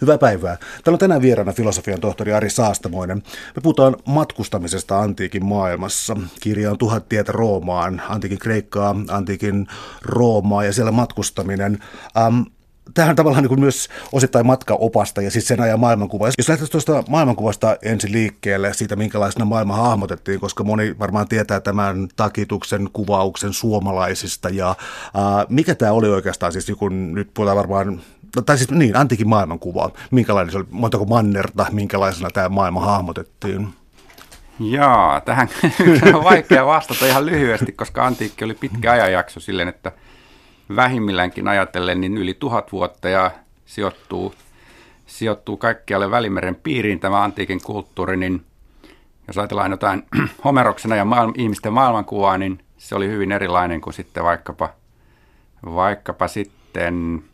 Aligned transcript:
Hyvää 0.00 0.18
päivää. 0.18 0.56
Täällä 0.56 0.94
on 0.94 0.98
tänään 0.98 1.22
vieraana 1.22 1.52
filosofian 1.52 2.00
tohtori 2.00 2.32
Ari 2.32 2.50
Saastamoinen. 2.50 3.22
Me 3.56 3.62
puhutaan 3.62 3.96
matkustamisesta 4.04 5.00
antiikin 5.00 5.44
maailmassa. 5.44 6.16
Kirja 6.40 6.70
on 6.70 6.78
Tuhat 6.78 7.08
tietä 7.08 7.32
Roomaan, 7.32 8.02
antiikin 8.08 8.38
Kreikkaa, 8.38 8.96
antiikin 9.08 9.66
Roomaa 10.02 10.64
ja 10.64 10.72
siellä 10.72 10.92
matkustaminen. 10.92 11.78
Ähm, 12.16 12.40
tähän 12.94 13.16
tavallaan 13.16 13.42
niin 13.42 13.48
kuin 13.48 13.60
myös 13.60 13.88
osittain 14.12 14.46
matkaopasta 14.46 15.22
ja 15.22 15.30
siis 15.30 15.48
sen 15.48 15.60
ajan 15.60 15.80
maailmankuva. 15.80 16.26
Jos 16.38 16.48
lähdetään 16.48 16.70
tuosta 16.70 17.04
maailmankuvasta 17.08 17.76
ensin 17.82 18.12
liikkeelle, 18.12 18.74
siitä 18.74 18.96
minkälaisena 18.96 19.44
maailma 19.44 19.76
hahmotettiin, 19.76 20.40
koska 20.40 20.64
moni 20.64 20.98
varmaan 20.98 21.28
tietää 21.28 21.60
tämän 21.60 22.08
takituksen 22.16 22.88
kuvauksen 22.92 23.52
suomalaisista 23.52 24.48
ja 24.48 24.76
ää, 25.14 25.46
mikä 25.48 25.74
tämä 25.74 25.92
oli 25.92 26.08
oikeastaan, 26.08 26.52
siis 26.52 26.68
niin 26.68 26.78
kun 26.78 27.14
nyt 27.14 27.30
puhutaan 27.34 27.56
varmaan 27.56 28.00
tai 28.46 28.58
siis 28.58 28.70
niin, 28.70 28.96
antiikin 28.96 29.28
maailmankuva. 29.28 29.90
Minkälainen 30.10 30.52
se 30.52 30.58
oli, 30.58 30.66
montako 30.70 31.04
mannerta, 31.04 31.66
minkälaisena 31.72 32.30
tämä 32.30 32.48
maailma 32.48 32.80
hahmotettiin? 32.80 33.68
Jaa, 34.60 35.20
tähän 35.20 35.48
on 36.14 36.24
vaikea 36.24 36.66
vastata 36.66 37.06
ihan 37.06 37.26
lyhyesti, 37.26 37.72
koska 37.72 38.06
antiikki 38.06 38.44
oli 38.44 38.54
pitkä 38.54 38.92
ajanjakso 38.92 39.40
silleen, 39.40 39.68
että 39.68 39.92
vähimmilläänkin 40.76 41.48
ajatellen 41.48 42.00
niin 42.00 42.18
yli 42.18 42.34
tuhat 42.34 42.72
vuotta 42.72 43.08
ja 43.08 43.30
sijoittuu, 43.66 44.34
sijoittuu 45.06 45.56
kaikkialle 45.56 46.10
Välimeren 46.10 46.54
piiriin 46.54 47.00
tämä 47.00 47.22
antiikin 47.22 47.60
kulttuuri, 47.62 48.16
niin 48.16 48.44
jos 49.26 49.38
ajatellaan 49.38 49.70
jotain 49.70 50.02
Homeroksena 50.44 50.96
ja 50.96 51.04
maailma, 51.04 51.32
ihmisten 51.36 51.72
maailmankuvaa, 51.72 52.38
niin 52.38 52.64
se 52.78 52.94
oli 52.94 53.08
hyvin 53.08 53.32
erilainen 53.32 53.80
kuin 53.80 53.94
sitten 53.94 54.24
vaikkapa, 54.24 54.68
vaikkapa 55.64 56.28
sitten 56.28 57.24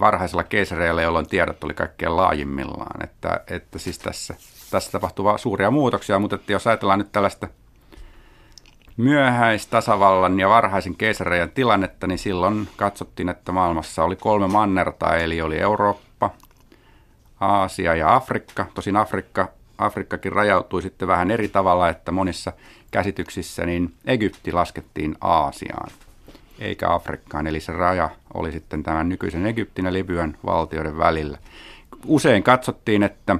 varhaisella 0.00 0.44
keisareilla, 0.44 1.02
jolloin 1.02 1.28
tiedot 1.28 1.64
oli 1.64 1.74
kaikkein 1.74 2.16
laajimmillaan. 2.16 3.04
Että, 3.04 3.40
että 3.50 3.78
siis 3.78 3.98
tässä, 3.98 4.34
tässä 4.70 4.92
tapahtuu 4.92 5.38
suuria 5.38 5.70
muutoksia, 5.70 6.18
mutta 6.18 6.36
että 6.36 6.52
jos 6.52 6.66
ajatellaan 6.66 6.98
nyt 6.98 7.12
tällaista 7.12 7.48
myöhäistasavallan 8.96 10.40
ja 10.40 10.48
varhaisen 10.48 10.96
keisareen 10.96 11.50
tilannetta, 11.50 12.06
niin 12.06 12.18
silloin 12.18 12.68
katsottiin, 12.76 13.28
että 13.28 13.52
maailmassa 13.52 14.04
oli 14.04 14.16
kolme 14.16 14.48
mannerta, 14.48 15.16
eli 15.16 15.42
oli 15.42 15.58
Eurooppa, 15.58 16.30
Aasia 17.40 17.94
ja 17.94 18.14
Afrikka. 18.14 18.66
Tosin 18.74 18.96
Afrikka, 18.96 19.48
Afrikkakin 19.78 20.32
rajautui 20.32 20.82
sitten 20.82 21.08
vähän 21.08 21.30
eri 21.30 21.48
tavalla, 21.48 21.88
että 21.88 22.12
monissa 22.12 22.52
käsityksissä 22.90 23.66
niin 23.66 23.94
Egypti 24.06 24.52
laskettiin 24.52 25.16
Aasiaan 25.20 25.90
eikä 26.64 26.94
Afrikkaan. 26.94 27.46
Eli 27.46 27.60
se 27.60 27.72
raja 27.72 28.10
oli 28.34 28.52
sitten 28.52 28.82
tämän 28.82 29.08
nykyisen 29.08 29.46
Egyptin 29.46 29.84
ja 29.84 29.92
Libyan 29.92 30.36
valtioiden 30.46 30.98
välillä. 30.98 31.38
Usein 32.06 32.42
katsottiin, 32.42 33.02
että 33.02 33.36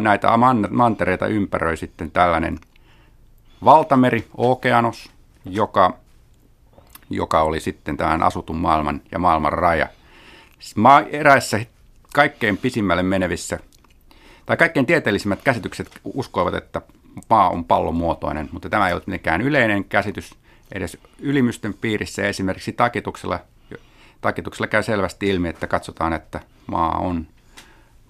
näitä 0.00 0.28
mantereita 0.70 1.26
ympäröi 1.26 1.76
sitten 1.76 2.10
tällainen 2.10 2.58
valtameri, 3.64 4.28
Okeanos, 4.36 5.10
joka, 5.44 5.96
joka 7.10 7.42
oli 7.42 7.60
sitten 7.60 7.96
tämän 7.96 8.22
asutun 8.22 8.56
maailman 8.56 9.02
ja 9.12 9.18
maailman 9.18 9.52
raja. 9.52 9.88
Eräissä 11.10 11.60
kaikkein 12.14 12.56
pisimmälle 12.56 13.02
menevissä, 13.02 13.58
tai 14.46 14.56
kaikkein 14.56 14.86
tieteellisimmät 14.86 15.42
käsitykset 15.44 16.00
uskoivat, 16.04 16.54
että 16.54 16.82
maa 17.30 17.50
on 17.50 17.64
pallon 17.64 17.94
muotoinen, 17.94 18.48
mutta 18.52 18.68
tämä 18.70 18.86
ei 18.86 18.92
ollut 18.92 19.06
mitenkään 19.06 19.40
yleinen 19.40 19.84
käsitys 19.84 20.34
edes 20.72 20.98
ylimysten 21.18 21.74
piirissä. 21.74 22.22
Esimerkiksi 22.22 22.72
takituksella, 22.72 23.40
takituksella 24.20 24.66
käy 24.66 24.82
selvästi 24.82 25.28
ilmi, 25.28 25.48
että 25.48 25.66
katsotaan, 25.66 26.12
että 26.12 26.40
maa 26.66 26.98
on, 26.98 27.26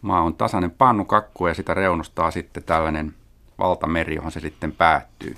maa 0.03 0.23
on 0.23 0.35
tasainen 0.35 0.71
pannukakku 0.71 1.47
ja 1.47 1.55
sitä 1.55 1.75
reunustaa 1.75 2.31
sitten 2.31 2.63
tällainen 2.63 3.15
valtameri, 3.59 4.15
johon 4.15 4.33
se 4.33 4.41
sitten 4.41 4.73
päättyy. 4.73 5.37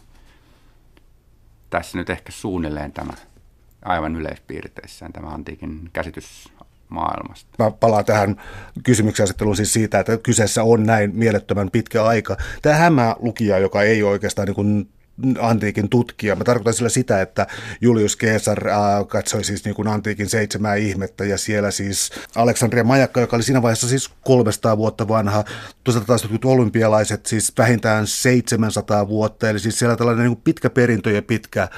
Tässä 1.70 1.98
nyt 1.98 2.11
ehkä 2.11 2.33
suunnilleen 2.33 2.92
tämä 2.92 3.12
aivan 3.85 4.17
yleispiirteissään 4.17 5.12
tämä 5.12 5.29
antiikin 5.29 5.91
käsitys 5.92 6.52
maailmasta. 6.89 7.64
Mä 7.64 7.70
palaan 7.70 8.05
tähän 8.05 8.36
kysymyksen 8.83 9.24
asetteluun 9.24 9.56
siis 9.56 9.73
siitä, 9.73 10.01
että 10.01 10.17
kyseessä 10.17 10.62
on 10.62 10.83
näin 10.83 11.11
mielettömän 11.14 11.70
pitkä 11.70 12.05
aika. 12.05 12.36
Tämä 12.62 12.74
hämää 12.74 13.17
lukija, 13.18 13.58
joka 13.58 13.83
ei 13.83 14.02
oikeastaan 14.02 14.46
niin 14.46 14.55
kuin 14.55 14.89
antiikin 15.41 15.89
tutkija. 15.89 16.36
Mä 16.36 16.45
tarkoitan 16.45 16.75
sillä 16.75 16.89
sitä, 16.89 17.20
että 17.20 17.47
Julius 17.80 18.17
Caesar 18.17 18.69
äh, 18.69 18.77
katsoi 19.08 19.45
siis 19.45 19.64
niin 19.64 19.75
kuin 19.75 19.89
antiikin 19.89 20.29
seitsemää 20.29 20.75
ihmettä 20.75 21.25
ja 21.25 21.39
siellä 21.39 21.70
siis 21.70 22.11
Aleksandria 22.36 22.85
majakka, 22.85 23.20
joka 23.20 23.36
oli 23.36 23.42
siinä 23.42 23.63
vaiheessa 23.63 23.89
siis 23.89 24.11
300 24.24 24.77
vuotta 24.77 25.08
vanha. 25.08 25.45
Toisaalta 25.85 26.07
taas 26.07 26.29
olympialaiset 26.45 27.27
siis 27.27 27.53
vähintään 27.58 28.07
700 28.07 29.08
vuotta, 29.08 29.51
eli 29.51 29.58
siis 29.58 29.79
siellä 29.79 29.97
tällainen 29.97 30.24
niin 30.24 30.36
kuin 30.36 30.45
pitkä 30.45 30.70
perintö 30.70 31.11
ja 31.11 31.23
pitkä, 31.23 31.63
äh, 31.63 31.70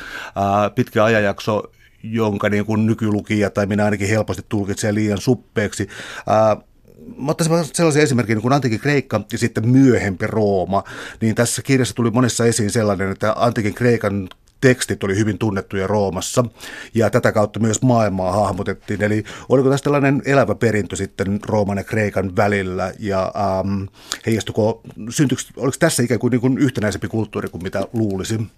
pitkä 0.74 1.04
ajanjakso, 1.04 1.62
jonka 2.02 2.48
niin 2.48 2.66
kuin 2.66 2.86
nykylukija 2.86 3.50
tai 3.50 3.66
minä 3.66 3.84
ainakin 3.84 4.08
helposti 4.08 4.42
tulkitsee 4.48 4.94
liian 4.94 5.18
suppeeksi. 5.18 5.88
Äh, 6.18 6.64
mä 7.16 7.30
ottaisin 7.30 7.74
sellaisen 7.74 8.02
esimerkin 8.02 8.34
niin 8.34 8.42
kuin 8.42 8.52
antiikin 8.52 8.80
Kreikka 8.80 9.20
ja 9.32 9.38
sitten 9.38 9.68
myöhempi 9.68 10.26
Rooma, 10.26 10.84
niin 11.20 11.34
tässä 11.34 11.62
kirjassa 11.62 11.94
tuli 11.94 12.10
monessa 12.10 12.46
esiin 12.46 12.70
sellainen, 12.70 13.12
että 13.12 13.34
antiikin 13.36 13.74
Kreikan 13.74 14.28
tekstit 14.60 15.04
oli 15.04 15.16
hyvin 15.16 15.38
tunnettuja 15.38 15.86
Roomassa 15.86 16.44
ja 16.94 17.10
tätä 17.10 17.32
kautta 17.32 17.60
myös 17.60 17.82
maailmaa 17.82 18.32
hahmotettiin. 18.32 19.02
Eli 19.02 19.24
oliko 19.48 19.70
tässä 19.70 19.84
tällainen 19.84 20.22
elävä 20.24 20.54
perintö 20.54 20.96
sitten 20.96 21.40
Rooman 21.42 21.78
ja 21.78 21.84
Kreikan 21.84 22.36
välillä 22.36 22.92
ja 22.98 23.32
ähm, 23.36 23.82
heijastuko, 24.26 24.82
oliko 25.56 25.76
tässä 25.78 26.02
ikään 26.02 26.20
kuin, 26.20 26.30
niin 26.30 26.40
kuin 26.40 26.58
yhtenäisempi 26.58 27.08
kulttuuri 27.08 27.48
kuin 27.48 27.62
mitä 27.62 27.88
luulisin? 27.92 28.50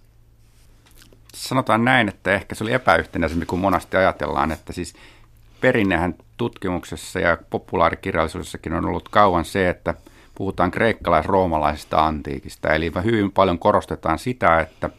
Sanotaan 1.34 1.84
näin, 1.84 2.08
että 2.08 2.34
ehkä 2.34 2.54
se 2.54 2.64
oli 2.64 2.72
epäyhtenäisempi 2.72 3.46
kuin 3.46 3.60
monasti 3.60 3.96
ajatellaan, 3.96 4.52
että 4.52 4.72
siis 4.72 4.94
perinnehän 5.60 6.14
tutkimuksessa 6.38 7.20
ja 7.20 7.38
populaarikirjallisuudessakin 7.50 8.72
on 8.72 8.86
ollut 8.86 9.08
kauan 9.08 9.44
se, 9.44 9.68
että 9.68 9.94
puhutaan 10.34 10.70
kreikkalais-roomalaisesta 10.70 12.06
antiikista. 12.06 12.74
Eli 12.74 12.92
hyvin 13.04 13.32
paljon 13.32 13.58
korostetaan 13.58 14.18
sitä, 14.18 14.60
että 14.60 14.90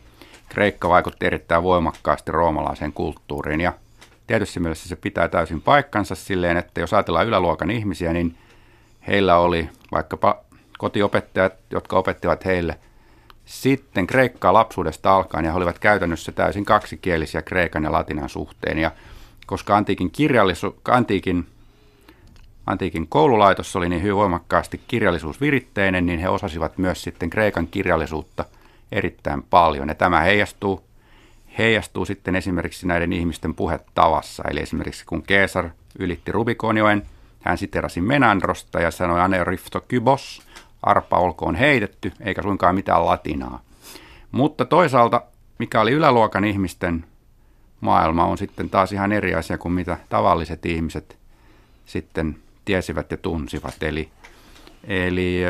Kreikka 0.50 0.90
vaikutti 0.90 1.26
erittäin 1.26 1.64
voimakkaasti 1.64 2.32
roomalaiseen 2.32 2.94
kulttuuriin. 2.94 3.62
Ja 3.62 3.74
tietysti 4.28 4.60
mielessä 4.60 4.90
se 4.90 4.96
pitää 4.96 5.28
täysin 5.28 5.62
paikkansa 5.62 6.16
silleen, 6.16 6.58
että 6.58 6.82
jos 6.82 6.94
ajatellaan 6.94 7.28
yläluokan 7.28 7.72
ihmisiä, 7.72 8.14
niin 8.14 8.38
heillä 9.08 9.38
oli 9.38 9.70
vaikkapa 9.92 10.38
kotiopettajat, 10.78 11.54
jotka 11.72 11.98
opettivat 11.98 12.46
heille 12.46 12.80
sitten 13.46 14.08
kreikkaa 14.08 14.54
lapsuudesta 14.54 15.16
alkaen, 15.16 15.46
ja 15.46 15.52
he 15.52 15.58
olivat 15.58 15.80
käytännössä 15.80 16.32
täysin 16.32 16.66
kaksikielisiä 16.66 17.42
kreikan 17.42 17.84
ja 17.84 17.92
latinan 17.92 18.30
suhteen. 18.30 18.78
Ja 18.78 18.92
koska 19.50 19.78
antiikin, 19.78 20.12
kirjallisu, 20.12 20.76
antiikin, 20.88 21.48
antiikin 22.66 23.08
koululaitos 23.08 23.76
oli 23.76 23.90
niin 23.90 24.02
hyvin 24.02 24.16
voimakkaasti 24.16 24.82
kirjallisuusviritteinen, 24.88 26.06
niin 26.06 26.20
he 26.20 26.30
osasivat 26.30 26.78
myös 26.78 27.04
sitten 27.04 27.30
kreikan 27.30 27.68
kirjallisuutta 27.68 28.46
erittäin 28.92 29.44
paljon. 29.50 29.88
Ja 29.88 29.96
tämä 29.96 30.20
heijastuu, 30.20 30.84
heijastuu 31.58 32.06
sitten 32.06 32.36
esimerkiksi 32.36 32.88
näiden 32.88 33.14
ihmisten 33.14 33.56
puhetavassa. 33.56 34.44
Eli 34.50 34.60
esimerkiksi 34.60 35.06
kun 35.06 35.24
Caesar 35.24 35.70
ylitti 36.00 36.32
Rubikonjoen, 36.32 37.06
hän 37.42 37.58
siterasi 37.58 38.02
Menandrosta 38.02 38.80
ja 38.80 38.92
sanoi 38.92 39.22
anerifto 39.22 39.82
kybos, 39.88 40.42
arpa 40.84 41.18
olkoon 41.18 41.56
heitetty, 41.56 42.12
eikä 42.22 42.42
suinkaan 42.42 42.76
mitään 42.76 43.06
latinaa. 43.06 43.62
Mutta 44.32 44.66
toisaalta, 44.66 45.22
mikä 45.60 45.82
oli 45.82 45.92
yläluokan 45.92 46.46
ihmisten 46.46 47.06
maailma 47.82 48.26
on 48.26 48.38
sitten 48.38 48.70
taas 48.70 48.92
ihan 48.92 49.12
eri 49.12 49.36
asia 49.36 49.58
kuin 49.58 49.72
mitä 49.72 49.98
tavalliset 50.10 50.66
ihmiset 50.66 51.18
sitten 51.86 52.36
tiesivät 52.66 53.12
ja 53.12 53.18
tunsivat. 53.18 53.84
Eli, 53.84 54.10
eli 54.84 55.42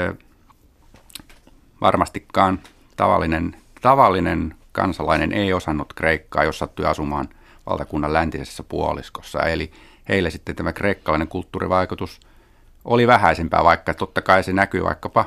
varmastikaan 1.82 2.60
tavallinen, 2.96 3.56
tavallinen 3.82 4.56
kansalainen 4.72 5.34
ei 5.34 5.54
osannut 5.54 5.94
kreikkaa, 5.94 6.44
jos 6.44 6.60
sattui 6.60 6.86
asumaan 6.86 7.30
valtakunnan 7.66 8.14
läntisessä 8.14 8.64
puoliskossa. 8.64 9.40
Eli 9.40 9.72
heille 10.10 10.30
sitten 10.30 10.56
tämä 10.56 10.74
kreikkalainen 10.74 11.28
kulttuurivaikutus 11.28 12.20
oli 12.86 13.08
vähäisempää, 13.08 13.64
vaikka 13.64 13.94
totta 13.94 14.22
kai 14.22 14.44
se 14.44 14.54
näkyy 14.54 14.84
vaikkapa 14.84 15.26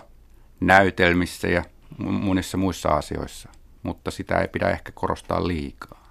näytelmissä 0.60 1.48
ja 1.48 1.64
monissa 1.98 2.56
muissa 2.56 2.88
asioissa, 2.88 3.48
mutta 3.82 4.10
sitä 4.10 4.38
ei 4.38 4.48
pidä 4.48 4.70
ehkä 4.70 4.92
korostaa 4.94 5.48
liikaa. 5.48 6.01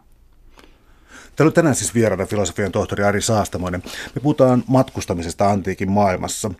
Täällä 1.35 1.49
on 1.49 1.53
tänään 1.53 1.75
siis 1.75 1.95
vieraana 1.95 2.25
filosofian 2.25 2.71
tohtori 2.71 3.03
Ari 3.03 3.21
Saastamoinen. 3.21 3.83
Me 4.15 4.21
puhutaan 4.21 4.63
matkustamisesta 4.67 5.49
antiikin 5.49 5.91
maailmassa. 5.91 6.51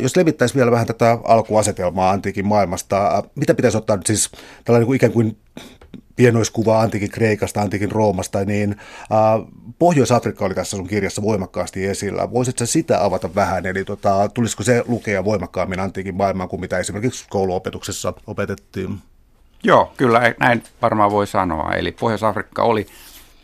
Jos 0.00 0.16
levittäisi 0.16 0.54
vielä 0.54 0.70
vähän 0.70 0.86
tätä 0.86 1.18
alkuasetelmaa 1.24 2.10
antiikin 2.10 2.46
maailmasta, 2.46 3.22
mitä 3.34 3.54
pitäisi 3.54 3.76
ottaa 3.76 3.96
nyt 3.96 4.06
siis 4.06 4.30
tällainen 4.64 4.86
kuin 4.86 4.96
ikään 4.96 5.12
kuin 5.12 5.36
pienoiskuva 6.16 6.80
antiikin 6.80 7.10
Kreikasta, 7.10 7.60
antiikin 7.60 7.92
Roomasta, 7.92 8.44
niin 8.44 8.76
Pohjois-Afrikka 9.78 10.44
oli 10.44 10.54
tässä 10.54 10.76
sun 10.76 10.86
kirjassa 10.86 11.22
voimakkaasti 11.22 11.86
esillä. 11.86 12.32
Voisitko 12.32 12.66
sitä 12.66 13.04
avata 13.04 13.34
vähän, 13.34 13.66
eli 13.66 13.84
tota, 13.84 14.28
tulisiko 14.34 14.62
se 14.62 14.82
lukea 14.88 15.24
voimakkaammin 15.24 15.80
antiikin 15.80 16.14
maailmaan 16.14 16.48
kuin 16.48 16.60
mitä 16.60 16.78
esimerkiksi 16.78 17.26
kouluopetuksessa 17.30 18.12
opetettiin? 18.26 18.98
Joo, 19.64 19.92
kyllä 19.96 20.34
näin 20.40 20.62
varmaan 20.82 21.10
voi 21.10 21.26
sanoa. 21.26 21.72
Eli 21.72 21.92
Pohjois-Afrikka 21.92 22.62
oli 22.62 22.86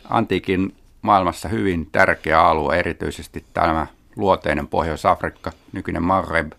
antiikin 0.09 0.75
maailmassa 1.01 1.49
hyvin 1.49 1.87
tärkeä 1.91 2.41
alue, 2.41 2.79
erityisesti 2.79 3.45
tämä 3.53 3.87
luoteinen 4.15 4.67
Pohjois-Afrikka, 4.67 5.51
nykyinen 5.71 6.03
Maghreb, 6.03 6.51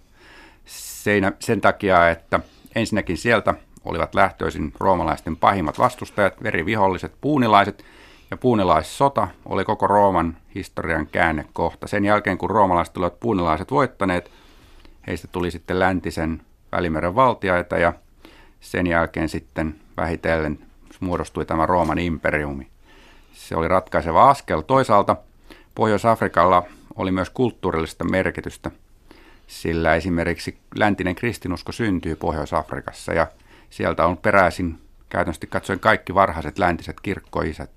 sen 1.41 1.61
takia, 1.61 2.11
että 2.11 2.41
ensinnäkin 2.75 3.17
sieltä 3.19 3.55
olivat 3.85 4.15
lähtöisin 4.15 4.73
roomalaisten 4.81 5.37
pahimmat 5.37 5.79
vastustajat, 5.79 6.43
veriviholliset 6.43 7.13
puunilaiset, 7.21 7.85
ja 8.31 8.37
puunilaissota 8.37 9.29
oli 9.45 9.65
koko 9.65 9.87
Rooman 9.87 10.37
historian 10.55 11.07
käännekohta. 11.07 11.87
Sen 11.87 12.05
jälkeen, 12.05 12.39
kun 12.39 12.51
roomalaiset 12.51 12.97
olivat 12.97 13.21
puunilaiset 13.21 13.71
voittaneet, 13.71 14.31
heistä 15.07 15.29
tuli 15.29 15.51
sitten 15.51 15.79
läntisen 15.79 16.43
välimeren 16.73 17.15
valtiaita, 17.15 17.79
ja 17.79 17.93
sen 18.61 18.87
jälkeen 18.87 19.29
sitten 19.29 19.75
vähitellen 19.97 20.59
muodostui 21.01 21.47
tämä 21.47 21.67
Rooman 21.67 21.99
imperiumi. 21.99 22.69
Se 23.51 23.57
oli 23.57 23.69
ratkaiseva 23.69 24.31
askel. 24.31 24.61
Toisaalta 24.61 25.17
Pohjois-Afrikalla 25.75 26.63
oli 26.97 27.11
myös 27.11 27.31
kulttuurillista 27.31 28.05
merkitystä, 28.05 28.71
sillä 29.47 29.95
esimerkiksi 29.95 30.59
läntinen 30.75 31.15
kristinusko 31.15 31.73
syntyy 31.73 32.17
Pohjois-Afrikassa 32.17 33.13
ja 33.13 33.27
sieltä 33.71 34.07
on 34.07 34.17
peräisin 34.17 34.79
käytännössä 35.09 35.47
katsoen 35.47 35.81
kaikki 35.81 36.15
varhaiset 36.15 36.59
läntiset 36.59 37.01
kirkkoisät. 37.01 37.71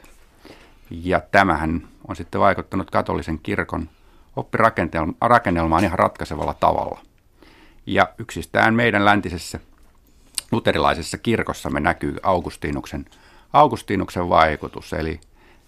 Ja 0.90 1.22
tämähän 1.32 1.88
on 2.08 2.16
sitten 2.16 2.42
vaikuttanut 2.42 2.92
katolisen 2.92 3.40
kirkon 3.40 3.90
oppirakennelmaan 4.36 5.84
ihan 5.84 6.00
ratkaisevalla 6.00 6.54
tavalla. 6.54 7.00
Ja 7.86 8.10
yksistään 8.18 8.76
meidän 8.76 9.06
läntisessä 9.06 9.60
luterilaisessa 10.52 11.18
kirkossamme 11.18 11.80
näkyy 11.80 12.18
Augustinuksen, 12.24 13.06
Augustinuksen 13.54 14.30
vaikutus, 14.30 14.94
eli, 14.94 15.20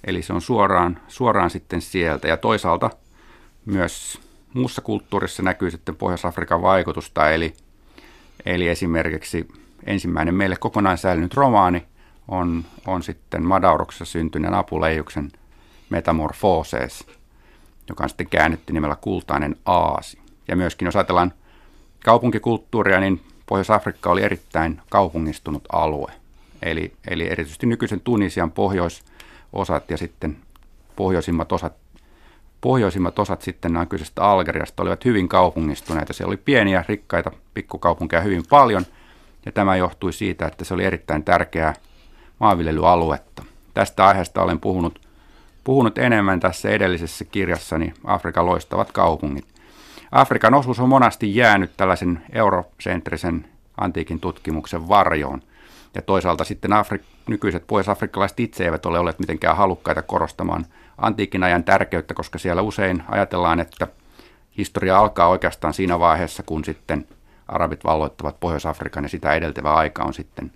eli 0.05 0.21
se 0.21 0.33
on 0.33 0.41
suoraan, 0.41 0.99
suoraan 1.07 1.49
sitten 1.49 1.81
sieltä. 1.81 2.27
Ja 2.27 2.37
toisaalta 2.37 2.89
myös 3.65 4.21
muussa 4.53 4.81
kulttuurissa 4.81 5.43
näkyy 5.43 5.71
sitten 5.71 5.95
Pohjois-Afrikan 5.95 6.61
vaikutusta, 6.61 7.29
eli, 7.29 7.53
eli 8.45 8.67
esimerkiksi 8.67 9.47
ensimmäinen 9.85 10.35
meille 10.35 10.55
kokonaan 10.55 10.97
säilynyt 10.97 11.33
romaani 11.33 11.85
on, 12.27 12.65
on 12.87 13.03
sitten 13.03 13.43
Madauroksessa 13.43 14.05
syntyneen 14.05 14.53
Apuleijuksen 14.53 15.31
Metamorphoses, 15.89 17.07
joka 17.89 18.03
on 18.03 18.09
sitten 18.09 18.29
käännetty 18.29 18.73
nimellä 18.73 18.95
Kultainen 18.95 19.55
Aasi. 19.65 20.19
Ja 20.47 20.55
myöskin 20.55 20.85
jos 20.85 20.95
ajatellaan 20.95 21.33
kaupunkikulttuuria, 22.03 22.99
niin 22.99 23.21
Pohjois-Afrikka 23.45 24.11
oli 24.11 24.23
erittäin 24.23 24.81
kaupungistunut 24.89 25.63
alue. 25.71 26.11
Eli, 26.61 26.93
eli 27.07 27.29
erityisesti 27.29 27.65
nykyisen 27.65 28.01
Tunisian 28.01 28.51
pohjoisosat 29.55 29.91
ja 29.91 29.97
sitten 29.97 30.37
pohjoisimmat 30.95 31.51
osat, 31.51 31.73
pohjoisimmat 32.61 33.19
osat 33.19 33.41
sitten 33.41 33.73
nykyisestä 33.73 34.23
Algeriasta 34.23 34.83
olivat 34.83 35.05
hyvin 35.05 35.27
kaupungistuneita. 35.27 36.13
Siellä 36.13 36.29
oli 36.29 36.37
pieniä, 36.37 36.85
rikkaita 36.87 37.31
pikkukaupunkeja 37.53 38.21
hyvin 38.21 38.43
paljon, 38.49 38.85
ja 39.45 39.51
tämä 39.51 39.75
johtui 39.75 40.13
siitä, 40.13 40.47
että 40.47 40.65
se 40.65 40.73
oli 40.73 40.83
erittäin 40.83 41.23
tärkeää 41.23 41.73
maanviljelyaluetta. 42.39 43.43
Tästä 43.73 44.05
aiheesta 44.05 44.41
olen 44.41 44.59
puhunut, 44.59 44.99
puhunut 45.63 45.97
enemmän 45.97 46.39
tässä 46.39 46.69
edellisessä 46.69 47.25
kirjassani 47.25 47.93
Afrikan 48.03 48.45
loistavat 48.45 48.91
kaupungit. 48.91 49.45
Afrikan 50.11 50.53
osuus 50.53 50.79
on 50.79 50.89
monasti 50.89 51.35
jäänyt 51.35 51.71
tällaisen 51.77 52.23
eurosentrisen 52.33 53.45
antiikin 53.77 54.19
tutkimuksen 54.19 54.87
varjoon. 54.87 55.41
Ja 55.95 56.01
toisaalta 56.01 56.43
sitten 56.43 56.71
Afri- 56.71 57.03
nykyiset 57.27 57.67
pohjois-afrikkalaiset 57.67 58.39
itse 58.39 58.63
eivät 58.65 58.85
ole 58.85 58.99
olleet 58.99 59.19
mitenkään 59.19 59.57
halukkaita 59.57 60.01
korostamaan 60.01 60.65
antiikin 60.97 61.43
ajan 61.43 61.63
tärkeyttä, 61.63 62.13
koska 62.13 62.37
siellä 62.37 62.61
usein 62.61 63.03
ajatellaan, 63.07 63.59
että 63.59 63.87
historia 64.57 64.99
alkaa 64.99 65.27
oikeastaan 65.27 65.73
siinä 65.73 65.99
vaiheessa, 65.99 66.43
kun 66.43 66.65
sitten 66.65 67.07
arabit 67.47 67.83
valloittavat 67.83 68.39
Pohjois-Afrikan 68.39 69.03
ja 69.03 69.09
sitä 69.09 69.33
edeltävä 69.33 69.75
aika 69.75 70.03
on 70.03 70.13
sitten 70.13 70.51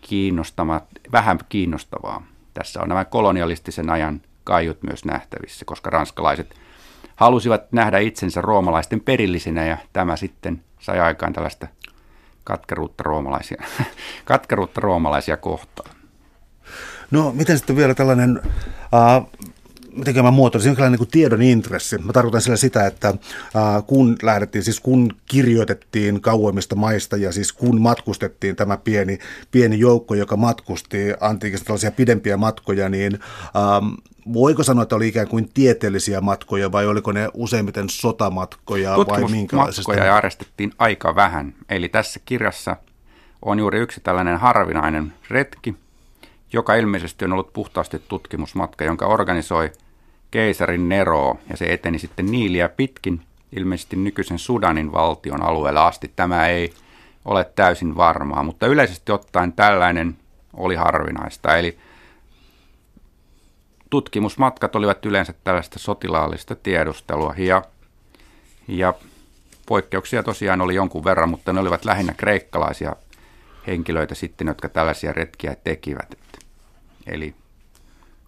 kiinnostamat, 0.00 0.84
vähän 1.12 1.38
kiinnostavaa. 1.48 2.22
Tässä 2.54 2.80
on 2.82 2.88
nämä 2.88 3.04
kolonialistisen 3.04 3.90
ajan 3.90 4.20
kaiut 4.44 4.82
myös 4.82 5.04
nähtävissä, 5.04 5.64
koska 5.64 5.90
ranskalaiset 5.90 6.54
halusivat 7.16 7.72
nähdä 7.72 7.98
itsensä 7.98 8.40
roomalaisten 8.40 9.00
perillisinä 9.00 9.66
ja 9.66 9.76
tämä 9.92 10.16
sitten 10.16 10.64
sai 10.78 11.00
aikaan 11.00 11.32
tällaista 11.32 11.66
katkeruutta 12.44 13.02
roomalaisia, 13.02 13.62
katkeruutta 14.24 14.80
roomalaisia 14.80 15.36
kohtaan. 15.36 15.90
No 17.10 17.32
miten 17.32 17.58
sitten 17.58 17.76
vielä 17.76 17.94
tällainen 17.94 18.40
äh, 18.94 19.26
miten 19.96 20.24
mä 20.24 20.30
muotoilisin, 20.30 20.70
jonkinlainen 20.70 21.00
niin 21.00 21.08
tiedon 21.08 21.42
intressi. 21.42 21.98
Mä 21.98 22.12
tarkoitan 22.12 22.40
sillä 22.40 22.56
sitä, 22.56 22.86
että 22.86 23.08
äh, 23.08 23.16
kun 23.86 24.16
lähdettiin, 24.22 24.64
siis 24.64 24.80
kun 24.80 25.12
kirjoitettiin 25.26 26.20
kauemmista 26.20 26.74
maista 26.76 27.16
ja 27.16 27.32
siis 27.32 27.52
kun 27.52 27.80
matkustettiin 27.80 28.56
tämä 28.56 28.76
pieni, 28.76 29.18
pieni 29.50 29.78
joukko, 29.78 30.14
joka 30.14 30.36
matkusti 30.36 30.96
antiikista 31.20 31.64
tällaisia 31.64 31.90
pidempiä 31.90 32.36
matkoja, 32.36 32.88
niin 32.88 33.18
ähm, 33.56 33.94
voiko 34.32 34.62
sanoa, 34.62 34.82
että 34.82 34.96
oli 34.96 35.08
ikään 35.08 35.28
kuin 35.28 35.48
tieteellisiä 35.54 36.20
matkoja 36.20 36.72
vai 36.72 36.86
oliko 36.86 37.12
ne 37.12 37.28
useimmiten 37.34 37.88
sotamatkoja 37.88 38.96
vai 38.96 39.30
minkälaisesta? 39.30 39.92
Matkoja 39.92 40.14
järjestettiin 40.14 40.72
aika 40.78 41.14
vähän. 41.14 41.54
Eli 41.68 41.88
tässä 41.88 42.20
kirjassa 42.24 42.76
on 43.42 43.58
juuri 43.58 43.78
yksi 43.78 44.00
tällainen 44.00 44.38
harvinainen 44.38 45.12
retki, 45.30 45.74
joka 46.52 46.74
ilmeisesti 46.74 47.24
on 47.24 47.32
ollut 47.32 47.52
puhtaasti 47.52 48.02
tutkimusmatka, 48.08 48.84
jonka 48.84 49.06
organisoi 49.06 49.72
keisarin 50.30 50.88
Nero, 50.88 51.38
ja 51.50 51.56
se 51.56 51.72
eteni 51.72 51.98
sitten 51.98 52.26
Niiliä 52.26 52.68
pitkin, 52.68 53.20
ilmeisesti 53.52 53.96
nykyisen 53.96 54.38
Sudanin 54.38 54.92
valtion 54.92 55.42
alueelle 55.42 55.80
asti. 55.80 56.12
Tämä 56.16 56.48
ei 56.48 56.72
ole 57.24 57.50
täysin 57.54 57.96
varmaa, 57.96 58.42
mutta 58.42 58.66
yleisesti 58.66 59.12
ottaen 59.12 59.52
tällainen 59.52 60.16
oli 60.52 60.74
harvinaista. 60.74 61.56
Eli 61.56 61.78
tutkimusmatkat 63.90 64.76
olivat 64.76 65.06
yleensä 65.06 65.34
tällaista 65.44 65.78
sotilaallista 65.78 66.54
tiedustelua, 66.56 67.34
ja, 67.36 67.62
ja 68.68 68.94
poikkeuksia 69.66 70.22
tosiaan 70.22 70.60
oli 70.60 70.74
jonkun 70.74 71.04
verran, 71.04 71.28
mutta 71.28 71.52
ne 71.52 71.60
olivat 71.60 71.84
lähinnä 71.84 72.14
kreikkalaisia 72.16 72.96
henkilöitä 73.66 74.14
sitten, 74.14 74.46
jotka 74.46 74.68
tällaisia 74.68 75.12
retkiä 75.12 75.56
tekivät. 75.64 76.18
Eli 77.06 77.34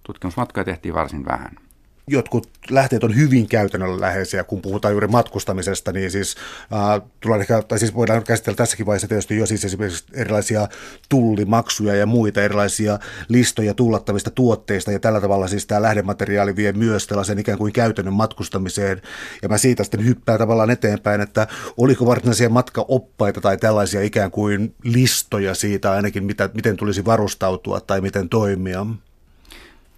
tutkimusmatkoja 0.02 0.64
tehtiin 0.64 0.94
varsin 0.94 1.24
vähän 1.24 1.63
jotkut 2.06 2.48
lähteet 2.70 3.04
on 3.04 3.16
hyvin 3.16 3.48
käytännönläheisiä, 3.48 4.44
kun 4.44 4.62
puhutaan 4.62 4.92
juuri 4.92 5.08
matkustamisesta, 5.08 5.92
niin 5.92 6.10
siis, 6.10 6.36
äh, 6.72 7.40
ehkä, 7.40 7.62
tai 7.62 7.78
siis 7.78 7.94
voidaan 7.94 8.24
käsitellä 8.24 8.56
tässäkin 8.56 8.86
vaiheessa 8.86 9.08
tietysti 9.08 9.36
jo 9.36 9.46
siis 9.46 9.64
esimerkiksi 9.64 10.04
erilaisia 10.12 10.68
tullimaksuja 11.08 11.94
ja 11.94 12.06
muita 12.06 12.42
erilaisia 12.42 12.98
listoja 13.28 13.74
tullattavista 13.74 14.30
tuotteista, 14.30 14.92
ja 14.92 14.98
tällä 15.00 15.20
tavalla 15.20 15.48
siis 15.48 15.66
tämä 15.66 15.82
lähdemateriaali 15.82 16.56
vie 16.56 16.72
myös 16.72 17.06
tällaisen 17.06 17.38
ikään 17.38 17.58
kuin 17.58 17.72
käytännön 17.72 18.14
matkustamiseen, 18.14 19.02
ja 19.42 19.48
mä 19.48 19.58
siitä 19.58 19.84
sitten 19.84 20.04
hyppään 20.04 20.38
tavallaan 20.38 20.70
eteenpäin, 20.70 21.20
että 21.20 21.46
oliko 21.76 22.06
varsinaisia 22.06 22.48
matkaoppaita 22.48 23.40
tai 23.40 23.56
tällaisia 23.56 24.02
ikään 24.02 24.30
kuin 24.30 24.74
listoja 24.82 25.54
siitä 25.54 25.92
ainakin, 25.92 26.24
mitä, 26.24 26.50
miten 26.54 26.76
tulisi 26.76 27.04
varustautua 27.04 27.80
tai 27.80 28.00
miten 28.00 28.28
toimia? 28.28 28.86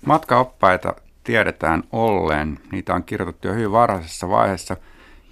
Matkaoppaita 0.06 0.94
tiedetään 1.26 1.82
olleen. 1.92 2.58
Niitä 2.72 2.94
on 2.94 3.04
kirjoitettu 3.04 3.48
jo 3.48 3.54
hyvin 3.54 3.72
varhaisessa 3.72 4.28
vaiheessa. 4.28 4.76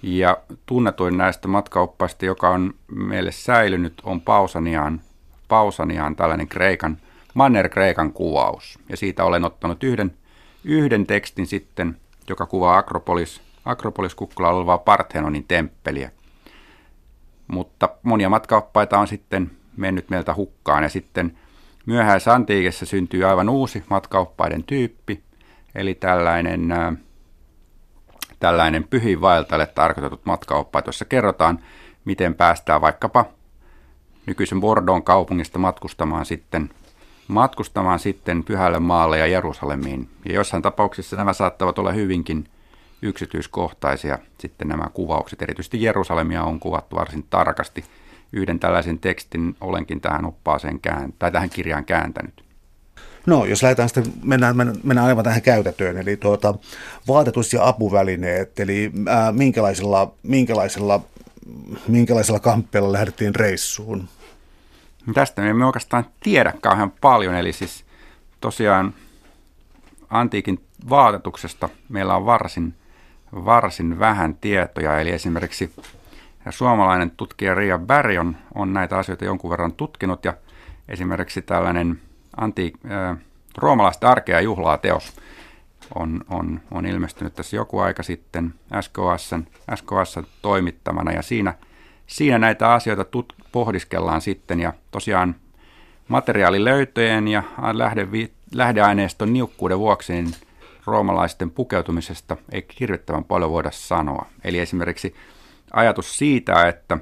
Ja 0.03 0.37
tunnetuin 0.65 1.17
näistä 1.17 1.47
matkaoppaista, 1.47 2.25
joka 2.25 2.49
on 2.49 2.73
meille 2.91 3.31
säilynyt, 3.31 4.01
on 4.03 4.21
Pausaniaan, 4.21 5.01
Pausaniaan 5.47 6.15
tällainen 6.15 6.47
Kreikan, 6.47 6.97
Manner-Kreikan 7.33 8.13
kuvaus. 8.13 8.79
Ja 8.89 8.97
siitä 8.97 9.23
olen 9.23 9.45
ottanut 9.45 9.83
yhden, 9.83 10.13
yhden 10.63 11.07
tekstin 11.07 11.47
sitten, 11.47 11.97
joka 12.29 12.45
kuvaa 12.45 12.77
Akropolis, 12.77 13.41
Akropolis 13.65 14.15
kukkulalla 14.15 14.57
olevaa 14.57 14.77
Parthenonin 14.77 15.45
temppeliä. 15.47 16.11
Mutta 17.47 17.89
monia 18.03 18.29
matkaoppaita 18.29 18.99
on 18.99 19.07
sitten 19.07 19.51
mennyt 19.77 20.09
meiltä 20.09 20.35
hukkaan 20.35 20.83
ja 20.83 20.89
sitten 20.89 21.37
myöhäisantiikessa 21.85 22.85
syntyy 22.85 23.23
aivan 23.23 23.49
uusi 23.49 23.83
matkaoppaiden 23.89 24.63
tyyppi, 24.63 25.24
Eli 25.75 25.95
tällainen, 25.95 26.69
tällainen 28.39 28.83
pyhin 28.83 29.21
vaeltajalle 29.21 29.67
tarkoitetut 29.67 30.25
matkaoppaat, 30.25 30.85
jossa 30.85 31.05
kerrotaan, 31.05 31.59
miten 32.05 32.35
päästään 32.35 32.81
vaikkapa 32.81 33.25
nykyisen 34.25 34.61
Bordeaux 34.61 35.03
kaupungista 35.05 35.59
matkustamaan 35.59 36.25
sitten 36.25 36.69
matkustamaan 37.27 37.99
sitten 37.99 38.43
Pyhälle 38.43 38.79
maalle 38.79 39.19
ja 39.19 39.27
Jerusalemiin. 39.27 40.09
Ja 40.25 40.33
jossain 40.33 40.63
tapauksissa 40.63 41.15
nämä 41.15 41.33
saattavat 41.33 41.79
olla 41.79 41.91
hyvinkin 41.91 42.47
yksityiskohtaisia 43.01 44.19
sitten 44.37 44.67
nämä 44.67 44.89
kuvaukset. 44.93 45.41
Erityisesti 45.41 45.83
Jerusalemia 45.83 46.43
on 46.43 46.59
kuvattu 46.59 46.95
varsin 46.95 47.25
tarkasti. 47.29 47.85
Yhden 48.33 48.59
tällaisen 48.59 48.99
tekstin 48.99 49.55
olenkin 49.61 50.01
tähän 50.01 50.25
oppaaseen 50.25 50.79
kään, 50.79 51.13
tai 51.19 51.31
tähän 51.31 51.49
kirjaan 51.49 51.85
kääntänyt. 51.85 52.45
No, 53.25 53.45
jos 53.45 53.63
lähdetään 53.63 53.89
sitten, 53.89 54.13
mennään, 54.23 54.55
mennään 54.83 55.07
aivan 55.07 55.23
tähän 55.23 55.41
käytettyyn, 55.41 55.97
eli 55.97 56.17
tuota, 56.17 56.53
vaatetus- 57.07 57.53
ja 57.53 57.67
apuvälineet, 57.67 58.59
eli 58.59 58.91
ää, 59.07 59.31
minkälaisella, 59.31 60.13
minkälaisella, 60.23 61.01
minkälaisella 61.87 62.39
kamppeella 62.39 62.91
lähdettiin 62.91 63.35
reissuun? 63.35 64.07
Tästä 65.13 65.41
me 65.41 65.49
emme 65.49 65.65
oikeastaan 65.65 66.05
tiedä 66.23 66.53
kauhean 66.61 66.91
paljon, 66.91 67.35
eli 67.35 67.53
siis 67.53 67.85
tosiaan 68.41 68.93
antiikin 70.09 70.63
vaatetuksesta 70.89 71.69
meillä 71.89 72.15
on 72.15 72.25
varsin, 72.25 72.73
varsin 73.33 73.99
vähän 73.99 74.35
tietoja, 74.35 74.99
eli 74.99 75.11
esimerkiksi 75.11 75.71
suomalainen 76.49 77.11
tutkija 77.11 77.55
Ria 77.55 77.77
Berg 77.77 78.17
on 78.55 78.73
näitä 78.73 78.97
asioita 78.97 79.25
jonkun 79.25 79.51
verran 79.51 79.73
tutkinut, 79.73 80.25
ja 80.25 80.33
esimerkiksi 80.89 81.41
tällainen 81.41 81.99
antiik, 82.37 82.75
äh, 82.91 83.17
roomalaista 83.57 84.09
arkea 84.09 84.41
juhlaa 84.41 84.77
teos 84.77 85.13
on, 85.95 86.21
on, 86.29 86.61
on 86.71 86.85
ilmestynyt 86.85 87.33
tässä 87.33 87.55
joku 87.55 87.79
aika 87.79 88.03
sitten 88.03 88.53
SKS, 88.81 89.35
SKS 89.75 90.19
toimittamana 90.41 91.11
ja 91.11 91.21
siinä, 91.21 91.53
siinä 92.07 92.39
näitä 92.39 92.73
asioita 92.73 93.03
tut, 93.03 93.33
pohdiskellaan 93.51 94.21
sitten 94.21 94.59
ja 94.59 94.73
tosiaan 94.91 95.35
materiaalilöytöjen 96.07 97.27
ja 97.27 97.43
lähde, 97.73 98.07
lähdeaineiston 98.53 99.33
niukkuuden 99.33 99.79
vuoksi 99.79 100.13
niin 100.13 100.33
roomalaisten 100.85 101.51
pukeutumisesta 101.51 102.37
ei 102.51 102.65
hirvittävän 102.79 103.23
paljon 103.23 103.51
voida 103.51 103.71
sanoa. 103.71 104.25
Eli 104.43 104.59
esimerkiksi 104.59 105.15
ajatus 105.73 106.17
siitä, 106.17 106.67
että 106.67 106.97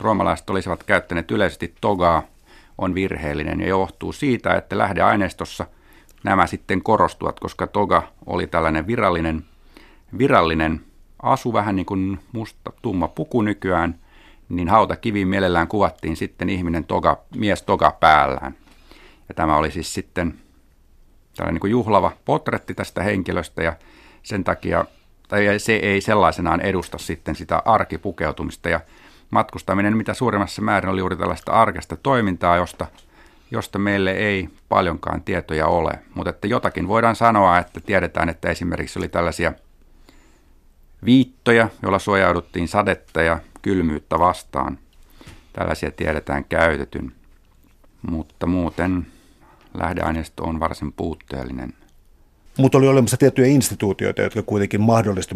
roomalaiset 0.00 0.50
olisivat 0.50 0.82
käyttäneet 0.82 1.30
yleisesti 1.30 1.74
togaa 1.80 2.22
on 2.78 2.94
virheellinen 2.94 3.60
ja 3.60 3.68
johtuu 3.68 4.12
siitä, 4.12 4.54
että 4.54 4.78
lähdeaineistossa 4.78 5.66
nämä 6.24 6.46
sitten 6.46 6.82
korostuvat, 6.82 7.40
koska 7.40 7.66
toga 7.66 8.02
oli 8.26 8.46
tällainen 8.46 8.86
virallinen, 8.86 9.44
virallinen 10.18 10.80
asu, 11.22 11.52
vähän 11.52 11.76
niin 11.76 11.86
kuin 11.86 12.18
musta 12.32 12.72
tumma 12.82 13.08
puku 13.08 13.42
nykyään, 13.42 13.98
niin 14.48 14.68
hautakiviin 14.68 15.28
mielellään 15.28 15.68
kuvattiin 15.68 16.16
sitten 16.16 16.50
ihminen 16.50 16.84
toga, 16.84 17.18
mies 17.36 17.62
toga 17.62 17.96
päällään. 18.00 18.54
Ja 19.28 19.34
tämä 19.34 19.56
oli 19.56 19.70
siis 19.70 19.94
sitten 19.94 20.34
tällainen 21.36 21.54
niin 21.54 21.60
kuin 21.60 21.70
juhlava 21.70 22.12
potretti 22.24 22.74
tästä 22.74 23.02
henkilöstä 23.02 23.62
ja 23.62 23.76
sen 24.22 24.44
takia 24.44 24.84
tai 25.28 25.58
se 25.58 25.72
ei 25.72 26.00
sellaisenaan 26.00 26.60
edusta 26.60 26.98
sitten 26.98 27.34
sitä 27.34 27.62
arkipukeutumista 27.64 28.68
ja 28.68 28.80
matkustaminen 29.32 29.96
mitä 29.96 30.14
suurimmassa 30.14 30.62
määrin 30.62 30.90
oli 30.90 30.98
juuri 30.98 31.16
tällaista 31.16 31.52
arkesta 31.52 31.96
toimintaa, 31.96 32.56
josta, 32.56 32.86
josta 33.50 33.78
meille 33.78 34.10
ei 34.10 34.48
paljonkaan 34.68 35.22
tietoja 35.22 35.66
ole. 35.66 35.90
Mutta 36.14 36.30
että 36.30 36.46
jotakin 36.46 36.88
voidaan 36.88 37.16
sanoa, 37.16 37.58
että 37.58 37.80
tiedetään, 37.80 38.28
että 38.28 38.50
esimerkiksi 38.50 38.98
oli 38.98 39.08
tällaisia 39.08 39.52
viittoja, 41.04 41.68
joilla 41.82 41.98
suojauduttiin 41.98 42.68
sadetta 42.68 43.22
ja 43.22 43.38
kylmyyttä 43.62 44.18
vastaan. 44.18 44.78
Tällaisia 45.52 45.90
tiedetään 45.90 46.44
käytetyn, 46.44 47.12
mutta 48.10 48.46
muuten 48.46 49.06
lähdeaineisto 49.74 50.44
on 50.44 50.60
varsin 50.60 50.92
puutteellinen. 50.92 51.81
Mutta 52.58 52.78
oli 52.78 52.88
olemassa 52.88 53.16
tiettyjä 53.16 53.46
instituutioita, 53.46 54.22
jotka 54.22 54.42
kuitenkin 54.42 54.80
mahdollisti 54.80 55.34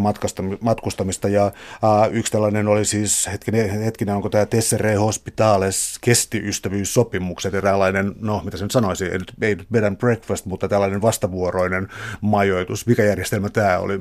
matkustamista 0.60 1.28
ja 1.28 1.52
ää, 1.82 2.06
yksi 2.06 2.32
tällainen 2.32 2.68
oli 2.68 2.84
siis, 2.84 3.28
hetkinen, 3.32 3.70
hetkinen 3.82 4.14
onko 4.14 4.28
tämä 4.28 4.46
Tessere 4.46 4.94
Hospitales 4.94 5.98
kestiystävyyssopimukset, 6.00 7.54
eräänlainen, 7.54 8.14
no 8.20 8.42
mitä 8.44 8.56
se 8.56 8.64
nyt 8.64 8.70
sanoisi, 8.70 9.04
ei 9.04 9.18
nyt, 9.18 9.32
bed 9.72 9.84
and 9.84 9.96
breakfast, 9.96 10.46
mutta 10.46 10.68
tällainen 10.68 11.02
vastavuoroinen 11.02 11.88
majoitus. 12.20 12.86
Mikä 12.86 13.04
järjestelmä 13.04 13.48
tämä 13.48 13.78
oli? 13.78 14.00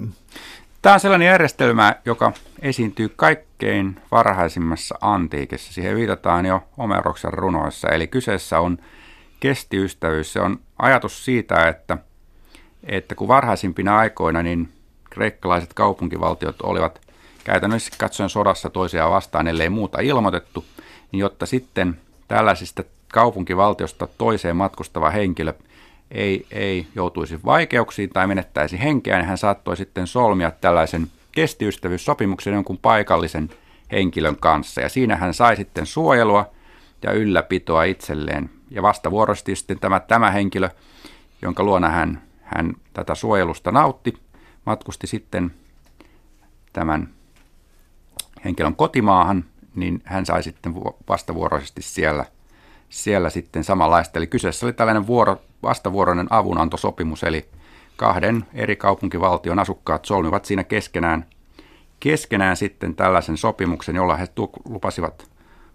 Tämä 0.81 0.93
on 0.93 0.99
sellainen 0.99 1.27
järjestelmä, 1.27 1.95
joka 2.05 2.33
esiintyy 2.61 3.09
kaikkein 3.09 3.99
varhaisimmassa 4.11 4.95
antiikissa. 5.01 5.73
Siihen 5.73 5.95
viitataan 5.95 6.45
jo 6.45 6.63
Homeroksen 6.77 7.33
runoissa, 7.33 7.89
eli 7.89 8.07
kyseessä 8.07 8.59
on 8.59 8.77
kestiystävyys. 9.39 10.33
Se 10.33 10.41
on 10.41 10.59
ajatus 10.79 11.25
siitä, 11.25 11.67
että– 11.67 11.97
että 12.85 13.15
kun 13.15 13.27
varhaisimpina 13.27 13.97
aikoina 13.97 14.43
niin 14.43 14.69
kreikkalaiset 15.09 15.73
kaupunkivaltiot 15.73 16.61
olivat 16.61 17.01
käytännössä 17.43 17.91
katsoen 17.97 18.29
sodassa 18.29 18.69
toisiaan 18.69 19.11
vastaan, 19.11 19.47
ellei 19.47 19.69
muuta 19.69 20.01
ilmoitettu, 20.01 20.65
niin 21.11 21.19
jotta 21.19 21.45
sitten 21.45 21.99
tällaisista 22.27 22.83
kaupunkivaltiosta 23.13 24.07
toiseen 24.17 24.55
matkustava 24.55 25.09
henkilö 25.09 25.53
ei, 26.11 26.45
ei 26.51 26.87
joutuisi 26.95 27.39
vaikeuksiin 27.45 28.09
tai 28.09 28.27
menettäisi 28.27 28.79
henkeä, 28.79 29.17
niin 29.17 29.27
hän 29.27 29.37
saattoi 29.37 29.77
sitten 29.77 30.07
solmia 30.07 30.51
tällaisen 30.51 31.07
kestiystävyyssopimuksen 31.31 32.53
jonkun 32.53 32.77
paikallisen 32.77 33.49
henkilön 33.91 34.35
kanssa. 34.35 34.81
Ja 34.81 34.89
siinä 34.89 35.15
hän 35.15 35.33
sai 35.33 35.55
sitten 35.55 35.85
suojelua 35.85 36.51
ja 37.03 37.11
ylläpitoa 37.11 37.83
itselleen. 37.83 38.49
Ja 38.71 38.81
vastavuoroisesti 38.81 39.55
sitten 39.55 39.79
tämä, 39.79 39.99
tämä 39.99 40.31
henkilö, 40.31 40.69
jonka 41.41 41.63
luona 41.63 41.89
hän 41.89 42.21
hän 42.45 42.73
tätä 42.93 43.15
suojelusta 43.15 43.71
nautti, 43.71 44.13
matkusti 44.65 45.07
sitten 45.07 45.53
tämän 46.73 47.09
henkilön 48.45 48.75
kotimaahan, 48.75 49.45
niin 49.75 50.01
hän 50.05 50.25
sai 50.25 50.43
sitten 50.43 50.75
vastavuoroisesti 51.09 51.81
siellä, 51.81 52.25
siellä 52.89 53.29
sitten 53.29 53.63
samanlaista. 53.63 54.19
Eli 54.19 54.27
kyseessä 54.27 54.65
oli 54.65 54.73
tällainen 54.73 55.07
vuoro, 55.07 55.41
vastavuoroinen 55.63 56.27
avunantosopimus, 56.29 57.23
eli 57.23 57.49
kahden 57.97 58.45
eri 58.53 58.75
kaupunkivaltion 58.75 59.59
asukkaat 59.59 60.05
solmivat 60.05 60.45
siinä 60.45 60.63
keskenään, 60.63 61.25
keskenään 61.99 62.57
sitten 62.57 62.95
tällaisen 62.95 63.37
sopimuksen, 63.37 63.95
jolla 63.95 64.15
he 64.15 64.27
lupasivat 64.69 65.29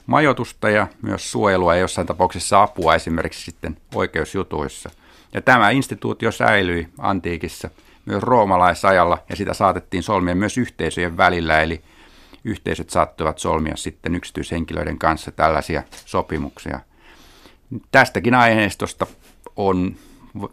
majoitusta 0.07 0.71
ja 0.71 0.87
myös 1.03 1.33
suojelua 1.33 1.75
ja 1.75 1.81
jossain 1.81 2.07
tapauksessa 2.07 2.63
apua 2.63 2.95
esimerkiksi 2.95 3.45
sitten 3.45 3.77
oikeusjutuissa. 3.95 4.91
Ja 5.35 5.41
tämä 5.41 5.71
instituutio 5.71 6.33
säilyi 6.33 6.89
antiikissa 6.99 7.71
myös 8.07 8.23
roomalaisajalla 8.23 9.19
ja 9.29 9.37
sitä 9.37 9.55
saatettiin 9.55 10.03
solmia 10.03 10.35
myös 10.35 10.59
yhteisöjen 10.59 11.17
välillä, 11.17 11.61
eli 11.61 11.83
yhteisöt 12.45 12.91
saattoivat 12.91 13.39
solmia 13.39 13.77
sitten 13.77 14.15
yksityishenkilöiden 14.15 14.99
kanssa 14.99 15.33
tällaisia 15.33 15.83
sopimuksia. 16.07 16.81
Tästäkin 17.93 18.35
aineistosta 18.35 19.07
on, 19.57 19.97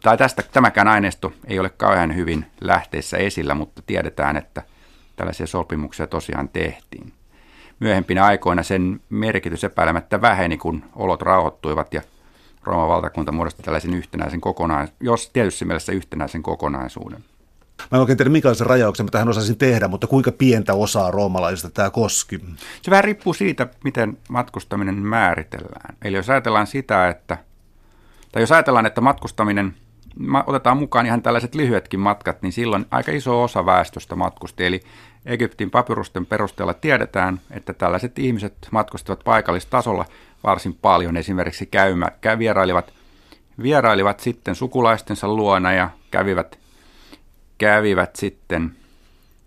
tai 0.01 0.17
tästä, 0.17 0.43
tämäkään 0.51 0.87
aineisto 0.87 1.33
ei 1.47 1.59
ole 1.59 1.69
kauhean 1.69 2.15
hyvin 2.15 2.45
lähteessä 2.61 3.17
esillä, 3.17 3.55
mutta 3.55 3.81
tiedetään, 3.85 4.37
että 4.37 4.63
tällaisia 5.15 5.47
sopimuksia 5.47 6.07
tosiaan 6.07 6.49
tehtiin. 6.49 7.13
Myöhempinä 7.79 8.25
aikoina 8.25 8.63
sen 8.63 8.99
merkitys 9.09 9.63
epäilemättä 9.63 10.21
väheni, 10.21 10.57
kun 10.57 10.83
olot 10.95 11.21
rauhoittuivat 11.21 11.93
ja 11.93 12.01
Rooman 12.63 12.87
valtakunta 12.87 13.31
muodosti 13.31 13.63
tällaisen 13.63 13.93
yhtenäisen 13.93 14.41
kokonaisuuden, 14.41 14.97
jos 14.99 15.29
tietysti 15.29 15.65
mielessä 15.65 15.91
yhtenäisen 15.91 16.43
kokonaisuuden. 16.43 17.23
Mä 17.91 17.95
en 17.95 17.99
oikein 17.99 18.17
tiedä, 18.17 18.29
minkälaisen 18.29 18.67
rajauksen 18.67 19.05
mä 19.05 19.09
tähän 19.09 19.29
osaisin 19.29 19.57
tehdä, 19.57 19.87
mutta 19.87 20.07
kuinka 20.07 20.31
pientä 20.31 20.73
osaa 20.73 21.11
roomalaisista 21.11 21.69
tämä 21.69 21.89
koski? 21.89 22.39
Se 22.81 22.91
vähän 22.91 23.03
riippuu 23.03 23.33
siitä, 23.33 23.67
miten 23.83 24.17
matkustaminen 24.29 24.95
määritellään. 24.95 25.95
Eli 26.03 26.17
jos 26.17 26.29
ajatellaan 26.29 26.67
sitä, 26.67 27.09
että, 27.09 27.37
tai 28.31 28.43
jos 28.43 28.51
ajatellaan, 28.51 28.85
että 28.85 29.01
matkustaminen, 29.01 29.75
otetaan 30.45 30.77
mukaan 30.77 31.05
ihan 31.05 31.21
tällaiset 31.21 31.55
lyhyetkin 31.55 31.99
matkat, 31.99 32.41
niin 32.41 32.53
silloin 32.53 32.85
aika 32.91 33.11
iso 33.11 33.43
osa 33.43 33.65
väestöstä 33.65 34.15
matkusti. 34.15 34.65
Eli 34.65 34.81
Egyptin 35.25 35.71
papyrusten 35.71 36.25
perusteella 36.25 36.73
tiedetään, 36.73 37.39
että 37.51 37.73
tällaiset 37.73 38.19
ihmiset 38.19 38.67
matkustivat 38.71 39.23
paikallistasolla 39.23 40.05
varsin 40.47 40.73
paljon. 40.73 41.17
Esimerkiksi 41.17 41.65
käymä, 41.65 42.07
käy, 42.21 42.39
vierailivat, 42.39 42.93
vierailivat 43.61 44.19
sitten 44.19 44.55
sukulaistensa 44.55 45.27
luona 45.27 45.73
ja 45.73 45.89
kävivät, 46.11 46.59
kävivät 47.57 48.15
sitten 48.15 48.71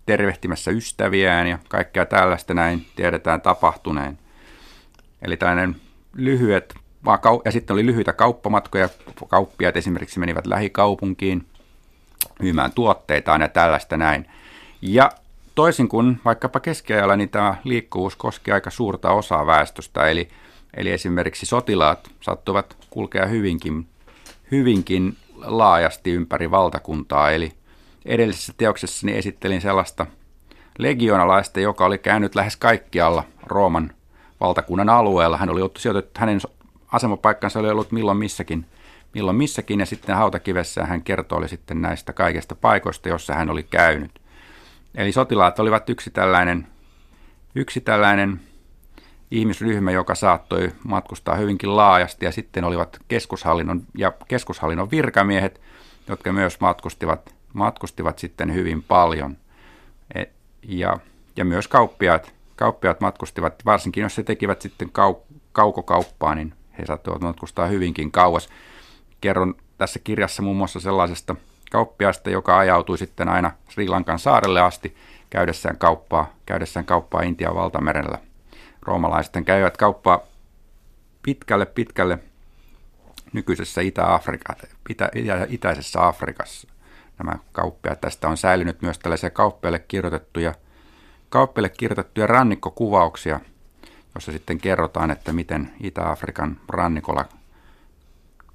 tervehtimässä 0.05 0.71
ystäviään 0.71 1.47
ja 1.47 1.59
kaikkea 1.69 2.05
tällaista 2.05 2.53
näin 2.53 2.85
tiedetään 2.95 3.41
tapahtuneen. 3.41 4.17
Eli 5.21 5.37
tällainen 5.37 5.75
lyhyet, 6.15 6.73
ja 7.45 7.51
sitten 7.51 7.73
oli 7.73 7.85
lyhyitä 7.85 8.13
kauppamatkoja, 8.13 8.89
kauppiaat 9.27 9.77
esimerkiksi 9.77 10.19
menivät 10.19 10.45
lähikaupunkiin 10.45 11.45
myymään 12.39 12.71
tuotteitaan 12.71 13.41
ja 13.41 13.47
tällaista 13.47 13.97
näin. 13.97 14.25
Ja 14.81 15.11
toisin 15.55 15.87
kuin 15.87 16.19
vaikkapa 16.25 16.59
keskiajalla, 16.59 17.15
niin 17.15 17.29
tämä 17.29 17.55
liikkuvuus 17.63 18.15
koski 18.15 18.51
aika 18.51 18.69
suurta 18.69 19.11
osaa 19.11 19.45
väestöstä, 19.45 20.07
eli 20.07 20.29
Eli 20.77 20.91
esimerkiksi 20.91 21.45
sotilaat 21.45 22.11
sattuvat 22.21 22.77
kulkea 22.89 23.25
hyvinkin, 23.25 23.87
hyvinkin 24.51 25.17
laajasti 25.35 26.11
ympäri 26.11 26.51
valtakuntaa. 26.51 27.31
Eli 27.31 27.51
edellisessä 28.05 28.53
teoksessani 28.57 29.17
esittelin 29.17 29.61
sellaista 29.61 30.05
legionalaista, 30.77 31.59
joka 31.59 31.85
oli 31.85 31.97
käynyt 31.97 32.35
lähes 32.35 32.55
kaikkialla 32.55 33.23
Rooman 33.43 33.91
valtakunnan 34.39 34.89
alueella. 34.89 35.37
Hän 35.37 35.49
oli 35.49 35.71
sijoitettu, 35.77 36.19
hänen 36.19 36.41
asemapaikkansa 36.91 37.59
oli 37.59 37.69
ollut 37.69 37.91
milloin 37.91 38.17
missäkin, 38.17 38.65
milloin 39.13 39.37
missäkin 39.37 39.79
ja 39.79 39.85
sitten 39.85 40.15
hautakivessä 40.15 40.83
hän 40.85 41.01
kertoi 41.01 41.49
sitten 41.49 41.81
näistä 41.81 42.13
kaikista 42.13 42.55
paikoista, 42.55 43.09
jossa 43.09 43.33
hän 43.33 43.49
oli 43.49 43.63
käynyt. 43.63 44.11
Eli 44.95 45.11
sotilaat 45.11 45.59
olivat 45.59 45.89
yksi 45.89 46.09
tällainen, 46.09 46.67
yksi 47.55 47.81
tällainen 47.81 48.39
ihmisryhmä, 49.31 49.91
joka 49.91 50.15
saattoi 50.15 50.71
matkustaa 50.83 51.35
hyvinkin 51.35 51.75
laajasti 51.75 52.25
ja 52.25 52.31
sitten 52.31 52.63
olivat 52.63 52.99
keskushallinnon 53.07 53.83
ja 53.97 54.13
keskushallinnon 54.27 54.91
virkamiehet, 54.91 55.61
jotka 56.07 56.33
myös 56.33 56.59
matkustivat, 56.59 57.35
matkustivat 57.53 58.19
sitten 58.19 58.53
hyvin 58.53 58.83
paljon. 58.83 59.37
E, 60.15 60.23
ja, 60.63 60.97
ja 61.35 61.45
myös 61.45 61.67
kauppiaat, 61.67 62.33
kauppiaat 62.55 63.01
matkustivat, 63.01 63.65
varsinkin 63.65 64.01
jos 64.01 64.17
he 64.17 64.23
tekivät 64.23 64.61
sitten 64.61 64.89
kau, 64.89 65.15
kaukokauppaa, 65.51 66.35
niin 66.35 66.53
he 66.77 66.85
saattoivat 66.85 67.21
matkustaa 67.21 67.67
hyvinkin 67.67 68.11
kauas. 68.11 68.49
Kerron 69.21 69.55
tässä 69.77 69.99
kirjassa 70.03 70.41
muun 70.41 70.57
muassa 70.57 70.79
sellaisesta 70.79 71.35
kauppiaasta, 71.71 72.29
joka 72.29 72.57
ajautui 72.57 72.97
sitten 72.97 73.29
aina 73.29 73.51
Sri 73.69 73.87
Lankan 73.87 74.19
saarelle 74.19 74.61
asti 74.61 74.95
käydessään 75.29 75.77
kauppaa, 75.77 76.33
käydessään 76.45 76.85
kauppaa 76.85 77.21
Intian 77.21 77.55
valtamerellä. 77.55 78.30
Roomalaiset 78.81 79.33
käyvät 79.45 79.77
kauppaa 79.77 80.19
pitkälle 81.23 81.65
pitkälle 81.65 82.19
nykyisessä 83.33 83.81
Itä-Afrika, 83.81 84.55
itä, 84.89 85.09
itä, 85.15 85.47
itäisessä 85.49 86.07
Afrikassa. 86.07 86.67
Nämä 87.17 87.35
kauppiaat. 87.51 88.01
Tästä 88.01 88.29
on 88.29 88.37
säilynyt 88.37 88.81
myös 88.81 88.99
tällaisia 88.99 89.29
kauppiaille 89.29 89.79
kirjoitettuja, 89.79 90.53
kauppiaille 91.29 91.69
kirjoitettuja 91.69 92.27
rannikkokuvauksia, 92.27 93.39
jossa 94.15 94.31
sitten 94.31 94.57
kerrotaan, 94.57 95.11
että 95.11 95.33
miten 95.33 95.73
Itä-Afrikan 95.83 96.59
rannikolla 96.69 97.25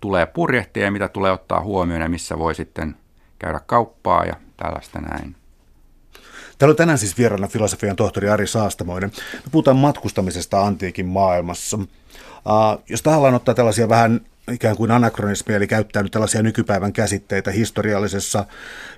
tulee 0.00 0.26
purjehtia 0.26 0.84
ja 0.84 0.90
mitä 0.90 1.08
tulee 1.08 1.32
ottaa 1.32 1.60
huomioon 1.60 2.02
ja 2.02 2.08
missä 2.08 2.38
voi 2.38 2.54
sitten 2.54 2.96
käydä 3.38 3.60
kauppaa 3.66 4.24
ja 4.24 4.36
tällaista 4.56 5.00
näin. 5.00 5.36
Täällä 6.58 6.72
on 6.72 6.76
tänään 6.76 6.98
siis 6.98 7.18
vieraana 7.18 7.48
filosofian 7.48 7.96
tohtori 7.96 8.28
Ari 8.28 8.46
Saastamoinen. 8.46 9.12
Me 9.34 9.50
puhutaan 9.52 9.76
matkustamisesta 9.76 10.66
antiikin 10.66 11.06
maailmassa. 11.06 11.76
Uh, 11.76 12.82
jos 12.88 13.02
tahallaan 13.02 13.34
ottaa 13.34 13.54
tällaisia 13.54 13.88
vähän 13.88 14.20
ikään 14.52 14.76
kuin 14.76 14.90
anakronismia, 14.90 15.56
eli 15.56 15.66
käyttää 15.66 16.02
nyt 16.02 16.12
tällaisia 16.12 16.42
nykypäivän 16.42 16.92
käsitteitä 16.92 17.50
historiallisessa 17.50 18.44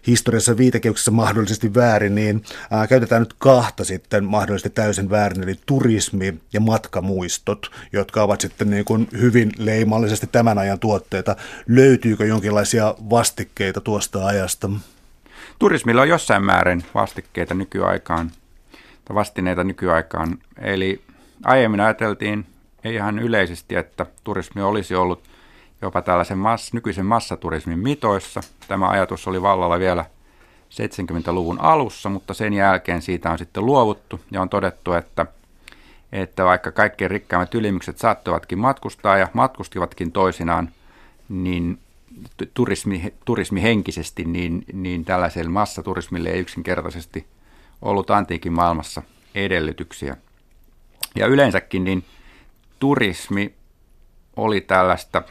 historiassa 0.07 0.57
viitekehyksessä 0.57 1.11
mahdollisesti 1.11 1.75
väärin, 1.75 2.15
niin 2.15 2.43
ää, 2.71 2.87
käytetään 2.87 3.23
nyt 3.23 3.35
kahta 3.39 3.85
sitten 3.85 4.25
mahdollisesti 4.25 4.71
täysin 4.71 5.11
väärin, 5.11 5.43
eli 5.43 5.59
turismi 5.67 6.35
ja 6.53 6.61
matkamuistot, 6.61 7.71
jotka 7.93 8.23
ovat 8.23 8.41
sitten 8.41 8.71
niin 8.71 8.85
kuin 8.85 9.09
hyvin 9.13 9.53
leimallisesti 9.59 10.27
tämän 10.27 10.59
ajan 10.59 10.79
tuotteita. 10.79 11.37
Löytyykö 11.67 12.27
jonkinlaisia 12.27 12.95
vastikkeita 13.11 13.81
tuosta 13.81 14.27
ajasta? 14.27 14.71
Turismilla 15.59 16.03
on 16.03 16.09
jossain 16.09 16.45
määrin 16.45 16.83
vastikkeita 16.95 17.55
nykyaikaan, 17.55 18.31
tai 19.05 19.15
vastineita 19.15 19.65
nykyaikaan. 19.65 20.39
Eli 20.59 21.03
aiemmin 21.45 21.81
ajateltiin 21.81 22.47
ei 22.85 22.95
ihan 22.95 23.19
yleisesti, 23.19 23.77
että 23.77 24.07
turismi 24.25 24.63
olisi 24.63 24.95
ollut 24.95 25.23
jopa 25.83 26.03
tällaisen 26.03 26.39
mass, 26.39 26.73
nykyisen 26.73 27.07
massaturismin 27.07 27.79
mitoissa. 27.79 28.41
Tämä 28.69 28.89
ajatus 28.89 29.29
oli 29.29 29.43
vallalla 29.43 29.79
vielä 29.79 30.05
70-luvun 30.71 31.61
alussa, 31.61 32.09
mutta 32.09 32.35
sen 32.35 32.53
jälkeen 32.53 33.03
siitä 33.03 33.31
on 33.31 33.39
sitten 33.39 33.67
luovuttu 33.67 34.21
ja 34.31 34.43
on 34.43 34.49
todettu, 34.49 34.93
että, 34.93 35.27
että 36.13 36.45
vaikka 36.45 36.73
kaikkein 36.73 37.11
rikkaimmat 37.11 37.55
ylimykset 37.55 37.99
saattoivatkin 37.99 38.59
matkustaa 38.59 39.17
ja 39.17 39.29
matkustivatkin 39.33 40.13
toisinaan, 40.13 40.71
niin 41.29 41.79
turismi, 42.55 43.13
turismi 43.25 43.63
henkisesti, 43.63 44.25
niin, 44.25 44.65
niin 44.73 45.05
tällaiselle 45.05 45.51
massaturismille 45.51 46.29
ei 46.29 46.41
yksinkertaisesti 46.41 47.27
ollut 47.83 48.11
antiikin 48.11 48.53
maailmassa 48.53 49.03
edellytyksiä. 49.35 50.17
Ja 51.15 51.27
yleensäkin 51.27 51.85
niin 51.85 52.05
turismi 52.79 53.55
oli 54.37 54.61
tällaista 54.61 55.23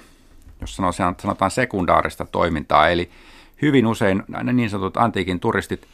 jos 0.62 0.76
sanotaan 1.18 1.52
sekundaarista 1.52 2.26
toimintaa. 2.26 2.90
Eli 2.90 3.10
hyvin 3.62 3.88
usein 3.88 4.24
niin 4.54 4.70
sanotut 4.70 4.98
antiikin 4.98 5.40
turistit 5.40 5.88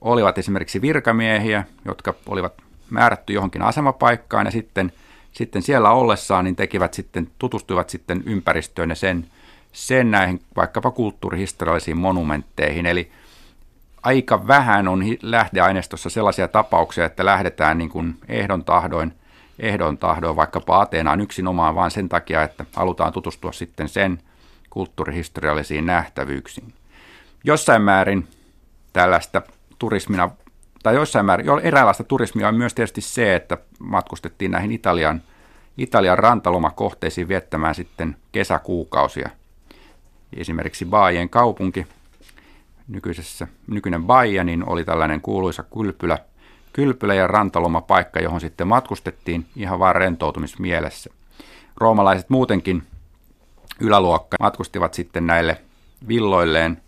olivat 0.00 0.38
esimerkiksi 0.38 0.80
virkamiehiä, 0.80 1.64
jotka 1.84 2.14
olivat 2.26 2.52
määrätty 2.90 3.32
johonkin 3.32 3.62
asemapaikkaan 3.62 4.46
ja 4.46 4.52
sitten, 4.52 4.92
sitten 5.32 5.62
siellä 5.62 5.90
ollessaan 5.90 6.44
niin 6.44 6.56
tekivät 6.56 6.94
sitten, 6.94 7.30
tutustuivat 7.38 7.90
sitten 7.90 8.22
ympäristöön 8.26 8.88
ja 8.90 8.94
sen, 8.94 9.26
sen 9.72 10.10
näihin 10.10 10.40
vaikkapa 10.56 10.90
kulttuurihistoriallisiin 10.90 11.96
monumentteihin. 11.96 12.86
Eli 12.86 13.12
aika 14.02 14.46
vähän 14.46 14.88
on 14.88 15.04
lähdeaineistossa 15.22 16.10
sellaisia 16.10 16.48
tapauksia, 16.48 17.04
että 17.04 17.24
lähdetään 17.24 17.78
niin 17.78 17.90
kuin 17.90 18.16
ehdon 18.28 18.64
tahdoin 18.64 19.14
ehdon 19.58 19.98
tahdoin 19.98 20.36
vaikkapa 20.36 20.80
Ateenaan 20.80 21.20
yksinomaan 21.20 21.74
vain 21.74 21.90
sen 21.90 22.08
takia, 22.08 22.42
että 22.42 22.64
halutaan 22.72 23.12
tutustua 23.12 23.52
sitten 23.52 23.88
sen 23.88 24.18
kulttuurihistoriallisiin 24.70 25.86
nähtävyyksiin. 25.86 26.74
Jossain 27.44 27.82
määrin 27.82 28.28
tällaista 28.92 29.42
turismina, 29.78 30.30
tai 30.82 30.94
jossain 30.94 31.26
määrin, 31.26 31.46
eräänlaista 31.62 32.04
turismia 32.04 32.48
on 32.48 32.54
myös 32.54 32.74
tietysti 32.74 33.00
se, 33.00 33.34
että 33.34 33.58
matkustettiin 33.78 34.50
näihin 34.50 34.72
Italian, 34.72 35.22
Italian 35.78 36.18
rantalomakohteisiin 36.18 37.28
viettämään 37.28 37.74
sitten 37.74 38.16
kesäkuukausia. 38.32 39.30
Esimerkiksi 40.36 40.84
Baien 40.84 41.28
kaupunki, 41.28 41.86
nykyisessä, 42.88 43.48
nykyinen 43.66 44.04
Baia, 44.04 44.44
niin 44.44 44.68
oli 44.68 44.84
tällainen 44.84 45.20
kuuluisa 45.20 45.62
kylpylä– 45.62 46.18
kylpylä 46.72 47.14
ja 47.14 47.26
rantalomapaikka, 47.26 48.20
johon 48.20 48.40
sitten 48.40 48.68
matkustettiin 48.68 49.46
ihan 49.56 49.78
vain 49.78 49.96
rentoutumismielessä. 49.96 51.10
Roomalaiset 51.76 52.30
muutenkin 52.30 52.82
yläluokka 53.80 54.36
matkustivat 54.40 54.94
sitten 54.94 55.26
näille 55.26 55.60
villoilleen, 56.08 56.82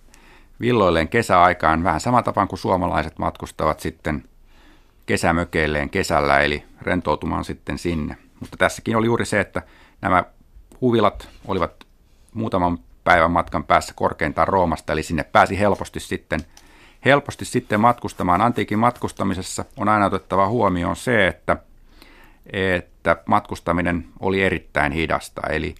villoilleen 0.61 1.09
kesäaikaan 1.09 1.85
vähän 1.85 2.00
sama 2.00 2.22
tapaan 2.22 2.48
kuin 2.48 2.59
suomalaiset 2.59 3.18
matkustavat 3.18 3.80
sitten 3.80 4.24
kesämökeilleen 5.07 5.90
kesällä, 5.90 6.40
eli 6.40 6.64
rentoutumaan 6.83 7.44
sitten 7.44 7.78
sinne. 7.78 8.16
Mutta 8.40 8.57
tässäkin 8.57 8.96
oli 8.96 9.07
juuri 9.07 9.26
se, 9.26 9.40
että 9.40 9.62
nämä 10.00 10.24
huvilat 10.80 11.28
olivat 11.46 11.85
muutaman 12.35 12.78
päivän 13.05 13.31
matkan 13.31 13.64
päässä 13.64 13.95
korkeintaan 13.97 14.49
Roomasta, 14.49 14.93
eli 14.93 15.03
sinne 15.03 15.25
pääsi 15.25 15.59
helposti 15.59 16.01
sitten– 16.01 16.40
helposti 17.05 17.45
sitten 17.45 17.81
matkustamaan. 17.81 18.40
Antiikin 18.40 18.79
matkustamisessa 18.79 19.64
on 19.77 19.88
aina 19.88 20.07
otettava 20.07 20.49
huomioon 20.49 20.97
se, 20.97 21.27
että, 21.27 21.57
että 22.53 23.17
matkustaminen 23.27 24.07
oli 24.21 24.43
erittäin 24.43 24.93
hidasta. 24.93 25.43
Eli, 25.51 25.75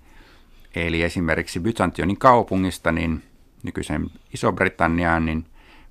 eli 0.75 1.03
esimerkiksi 1.03 1.61
Byzantionin 1.61 2.19
kaupungista 2.19 2.93
niin 2.93 3.23
nykyisen 3.63 4.11
Iso-Britanniaan 4.35 5.27
niin 5.27 5.47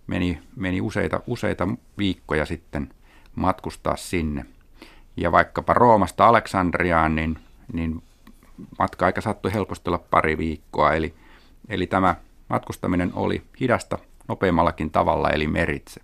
meni, 0.08 0.40
meni 0.56 0.82
useita, 0.82 1.22
useita 1.28 1.68
viikkoja 1.98 2.46
sitten 2.46 2.94
matkustaa 3.36 3.96
sinne. 3.96 4.46
Ja 5.18 5.32
vaikkapa 5.32 5.74
Roomasta 5.74 6.28
Aleksandriaan, 6.28 7.16
niin, 7.16 7.40
niin 7.74 8.04
matka-aika 8.80 9.22
saattoi 9.22 9.54
helposti 9.54 9.90
olla 9.90 10.04
pari 10.10 10.38
viikkoa. 10.38 10.94
Eli, 10.94 11.14
eli 11.70 11.88
tämä 11.88 12.16
matkustaminen 12.50 13.12
oli 13.14 13.44
hidasta 13.60 13.98
nopeammallakin 14.28 14.92
tavalla 14.92 15.30
eli 15.30 15.48
meritse. 15.48 16.02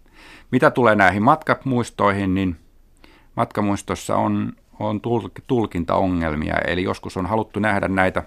Mitä 0.52 0.72
tulee 0.72 0.96
näihin 0.96 1.24
matkamuistoihin, 1.24 2.36
niin 2.36 2.56
matkamuistossa 3.36 4.16
on, 4.16 4.54
on 4.80 5.02
tulkintaongelmia, 5.48 6.56
eli 6.68 6.84
joskus 6.84 7.18
on 7.18 7.26
haluttu 7.26 7.60
nähdä 7.60 7.88
näitä 7.88 8.24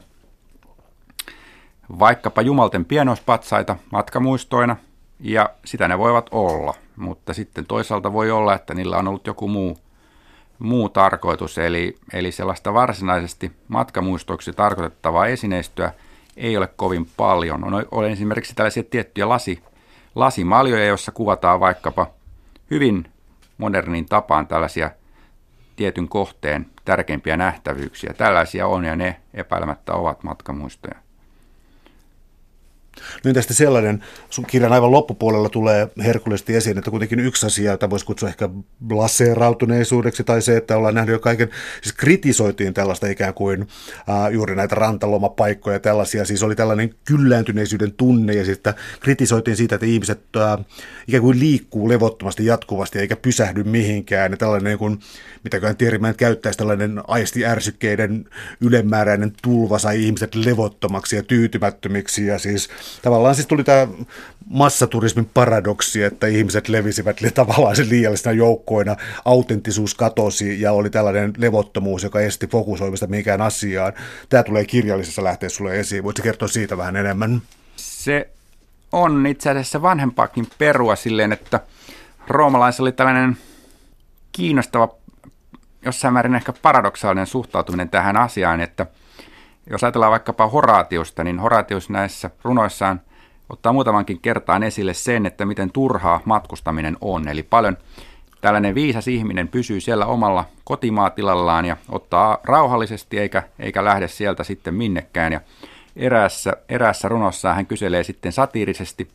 vaikkapa 1.99 2.43
jumalten 2.43 2.85
pienoispatsaita 2.85 3.77
matkamuistoina, 3.93 4.77
ja 5.21 5.51
sitä 5.65 5.89
ne 5.89 5.99
voivat 5.99 6.29
olla, 6.31 6.75
mutta 6.97 7.35
sitten 7.35 7.67
toisaalta 7.67 8.13
voi 8.13 8.31
olla, 8.31 8.55
että 8.55 8.75
niillä 8.75 8.97
on 8.97 9.09
ollut 9.09 9.27
joku 9.27 9.49
muu, 9.49 9.79
muu 10.59 10.89
tarkoitus, 10.89 11.59
eli, 11.59 11.97
eli 12.13 12.33
sellaista 12.33 12.75
varsinaisesti 12.75 13.53
matkamuistoiksi 13.69 14.53
tarkoitettavaa 14.53 15.27
esineistöä 15.27 15.93
ei 16.37 16.57
ole 16.57 16.67
kovin 16.67 17.07
paljon. 17.17 17.65
On, 17.65 17.87
on 17.91 18.05
esimerkiksi 18.05 18.55
tällaisia 18.55 18.83
tiettyjä 18.83 19.29
lasi, 19.29 19.63
lasimaljoja, 20.15 20.85
joissa 20.87 21.13
kuvataan 21.13 21.61
vaikkapa 21.61 22.11
hyvin 22.71 23.05
modernin 23.59 24.07
tapaan 24.07 24.47
tällaisia 24.47 24.91
tietyn 25.77 26.09
kohteen 26.09 26.67
tärkeimpiä 26.85 27.37
nähtävyyksiä. 27.37 28.15
Tällaisia 28.15 28.67
on 28.67 28.85
ja 28.85 28.97
ne 28.97 29.21
epäilemättä 29.35 29.93
ovat 29.93 30.23
matkamuistoja. 30.23 31.02
Nyt 33.25 33.35
tästä 33.35 33.55
sellainen, 33.55 34.05
sun 34.31 34.47
kirjan 34.47 34.73
aivan 34.73 34.91
loppupuolella 34.91 35.49
tulee 35.49 35.89
herkullisesti 36.05 36.57
esiin, 36.57 36.79
että 36.79 36.91
kuitenkin 36.91 37.21
yksi 37.21 37.47
asia, 37.47 37.71
jota 37.71 37.91
voisi 37.91 38.07
kutsua 38.07 38.29
ehkä 38.29 38.49
blaseerautuneisuudeksi, 38.87 40.25
tai 40.25 40.43
se, 40.43 40.57
että 40.57 40.77
ollaan 40.77 40.95
nähnyt 40.95 41.13
jo 41.13 41.19
kaiken, 41.19 41.51
siis 41.83 41.95
kritisoitiin 41.95 42.75
tällaista 42.75 43.07
ikään 43.07 43.35
kuin 43.35 43.61
äh, 44.09 44.33
juuri 44.33 44.57
näitä 44.57 44.75
rantalomapaikkoja 44.75 45.77
ja 45.77 45.81
tällaisia, 45.81 46.25
siis 46.25 46.43
oli 46.43 46.57
tällainen 46.57 46.95
kyllääntyneisyyden 47.05 47.93
tunne, 47.93 48.35
ja 48.35 48.45
sitten 48.45 48.75
kritisoitiin 49.01 49.57
siitä, 49.57 49.75
että 49.75 49.87
ihmiset 49.87 50.21
äh, 50.37 50.65
ikään 51.09 51.23
kuin 51.23 51.41
liikkuu 51.41 51.89
levottomasti 51.89 52.47
jatkuvasti, 52.47 52.99
eikä 52.99 53.17
pysähdy 53.17 53.65
mihinkään, 53.65 54.33
ja 54.33 54.37
tällainen 54.37 54.71
niin 54.71 54.79
kuin, 54.79 54.99
mitäköhän 55.45 55.77
Tierimäen 55.77 56.17
käyttäisi, 56.17 56.59
tällainen 56.59 57.01
aistiärsykkeiden 57.09 58.25
ylemmääräinen 58.61 59.33
tulva 59.43 59.79
sai 59.79 60.05
ihmiset 60.05 60.35
levottomaksi 60.35 61.17
ja 61.17 61.23
tyytymättömiksi, 61.23 62.27
ja 62.27 62.39
siis 62.39 62.69
tavallaan 63.03 63.35
siis 63.35 63.47
tuli 63.47 63.65
tämä 63.65 63.89
massaturismin 64.49 65.31
paradoksi, 65.35 66.03
että 66.03 66.27
ihmiset 66.27 66.69
levisivät 66.69 67.17
tavallaan 67.35 67.77
sen 67.77 67.89
liiallisena 67.89 68.33
joukkoina, 68.33 68.97
autenttisuus 69.25 69.95
katosi 69.95 70.61
ja 70.61 70.73
oli 70.73 70.91
tällainen 70.91 71.33
levottomuus, 71.37 72.03
joka 72.03 72.21
esti 72.21 72.47
fokusoimista 72.47 73.07
mihinkään 73.07 73.43
asiaan. 73.43 73.93
Tämä 74.29 74.43
tulee 74.43 74.65
kirjallisessa 74.65 75.25
lähteessä 75.25 75.57
sulle 75.57 75.81
esiin. 75.81 76.05
Voitko 76.05 76.23
kertoa 76.23 76.49
siitä 76.49 76.77
vähän 76.77 76.97
enemmän? 76.97 77.43
Se 77.77 78.31
on 78.93 79.27
itse 79.27 79.51
asiassa 79.51 79.83
vanhempaakin 79.83 80.47
perua 80.59 80.97
silleen, 80.97 81.33
että 81.33 81.61
roomalaisilla 82.29 82.87
oli 82.87 82.93
tällainen 82.93 83.37
kiinnostava, 84.33 84.89
jossain 85.85 86.15
määrin 86.15 86.35
ehkä 86.35 86.53
paradoksaalinen 86.53 87.27
suhtautuminen 87.27 87.89
tähän 87.89 88.17
asiaan, 88.17 88.61
että– 88.61 88.87
jos 89.71 89.85
ajatellaan 89.85 90.11
vaikkapa 90.11 90.49
Horatiusta, 90.49 91.25
niin 91.25 91.39
Horatius 91.39 91.91
näissä 91.91 92.31
runoissaan 92.43 93.01
ottaa 93.51 93.73
muutamankin 93.73 94.21
kertaan 94.21 94.63
esille 94.63 94.95
sen, 94.95 95.27
että 95.27 95.47
miten 95.47 95.73
turhaa 95.73 96.21
matkustaminen 96.25 96.97
on. 97.01 97.29
Eli 97.29 97.43
paljon 97.43 97.77
tällainen 98.41 98.75
viisas 98.75 99.09
ihminen 99.09 99.49
pysyy 99.49 99.81
siellä 99.81 100.07
omalla 100.07 100.45
kotimaatilallaan 100.65 101.65
ja 101.65 101.77
ottaa 101.89 102.39
rauhallisesti 102.45 103.19
eikä, 103.19 103.43
eikä 103.59 103.85
lähde 103.85 104.09
sieltä 104.09 104.45
sitten 104.45 104.75
minnekään. 104.75 105.33
Ja 105.33 105.41
eräässä, 105.97 106.53
eräässä 106.69 107.09
runossa 107.09 107.55
hän 107.55 107.67
kyselee 107.67 108.03
sitten 108.03 108.33
satiirisesti 108.33 109.09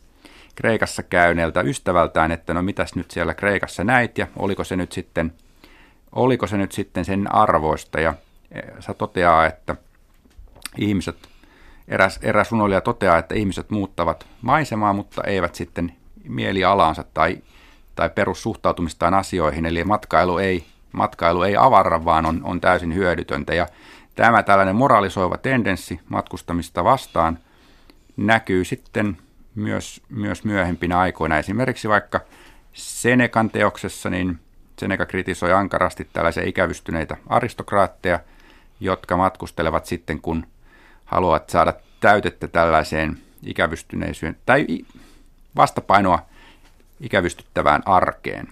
Kreikassa 0.54 1.02
käyneeltä 1.02 1.60
ystävältään, 1.60 2.32
että 2.32 2.54
no 2.54 2.62
mitäs 2.62 2.94
nyt 2.94 3.10
siellä 3.10 3.34
Kreikassa 3.34 3.84
näit 3.84 4.18
ja 4.18 4.26
oliko 4.36 4.64
se 4.64 4.76
nyt 4.76 4.92
sitten, 4.92 5.32
oliko 6.12 6.46
se 6.46 6.56
nyt 6.56 6.72
sitten 6.72 7.04
sen 7.04 7.34
arvoista. 7.34 8.00
Ja 8.00 8.14
e, 8.52 8.60
se 8.80 8.94
toteaa, 8.94 9.46
että– 9.46 9.76
ihmiset, 10.78 11.28
eräs, 11.88 12.18
eräs 12.22 12.52
runoilija 12.52 12.80
toteaa, 12.80 13.18
että 13.18 13.34
ihmiset 13.34 13.70
muuttavat 13.70 14.26
maisemaa, 14.42 14.92
mutta 14.92 15.22
eivät 15.24 15.54
sitten 15.54 15.92
mielialaansa 16.24 17.04
tai, 17.14 17.38
tai 17.94 18.10
perussuhtautumistaan 18.10 19.14
asioihin, 19.14 19.66
eli 19.66 19.84
matkailu 19.84 20.38
ei, 20.38 20.64
matkailu 20.92 21.42
ei 21.42 21.56
avarra, 21.56 22.04
vaan 22.04 22.26
on, 22.26 22.40
on 22.44 22.60
täysin 22.60 22.94
hyödytöntä. 22.94 23.54
Ja 23.54 23.66
tämä 24.14 24.42
tällainen 24.42 24.76
moralisoiva 24.76 25.36
tendenssi 25.36 26.00
matkustamista 26.08 26.84
vastaan 26.84 27.38
näkyy 28.16 28.64
sitten 28.64 29.18
myös, 29.54 30.02
myös 30.08 30.44
myöhempinä 30.44 30.98
aikoina. 30.98 31.38
Esimerkiksi 31.38 31.88
vaikka 31.88 32.20
Senekan 32.72 33.50
teoksessa, 33.50 34.10
niin 34.10 34.38
Seneca 34.78 35.06
kritisoi 35.06 35.52
ankarasti 35.52 36.08
tällaisia 36.12 36.42
ikävystyneitä 36.42 37.16
aristokraatteja, 37.26 38.20
jotka 38.80 39.16
matkustelevat 39.16 39.86
sitten, 39.86 40.20
kun 40.20 40.46
haluat 41.08 41.50
saada 41.50 41.74
täytettä 42.00 42.48
tällaiseen 42.48 43.18
ikävystyneisyyteen 43.42 44.42
tai 44.46 44.66
vastapainoa 45.56 46.26
ikävystyttävään 47.00 47.82
arkeen. 47.86 48.48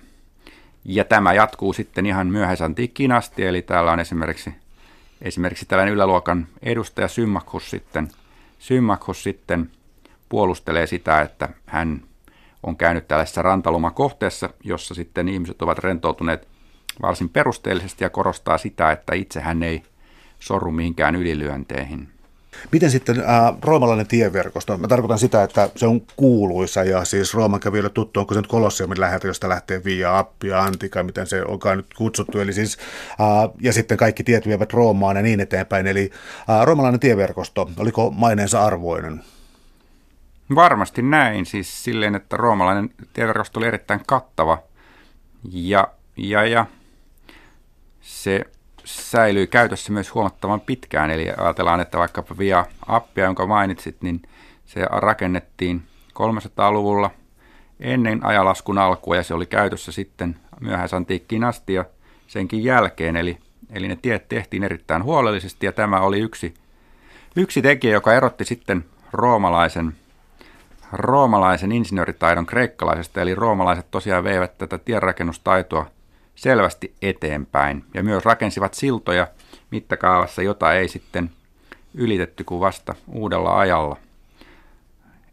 Ja 0.85 1.05
tämä 1.05 1.33
jatkuu 1.33 1.73
sitten 1.73 2.07
ihan 2.07 2.27
myöhäisantiikkiin 2.27 3.13
asti, 3.13 3.47
eli 3.47 3.63
täällä 3.63 3.93
on 3.93 4.01
esimerkiksi, 4.01 4.55
esimerkiksi 5.23 5.67
tällainen 5.67 5.95
yläluokan 5.95 6.47
edustaja 6.63 7.09
Symmachus 7.09 7.71
sitten, 7.71 8.09
Symmachus 8.59 9.23
sitten 9.23 9.71
puolustelee 10.29 10.87
sitä, 10.87 11.21
että 11.21 11.49
hän 11.67 12.03
on 12.63 12.77
käynyt 12.77 13.09
tällaisessa 13.09 13.43
rantalomakohteessa, 13.43 14.51
jossa 14.65 14.95
sitten 14.95 15.29
ihmiset 15.29 15.63
ovat 15.63 15.79
rentoutuneet 15.79 16.49
varsin 17.03 17.29
perusteellisesti 17.29 18.05
ja 18.05 18.11
korostaa 18.11 18.59
sitä, 18.59 18.93
että 18.93 19.15
itse 19.15 19.41
hän 19.41 19.63
ei 19.63 19.83
sorru 20.39 20.73
mihinkään 20.73 21.15
ylilyönteihin. 21.15 22.16
Miten 22.73 22.91
sitten 22.91 23.21
äh, 23.21 23.27
roomalainen 23.63 24.07
tieverkosto? 24.07 24.79
Mä 24.79 24.89
tarkoitan 24.89 25.19
sitä, 25.19 25.43
että 25.43 25.71
se 25.77 25.87
on 25.87 26.01
kuuluisa 26.17 26.85
ja 26.85 27.05
siis 27.05 27.35
Rooman 27.35 27.61
kävijöille 27.61 27.91
tuttu, 27.91 28.21
onko 28.21 28.35
se 28.35 28.41
nyt 28.41 28.51
Kolossiumin 28.51 29.01
läheltä, 29.01 29.27
josta 29.27 29.49
lähtee 29.49 29.85
Via 29.85 30.19
Appia, 30.19 30.63
Antika, 30.63 31.03
miten 31.03 31.27
se 31.27 31.43
onkaan 31.45 31.77
nyt 31.77 31.95
kutsuttu. 31.97 32.41
Eli 32.41 32.53
siis, 32.53 32.79
äh, 33.11 33.55
ja 33.61 33.73
sitten 33.73 33.97
kaikki 33.97 34.25
tiet 34.25 34.47
vievät 34.47 34.73
Roomaan 34.73 35.17
ja 35.17 35.23
niin 35.23 35.41
eteenpäin. 35.41 35.87
Eli 35.87 36.11
äh, 36.51 36.67
roomalainen 36.67 37.01
tieverkosto, 37.01 37.71
oliko 37.79 38.11
maineensa 38.11 38.65
arvoinen? 38.65 39.23
Varmasti 40.55 41.03
näin, 41.03 41.47
siis 41.47 41.85
silleen, 41.85 42.15
että 42.15 42.37
roomalainen 42.37 42.91
tieverkosto 43.13 43.61
oli 43.61 43.67
erittäin 43.67 44.01
kattava 44.07 44.59
ja, 45.53 45.89
ja, 46.17 46.45
ja 46.45 46.67
se 48.01 48.45
säilyy 48.87 49.47
käytössä 49.47 49.93
myös 49.93 50.15
huomattavan 50.15 50.61
pitkään. 50.61 51.11
Eli 51.11 51.31
ajatellaan, 51.37 51.81
että 51.81 51.99
vaikkapa 51.99 52.39
via 52.39 52.67
appia, 52.87 53.25
jonka 53.25 53.47
mainitsit, 53.47 53.97
niin 54.03 54.23
se 54.67 54.81
rakennettiin 54.91 55.83
300-luvulla 56.15 57.11
ennen 57.81 58.27
ajalaskun 58.27 58.79
alkua 58.79 59.17
ja 59.17 59.23
se 59.23 59.35
oli 59.35 59.47
käytössä 59.47 59.93
sitten 59.93 60.37
myöhäisantiikkiin 60.61 61.45
asti 61.45 61.75
ja 61.75 61.85
senkin 62.27 62.65
jälkeen. 62.65 63.17
Eli, 63.17 63.39
eli 63.71 63.89
ne 63.89 63.99
tiet 64.03 64.29
tehtiin 64.29 64.65
erittäin 64.65 65.05
huolellisesti 65.05 65.67
ja 65.67 65.73
tämä 65.73 66.01
oli 66.01 66.21
yksi, 66.21 66.55
yksi 67.37 67.63
tekijä, 67.63 67.93
joka 67.93 68.15
erotti 68.15 68.45
sitten 68.45 68.85
roomalaisen, 69.13 69.93
roomalaisen 70.93 71.73
insinööritaidon 71.73 72.47
kreikkalaisesta. 72.47 73.21
Eli 73.21 73.35
roomalaiset 73.35 73.91
tosiaan 73.91 74.25
veivät 74.25 74.59
tätä 74.59 74.79
tienrakennustaitoa 74.79 75.96
selvästi 76.37 76.95
eteenpäin 77.03 77.85
ja 77.95 78.03
myös 78.03 78.25
rakensivat 78.25 78.75
siltoja 78.75 79.29
mittakaavassa, 79.71 80.43
jota 80.43 80.73
ei 80.73 80.89
sitten 80.89 81.31
ylitetty 81.95 82.45
kuin 82.45 82.61
vasta 82.61 82.95
uudella 83.09 83.59
ajalla. 83.59 83.97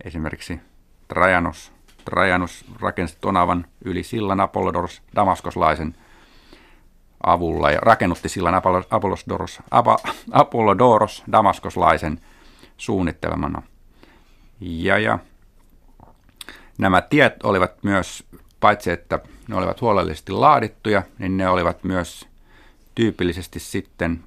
Esimerkiksi 0.04 0.60
Trajanus, 1.08 1.72
Trajanus 2.06 2.66
rakensi 2.82 3.18
Tonavan 3.22 3.66
yli 3.86 4.04
sillan 4.04 4.40
Apollodoros 4.40 5.02
damaskoslaisen 5.16 5.96
avulla 7.24 7.72
ja 7.72 7.80
rakennutti 7.80 8.30
sillan 8.30 8.62
Apollodoros, 8.90 9.60
Apollodoros 10.32 11.24
damaskoslaisen 11.32 12.20
suunnittelemana. 12.78 13.62
Ja, 14.60 14.98
ja 14.98 15.20
nämä 16.78 17.02
tiet 17.02 17.44
olivat 17.44 17.84
myös, 17.84 18.24
paitsi 18.60 18.92
että 18.92 19.20
ne 19.48 19.56
olivat 19.56 19.82
huolellisesti 19.82 20.32
laadittuja, 20.32 21.04
niin 21.20 21.38
ne 21.38 21.50
olivat 21.50 21.84
myös 21.84 22.28
tyypillisesti 22.96 23.60
sitten 23.60 24.24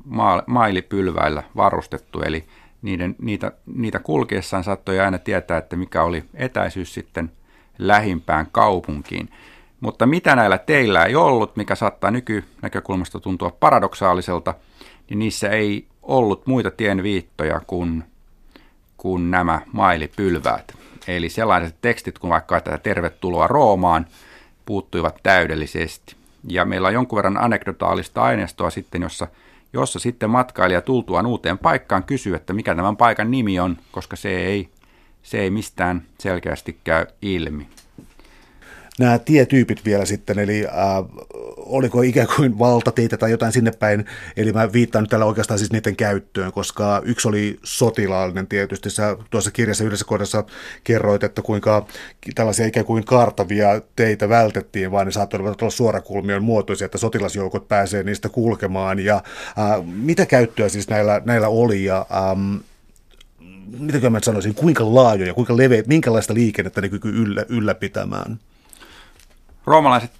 mailipylväillä 0.46 1.42
varustettu, 1.56 2.20
eli 2.20 2.44
niiden, 2.82 3.16
niitä, 3.18 3.52
niitä 3.66 3.98
kulkeessaan 3.98 4.64
saattoi 4.64 5.00
aina 5.00 5.18
tietää, 5.18 5.58
että 5.58 5.76
mikä 5.76 6.02
oli 6.02 6.24
etäisyys 6.34 6.94
sitten 6.94 7.32
lähimpään 7.78 8.46
kaupunkiin. 8.52 9.28
Mutta 9.80 10.06
mitä 10.06 10.36
näillä 10.36 10.58
teillä 10.58 11.04
ei 11.04 11.16
ollut, 11.16 11.56
mikä 11.56 11.74
saattaa 11.74 12.10
nykynäkökulmasta 12.10 13.20
tuntua 13.20 13.56
paradoksaaliselta, 13.60 14.54
niin 15.10 15.18
niissä 15.18 15.48
ei 15.48 15.86
ollut 16.02 16.46
muita 16.46 16.70
tienviittoja 16.70 17.60
kuin, 17.66 18.04
kuin 18.96 19.30
nämä 19.30 19.60
mailipylväät. 19.72 20.76
Eli 21.08 21.28
sellaiset 21.28 21.76
tekstit 21.80 22.18
kuin 22.18 22.30
vaikka 22.30 22.60
tätä 22.60 22.78
tervetuloa 22.78 23.46
Roomaan– 23.46 24.06
puuttuivat 24.66 25.20
täydellisesti. 25.22 26.16
Ja 26.48 26.64
meillä 26.64 26.88
on 26.88 26.94
jonkun 26.94 27.16
verran 27.16 27.44
anekdotaalista 27.44 28.22
aineistoa 28.22 28.70
sitten, 28.70 29.02
jossa, 29.02 29.28
jossa 29.72 29.98
sitten 29.98 30.30
matkailija 30.30 30.80
tultuaan 30.80 31.26
uuteen 31.26 31.58
paikkaan 31.58 32.04
kysyy, 32.04 32.34
että 32.34 32.52
mikä 32.52 32.74
tämän 32.74 32.96
paikan 32.96 33.30
nimi 33.30 33.60
on, 33.60 33.76
koska 33.92 34.16
se 34.16 34.28
ei, 34.28 34.68
se 35.22 35.38
ei 35.38 35.50
mistään 35.50 36.02
selkeästi 36.18 36.78
käy 36.84 37.06
ilmi 37.22 37.68
nämä 38.98 39.18
tietyypit 39.18 39.84
vielä 39.84 40.04
sitten, 40.04 40.38
eli 40.38 40.66
äh, 40.66 40.72
oliko 41.66 42.02
ikään 42.02 42.28
kuin 42.36 42.58
valtateitä 42.58 43.16
tai 43.16 43.30
jotain 43.30 43.52
sinne 43.52 43.72
päin, 43.78 44.04
eli 44.36 44.52
mä 44.52 44.72
viittaan 44.72 45.02
nyt 45.02 45.10
tällä 45.10 45.24
oikeastaan 45.24 45.58
siis 45.58 45.72
niiden 45.72 45.96
käyttöön, 45.96 46.52
koska 46.52 47.02
yksi 47.04 47.28
oli 47.28 47.58
sotilaallinen 47.62 48.46
tietysti, 48.46 48.90
sä 48.90 49.16
tuossa 49.30 49.50
kirjassa 49.50 49.84
yhdessä 49.84 50.04
kohdassa 50.04 50.44
kerroit, 50.84 51.24
että 51.24 51.42
kuinka 51.42 51.86
tällaisia 52.34 52.66
ikään 52.66 52.86
kuin 52.86 53.04
kartavia 53.04 53.80
teitä 53.96 54.28
vältettiin, 54.28 54.90
vaan 54.90 55.06
ne 55.06 55.12
saattoivat 55.12 55.62
olla 55.62 55.70
suorakulmion 55.70 56.44
muotoisia, 56.44 56.84
että 56.84 56.98
sotilasjoukot 56.98 57.68
pääsee 57.68 58.02
niistä 58.02 58.28
kulkemaan, 58.28 58.98
ja 58.98 59.14
äh, 59.14 59.86
mitä 59.86 60.26
käyttöä 60.26 60.68
siis 60.68 60.88
näillä, 60.88 61.22
näillä 61.24 61.48
oli, 61.48 61.84
ja 61.84 62.06
ähm, 62.16 62.56
mitä 63.78 64.10
mä 64.10 64.20
sanoisin, 64.22 64.54
kuinka 64.54 64.94
laajoja, 64.94 65.34
kuinka 65.34 65.56
leveät, 65.56 65.86
minkälaista 65.86 66.34
liikennettä 66.34 66.80
ne 66.80 66.88
kyky 66.88 67.08
yllä, 67.08 67.44
ylläpitämään? 67.48 68.38
Roomalaiset 69.66 70.10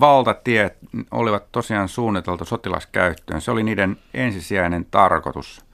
valtatiet 0.00 0.78
olivat 1.10 1.52
tosiaan 1.52 1.88
suunniteltu 1.88 2.44
sotilaskäyttöön. 2.44 3.40
Se 3.40 3.50
oli 3.50 3.62
niiden 3.62 3.96
ensisijainen 4.14 4.86
tarkoitus. 4.90 5.64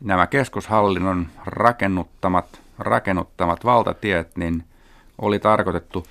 Nämä 0.00 0.26
keskushallinnon 0.26 1.26
rakennuttamat, 1.46 2.60
rakennuttamat 2.78 3.64
valtatiet 3.64 4.36
niin 4.36 4.64
oli 5.18 5.38
tarkoitettu 5.38 6.06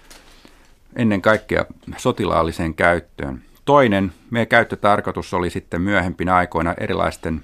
ennen 0.95 1.21
kaikkea 1.21 1.65
sotilaalliseen 1.97 2.73
käyttöön. 2.73 3.41
Toinen 3.65 4.13
meidän 4.29 4.47
käyttötarkoitus 4.47 5.33
oli 5.33 5.49
sitten 5.49 5.81
myöhempinä 5.81 6.35
aikoina 6.35 6.73
erilaisten 6.77 7.43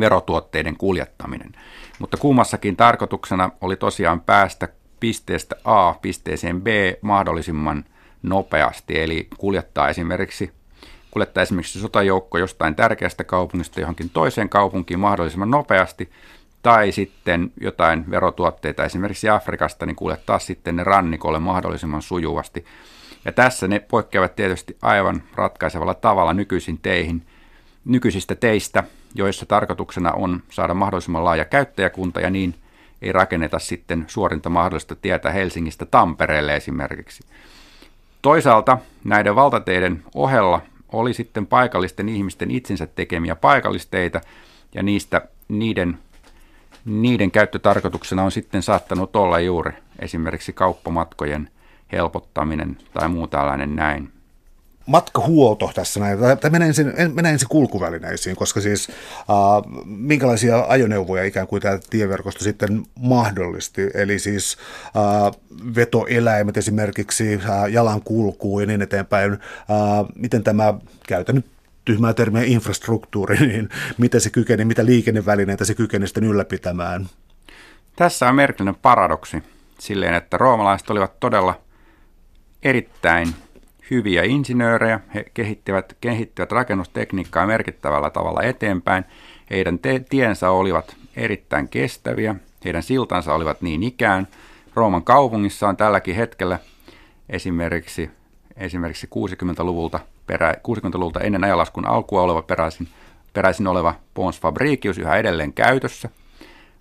verotuotteiden 0.00 0.76
kuljettaminen. 0.76 1.52
Mutta 1.98 2.16
kummassakin 2.16 2.76
tarkoituksena 2.76 3.50
oli 3.60 3.76
tosiaan 3.76 4.20
päästä 4.20 4.68
pisteestä 5.00 5.56
A 5.64 5.94
pisteeseen 5.94 6.62
B 6.62 6.66
mahdollisimman 7.00 7.84
nopeasti, 8.22 9.00
eli 9.00 9.28
kuljettaa 9.38 9.88
esimerkiksi, 9.88 10.50
kuljettaa 11.10 11.42
esimerkiksi 11.42 11.80
sotajoukko 11.80 12.38
jostain 12.38 12.74
tärkeästä 12.74 13.24
kaupungista 13.24 13.80
johonkin 13.80 14.10
toiseen 14.10 14.48
kaupunkiin 14.48 15.00
mahdollisimman 15.00 15.50
nopeasti, 15.50 16.10
tai 16.62 16.92
sitten 16.92 17.52
jotain 17.60 18.10
verotuotteita 18.10 18.84
esimerkiksi 18.84 19.28
Afrikasta, 19.28 19.86
niin 19.86 19.96
kuljettaa 19.96 20.38
sitten 20.38 20.76
ne 20.76 20.84
rannikolle 20.84 21.38
mahdollisimman 21.38 22.02
sujuvasti. 22.02 22.64
Ja 23.24 23.32
tässä 23.32 23.68
ne 23.68 23.78
poikkeavat 23.78 24.36
tietysti 24.36 24.76
aivan 24.82 25.22
ratkaisevalla 25.34 25.94
tavalla 25.94 26.34
nykyisin 26.34 26.78
teihin, 26.78 27.22
nykyisistä 27.84 28.34
teistä, 28.34 28.84
joissa 29.14 29.46
tarkoituksena 29.46 30.12
on 30.12 30.42
saada 30.50 30.74
mahdollisimman 30.74 31.24
laaja 31.24 31.44
käyttäjäkunta 31.44 32.20
ja 32.20 32.30
niin 32.30 32.54
ei 33.02 33.12
rakenneta 33.12 33.58
sitten 33.58 34.04
suorinta 34.06 34.50
mahdollista 34.50 34.96
tietä 34.96 35.30
Helsingistä 35.30 35.86
Tampereelle 35.86 36.56
esimerkiksi. 36.56 37.22
Toisaalta 38.22 38.78
näiden 39.04 39.34
valtateiden 39.34 40.02
ohella 40.14 40.60
oli 40.92 41.14
sitten 41.14 41.46
paikallisten 41.46 42.08
ihmisten 42.08 42.50
itsensä 42.50 42.86
tekemiä 42.86 43.36
paikallisteitä 43.36 44.20
ja 44.74 44.82
niistä 44.82 45.28
niiden, 45.48 45.98
niiden 46.84 47.30
käyttötarkoituksena 47.30 48.22
on 48.22 48.32
sitten 48.32 48.62
saattanut 48.62 49.16
olla 49.16 49.40
juuri 49.40 49.72
esimerkiksi 49.98 50.52
kauppamatkojen 50.52 51.48
helpottaminen 51.92 52.78
tai 52.94 53.08
muu 53.08 53.26
tällainen 53.26 53.76
näin 53.76 54.12
matkahuolto 54.86 55.70
tässä 55.74 56.00
näin, 56.00 56.18
tai 56.40 56.50
menen 56.50 56.68
ensin, 56.68 56.92
menen 57.14 57.32
ensin 57.32 57.48
kulkuvälineisiin, 57.48 58.36
koska 58.36 58.60
siis 58.60 58.88
äh, 58.88 59.84
minkälaisia 59.84 60.64
ajoneuvoja 60.68 61.24
ikään 61.24 61.46
kuin 61.46 61.62
tämä 61.62 61.78
tieverkosto 61.90 62.44
sitten 62.44 62.82
mahdollisti, 62.98 63.90
eli 63.94 64.18
siis 64.18 64.56
äh, 64.86 65.40
vetoeläimet 65.74 66.56
esimerkiksi, 66.56 67.34
äh, 67.34 67.70
jalankulku 67.70 68.60
ja 68.60 68.66
niin 68.66 68.82
eteenpäin, 68.82 69.32
äh, 69.32 69.38
miten 70.14 70.44
tämä 70.44 70.74
käytän 71.08 71.44
tyhmää 71.84 72.14
termiä 72.14 72.42
infrastruktuuri, 72.42 73.36
niin 73.46 73.68
miten 73.98 74.20
se 74.20 74.30
kykeni, 74.30 74.64
mitä 74.64 74.86
liikennevälineitä 74.86 75.64
se 75.64 75.74
kykeni 75.74 76.06
sitten 76.06 76.24
ylläpitämään? 76.24 77.06
Tässä 77.96 78.28
on 78.28 78.34
merkillinen 78.34 78.80
paradoksi 78.82 79.42
silleen, 79.78 80.14
että 80.14 80.36
roomalaiset 80.36 80.90
olivat 80.90 81.20
todella 81.20 81.60
erittäin 82.62 83.34
hyviä 83.92 84.22
insinöörejä, 84.22 85.00
he 85.14 85.24
kehittivät, 85.34 85.96
kehittivät 86.00 86.52
rakennustekniikkaa 86.52 87.46
merkittävällä 87.46 88.10
tavalla 88.10 88.42
eteenpäin. 88.42 89.04
Heidän 89.50 89.78
te- 89.78 90.04
tiensä 90.08 90.50
olivat 90.50 90.96
erittäin 91.16 91.68
kestäviä, 91.68 92.34
heidän 92.64 92.82
siltansa 92.82 93.34
olivat 93.34 93.62
niin 93.62 93.82
ikään. 93.82 94.28
Rooman 94.74 95.04
kaupungissa 95.04 95.68
on 95.68 95.76
tälläkin 95.76 96.16
hetkellä 96.16 96.58
esimerkiksi, 97.28 98.10
esimerkiksi 98.56 99.06
60-luvulta, 99.06 100.00
perä, 100.26 100.52
60-luvulta 100.52 101.20
ennen 101.20 101.44
ajalaskun 101.44 101.86
alkua 101.86 102.22
oleva 102.22 102.42
peräisin, 102.42 102.88
peräisin 103.32 103.66
oleva 103.66 103.94
Pons 104.14 104.40
Fabricius 104.40 104.98
yhä 104.98 105.16
edelleen 105.16 105.52
käytössä. 105.52 106.08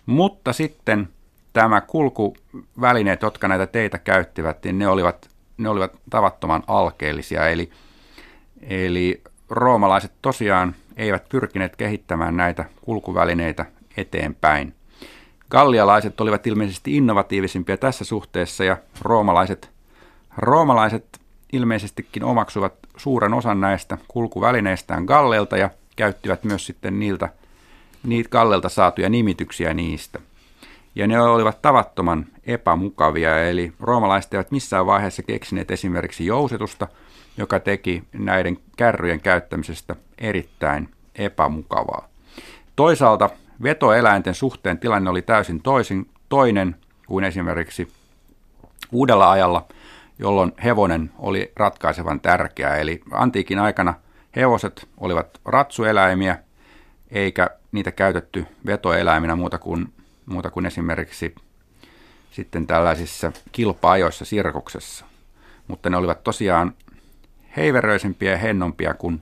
Mutta 0.06 0.54
sitten 0.54 1.10
tämä 1.54 1.82
kulkuvälineet, 1.82 3.22
jotka 3.22 3.48
näitä 3.48 3.68
teitä 3.68 3.98
käyttivät, 3.98 4.64
niin 4.64 4.80
ne 4.80 4.88
olivat 4.88 5.31
ne 5.64 5.70
olivat 5.70 5.92
tavattoman 6.10 6.64
alkeellisia, 6.68 7.50
eli, 7.50 7.70
eli 8.62 9.22
roomalaiset 9.50 10.12
tosiaan 10.22 10.76
eivät 10.98 11.30
pyrkineet 11.30 11.76
kehittämään 11.76 12.38
näitä 12.38 12.66
kulkuvälineitä 12.82 13.66
eteenpäin. 13.98 14.76
Gallialaiset 15.50 16.22
olivat 16.22 16.48
ilmeisesti 16.48 16.98
innovatiivisimpia 16.98 17.78
tässä 17.78 18.06
suhteessa 18.06 18.64
ja 18.64 18.78
roomalaiset, 19.02 19.70
roomalaiset 20.38 21.22
ilmeisestikin 21.54 22.24
omaksuvat 22.24 22.74
suuren 22.98 23.34
osan 23.34 23.62
näistä 23.62 23.98
kulkuvälineistään 24.08 25.04
Gallelta 25.06 25.58
ja 25.58 25.70
käyttivät 25.96 26.44
myös 26.44 26.66
sitten 26.66 27.00
niiltä, 27.00 27.30
niitä 28.04 28.30
Gallelta 28.30 28.70
saatuja 28.70 29.10
nimityksiä 29.10 29.74
niistä– 29.74 30.20
ja 30.96 31.08
ne 31.08 31.22
olivat 31.22 31.62
tavattoman 31.62 32.26
epämukavia, 32.44 33.50
eli 33.50 33.74
roomalaiset 33.80 34.34
eivät 34.34 34.52
missään 34.52 34.86
vaiheessa 34.86 35.24
keksineet 35.24 35.72
esimerkiksi 35.72 36.26
jousetusta, 36.26 36.88
joka 37.38 37.60
teki 37.60 38.04
näiden 38.14 38.58
kärryjen 38.78 39.22
käyttämisestä 39.22 39.96
erittäin 40.18 40.90
epämukavaa. 41.16 42.08
Toisaalta 42.76 43.30
vetoeläinten 43.64 44.36
suhteen 44.36 44.80
tilanne 44.80 45.10
oli 45.10 45.22
täysin 45.22 45.62
toisin, 45.62 46.10
toinen 46.30 46.76
kuin 47.08 47.24
esimerkiksi 47.24 47.88
uudella 48.92 49.32
ajalla, 49.32 49.66
jolloin 50.20 50.52
hevonen 50.64 51.12
oli 51.20 51.52
ratkaisevan 51.56 52.20
tärkeä. 52.20 52.76
Eli 52.76 53.02
antiikin 53.12 53.60
aikana 53.60 53.94
hevoset 54.36 54.88
olivat 54.98 55.40
ratsueläimiä, 55.46 56.38
eikä 57.12 57.50
niitä 57.72 57.92
käytetty 57.92 58.46
vetoeläiminä 58.66 59.36
muuta 59.36 59.58
kuin 59.58 59.94
muuta 60.32 60.50
kuin 60.50 60.66
esimerkiksi 60.66 61.36
sitten 62.32 62.68
tällaisissa 62.68 63.32
kilpa-ajoissa 63.52 64.26
sirkuksessa. 64.26 65.06
Mutta 65.68 65.90
ne 65.90 65.98
olivat 65.98 66.24
tosiaan 66.24 66.74
heiveröisempiä 67.58 68.32
ja 68.32 68.38
hennompia 68.38 68.94
kuin, 68.94 69.22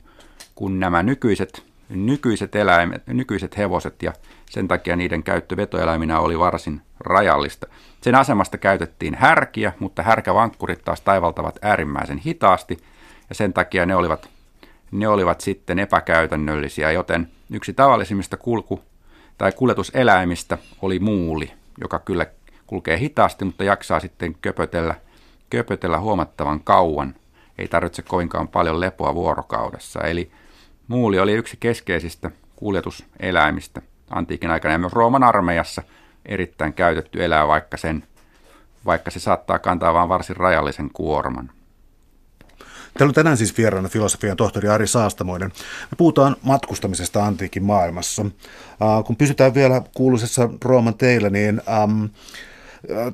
kuin 0.55 0.79
nämä 0.79 1.03
nykyiset, 1.03 1.63
nykyiset, 1.89 2.55
eläimet, 2.55 3.07
nykyiset 3.07 3.57
hevoset 3.57 4.03
ja 4.03 4.13
sen 4.49 4.67
takia 4.67 4.95
niiden 4.95 5.23
käyttö 5.23 5.57
vetoeläiminä 5.57 6.19
oli 6.19 6.39
varsin 6.39 6.81
rajallista. 6.99 7.67
Sen 8.01 8.15
asemasta 8.15 8.57
käytettiin 8.57 9.15
härkiä, 9.15 9.73
mutta 9.79 10.03
härkävankkurit 10.03 10.83
taas 10.85 11.01
taivaltavat 11.01 11.59
äärimmäisen 11.61 12.17
hitaasti 12.17 12.77
ja 13.29 13.35
sen 13.35 13.53
takia 13.53 13.85
ne 13.85 13.95
olivat, 13.95 14.29
ne 14.91 15.07
olivat 15.07 15.41
sitten 15.41 15.79
epäkäytännöllisiä, 15.79 16.91
joten 16.91 17.29
yksi 17.51 17.73
tavallisimmista 17.73 18.37
kulku- 18.37 18.88
tai 19.39 19.51
kuljetuseläimistä 19.51 20.57
oli 20.81 20.99
muuli, 20.99 21.51
joka 21.81 21.99
kyllä 21.99 22.25
kulkee 22.67 22.99
hitaasti, 22.99 23.45
mutta 23.45 23.63
jaksaa 23.63 23.99
sitten 23.99 24.35
köpötellä, 24.41 24.95
köpötellä 25.49 25.99
huomattavan 25.99 26.59
kauan. 26.63 27.15
Ei 27.57 27.67
tarvitse 27.67 28.01
kovinkaan 28.01 28.47
paljon 28.47 28.79
lepoa 28.79 29.15
vuorokaudessa. 29.15 29.99
Eli 30.01 30.31
muuli 30.87 31.19
oli 31.19 31.33
yksi 31.33 31.57
keskeisistä 31.59 32.31
kuljetuseläimistä 32.55 33.81
antiikin 34.09 34.51
aikana 34.51 34.71
ja 34.71 34.79
myös 34.79 34.93
Rooman 34.93 35.23
armeijassa 35.23 35.83
erittäin 36.25 36.73
käytetty 36.73 37.23
eläin, 37.23 37.47
vaikka, 37.47 37.77
sen, 37.77 38.03
vaikka 38.85 39.11
se 39.11 39.19
saattaa 39.19 39.59
kantaa 39.59 39.93
vain 39.93 40.09
varsin 40.09 40.37
rajallisen 40.37 40.89
kuorman. 40.93 41.51
Täällä 42.97 43.09
on 43.09 43.15
tänään 43.15 43.37
siis 43.37 43.57
vieraana 43.57 43.89
filosofian 43.89 44.37
tohtori 44.37 44.69
Ari 44.69 44.87
Saastamoinen. 44.87 45.51
Me 45.91 45.95
puhutaan 45.97 46.35
matkustamisesta 46.41 47.25
antiikin 47.25 47.63
maailmassa. 47.63 48.21
Uh, 48.21 49.05
kun 49.05 49.15
pysytään 49.15 49.53
vielä 49.53 49.81
kuuluisessa 49.93 50.49
Rooman 50.65 50.97
teillä, 50.97 51.29
niin 51.29 51.61
um, 51.83 52.09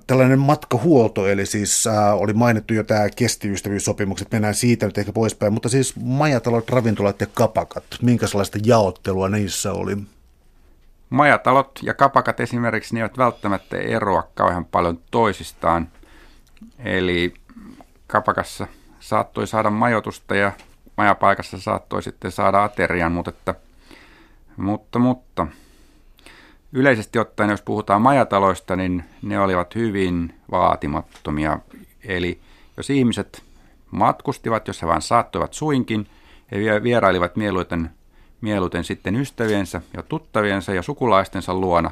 tällainen 0.08 0.40
matkahuolto, 0.40 1.28
eli 1.28 1.46
siis 1.46 1.88
äh, 1.88 2.14
oli 2.14 2.34
mainittu 2.34 2.74
jo 2.74 2.84
tämä 2.84 3.10
kestiystävyyssopimukset, 3.16 4.32
mennään 4.32 4.56
siitä 4.56 4.86
nyt 4.86 4.98
ehkä 4.98 5.12
poispäin, 5.12 5.54
mutta 5.54 5.70
siis 5.70 5.96
majatalot, 5.96 6.70
ravintolat 6.70 7.22
ja 7.22 7.28
kapakat, 7.34 7.84
minkälaista 8.02 8.58
jaottelua 8.66 9.30
niissä 9.30 9.74
oli? 9.74 9.98
Majatalot 11.10 11.80
ja 11.84 11.94
kapakat 11.94 12.40
esimerkiksi, 12.40 12.96
ne 12.96 13.00
eivät 13.00 13.18
välttämättä 13.18 13.78
eroa 13.78 14.28
kauhean 14.36 14.66
paljon 14.66 15.00
toisistaan. 15.12 15.90
Eli 16.80 17.34
kapakassa 18.08 18.68
saattoi 19.06 19.48
saada 19.48 19.70
majoitusta 19.70 20.36
ja 20.36 20.52
majapaikassa 20.98 21.60
saattoi 21.60 22.04
sitten 22.04 22.32
saada 22.32 22.64
aterian, 22.64 23.12
mutta, 23.12 23.30
että, 23.30 23.56
mutta, 24.58 25.00
mutta 25.00 25.48
yleisesti 26.74 27.20
ottaen, 27.20 27.50
jos 27.50 27.62
puhutaan 27.62 28.02
majataloista, 28.02 28.76
niin 28.76 29.04
ne 29.22 29.40
olivat 29.40 29.76
hyvin 29.76 30.36
vaatimattomia. 30.52 31.60
Eli 32.04 32.40
jos 32.78 32.90
ihmiset 32.90 33.44
matkustivat, 33.92 34.68
jos 34.68 34.82
he 34.82 34.88
vain 34.88 35.02
saattoivat 35.02 35.54
suinkin, 35.54 36.08
he 36.52 36.84
vierailivat 36.84 37.36
mieluiten, 37.36 37.90
mieluiten 38.42 38.84
sitten 38.84 39.16
ystäviensä 39.16 39.82
ja 39.94 40.04
tuttaviensa 40.04 40.74
ja 40.74 40.82
sukulaistensa 40.82 41.54
luona. 41.54 41.92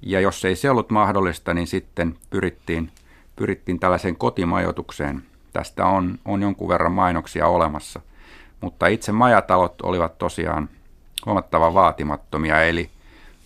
Ja 0.00 0.20
jos 0.20 0.44
ei 0.44 0.56
se 0.56 0.70
ollut 0.70 0.90
mahdollista, 0.90 1.54
niin 1.54 1.66
sitten 1.66 2.16
pyrittiin, 2.30 2.90
pyrittiin 3.36 3.80
tällaiseen 3.80 4.16
kotimajoitukseen. 4.16 5.31
Tästä 5.52 5.86
on, 5.86 6.18
on 6.24 6.42
jonkun 6.42 6.68
verran 6.68 6.92
mainoksia 6.92 7.46
olemassa. 7.46 8.00
Mutta 8.60 8.86
itse 8.86 9.12
majatalot 9.12 9.80
olivat 9.80 10.18
tosiaan 10.18 10.68
huomattavan 11.26 11.74
vaatimattomia, 11.74 12.62
eli, 12.62 12.90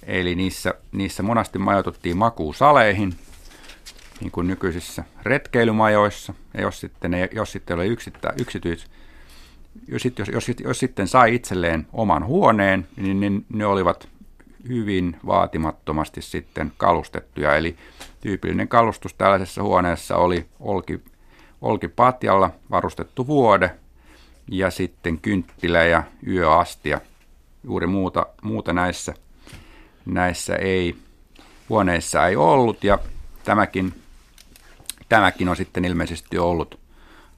eli 0.02 0.34
niissä, 0.34 0.74
niissä 0.92 1.22
monasti 1.22 1.58
majoituttiin 1.58 2.16
makuusaleihin, 2.16 3.14
niin 4.20 4.30
kuin 4.30 4.46
nykyisissä 4.46 5.04
retkeilymajoissa, 5.22 6.34
ja 6.54 6.62
jos 6.62 6.80
sitten, 6.80 7.14
ei, 7.14 7.28
jos 7.32 7.52
sitten 7.52 7.76
oli 7.76 7.86
yksittä, 7.86 8.32
yksityis, 8.40 8.86
jos, 9.88 10.04
jos, 10.18 10.28
jos, 10.28 10.48
jos 10.64 10.78
sitten 10.78 11.08
sai 11.08 11.34
itselleen 11.34 11.86
oman 11.92 12.26
huoneen, 12.26 12.88
niin, 12.96 13.20
niin 13.20 13.46
ne 13.48 13.66
olivat 13.66 14.08
hyvin 14.68 15.16
vaatimattomasti 15.26 16.22
sitten 16.22 16.72
kalustettuja. 16.76 17.56
Eli 17.56 17.76
tyypillinen 18.20 18.68
kalustus 18.68 19.14
tällaisessa 19.14 19.62
huoneessa 19.62 20.16
oli 20.16 20.46
olki, 20.60 21.00
olkipatjalla 21.62 22.50
varustettu 22.70 23.26
vuode 23.26 23.70
ja 24.50 24.70
sitten 24.70 25.18
kynttilä 25.18 25.84
ja 25.84 26.02
yöastia. 26.26 27.00
Juuri 27.64 27.86
muuta, 27.86 28.26
muuta 28.42 28.72
näissä, 28.72 29.14
näissä 30.06 30.56
ei, 30.56 30.96
huoneissa 31.68 32.26
ei 32.26 32.36
ollut 32.36 32.84
ja 32.84 32.98
tämäkin, 33.44 33.94
tämäkin 35.08 35.48
on 35.48 35.56
sitten 35.56 35.84
ilmeisesti 35.84 36.38
ollut, 36.38 36.78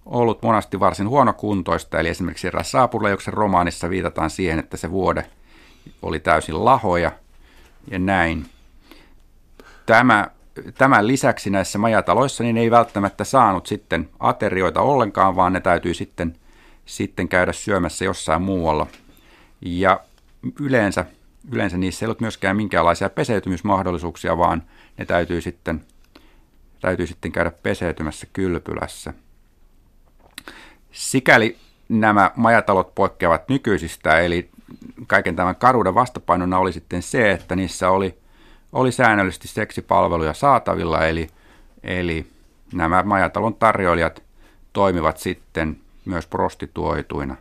ollut 0.06 0.42
monasti 0.42 0.80
varsin 0.80 1.08
huonokuntoista. 1.08 2.00
Eli 2.00 2.08
esimerkiksi 2.08 2.46
eräs 2.46 2.70
Saapurleijoksen 2.70 3.34
romaanissa 3.34 3.90
viitataan 3.90 4.30
siihen, 4.30 4.58
että 4.58 4.76
se 4.76 4.90
vuode– 4.90 5.26
oli 6.02 6.20
täysin 6.20 6.64
lahoja 6.64 7.12
ja 7.90 7.98
näin. 7.98 8.46
Tämä, 9.86 10.30
tämän 10.74 11.06
lisäksi 11.06 11.50
näissä 11.50 11.78
majataloissa 11.78 12.44
niin 12.44 12.56
ei 12.56 12.70
välttämättä 12.70 13.24
saanut 13.24 13.66
sitten 13.66 14.08
aterioita 14.20 14.80
ollenkaan, 14.80 15.36
vaan 15.36 15.52
ne 15.52 15.60
täytyy 15.60 15.94
sitten, 15.94 16.36
sitten 16.86 17.28
käydä 17.28 17.52
syömässä 17.52 18.04
jossain 18.04 18.42
muualla. 18.42 18.86
Ja 19.60 20.00
yleensä, 20.60 21.04
yleensä 21.52 21.78
niissä 21.78 22.04
ei 22.04 22.06
ollut 22.06 22.20
myöskään 22.20 22.56
minkäänlaisia 22.56 23.10
peseytymismahdollisuuksia, 23.10 24.38
vaan 24.38 24.62
ne 24.98 25.04
täytyy 25.04 25.40
sitten, 25.40 25.84
täytyy 26.80 27.06
sitten 27.06 27.32
käydä 27.32 27.50
peseytymässä 27.62 28.26
kylpylässä. 28.32 29.14
Sikäli 30.92 31.56
nämä 31.88 32.30
majatalot 32.36 32.94
poikkeavat 32.94 33.48
nykyisistä, 33.48 34.20
eli 34.20 34.50
kaiken 35.06 35.36
tämän 35.36 35.56
karuuden 35.56 35.94
vastapainona 35.94 36.58
oli 36.58 36.72
sitten 36.72 37.02
se, 37.02 37.30
että 37.30 37.56
niissä 37.56 37.90
oli, 37.90 38.18
oli 38.72 38.92
säännöllisesti 38.92 39.48
seksipalveluja 39.48 40.34
saatavilla, 40.34 41.06
eli, 41.06 41.28
eli 41.82 42.26
nämä 42.72 43.02
majatalon 43.02 43.54
tarjoilijat 43.54 44.22
toimivat 44.72 45.18
sitten 45.18 45.76
myös 46.04 46.26
prostituoituina. 46.26 47.36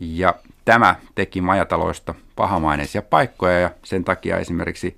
Ja 0.00 0.34
tämä 0.64 0.96
teki 1.14 1.40
majataloista 1.40 2.14
pahamaineisia 2.36 3.02
paikkoja 3.02 3.60
ja 3.60 3.70
sen 3.84 4.04
takia 4.04 4.38
esimerkiksi 4.38 4.96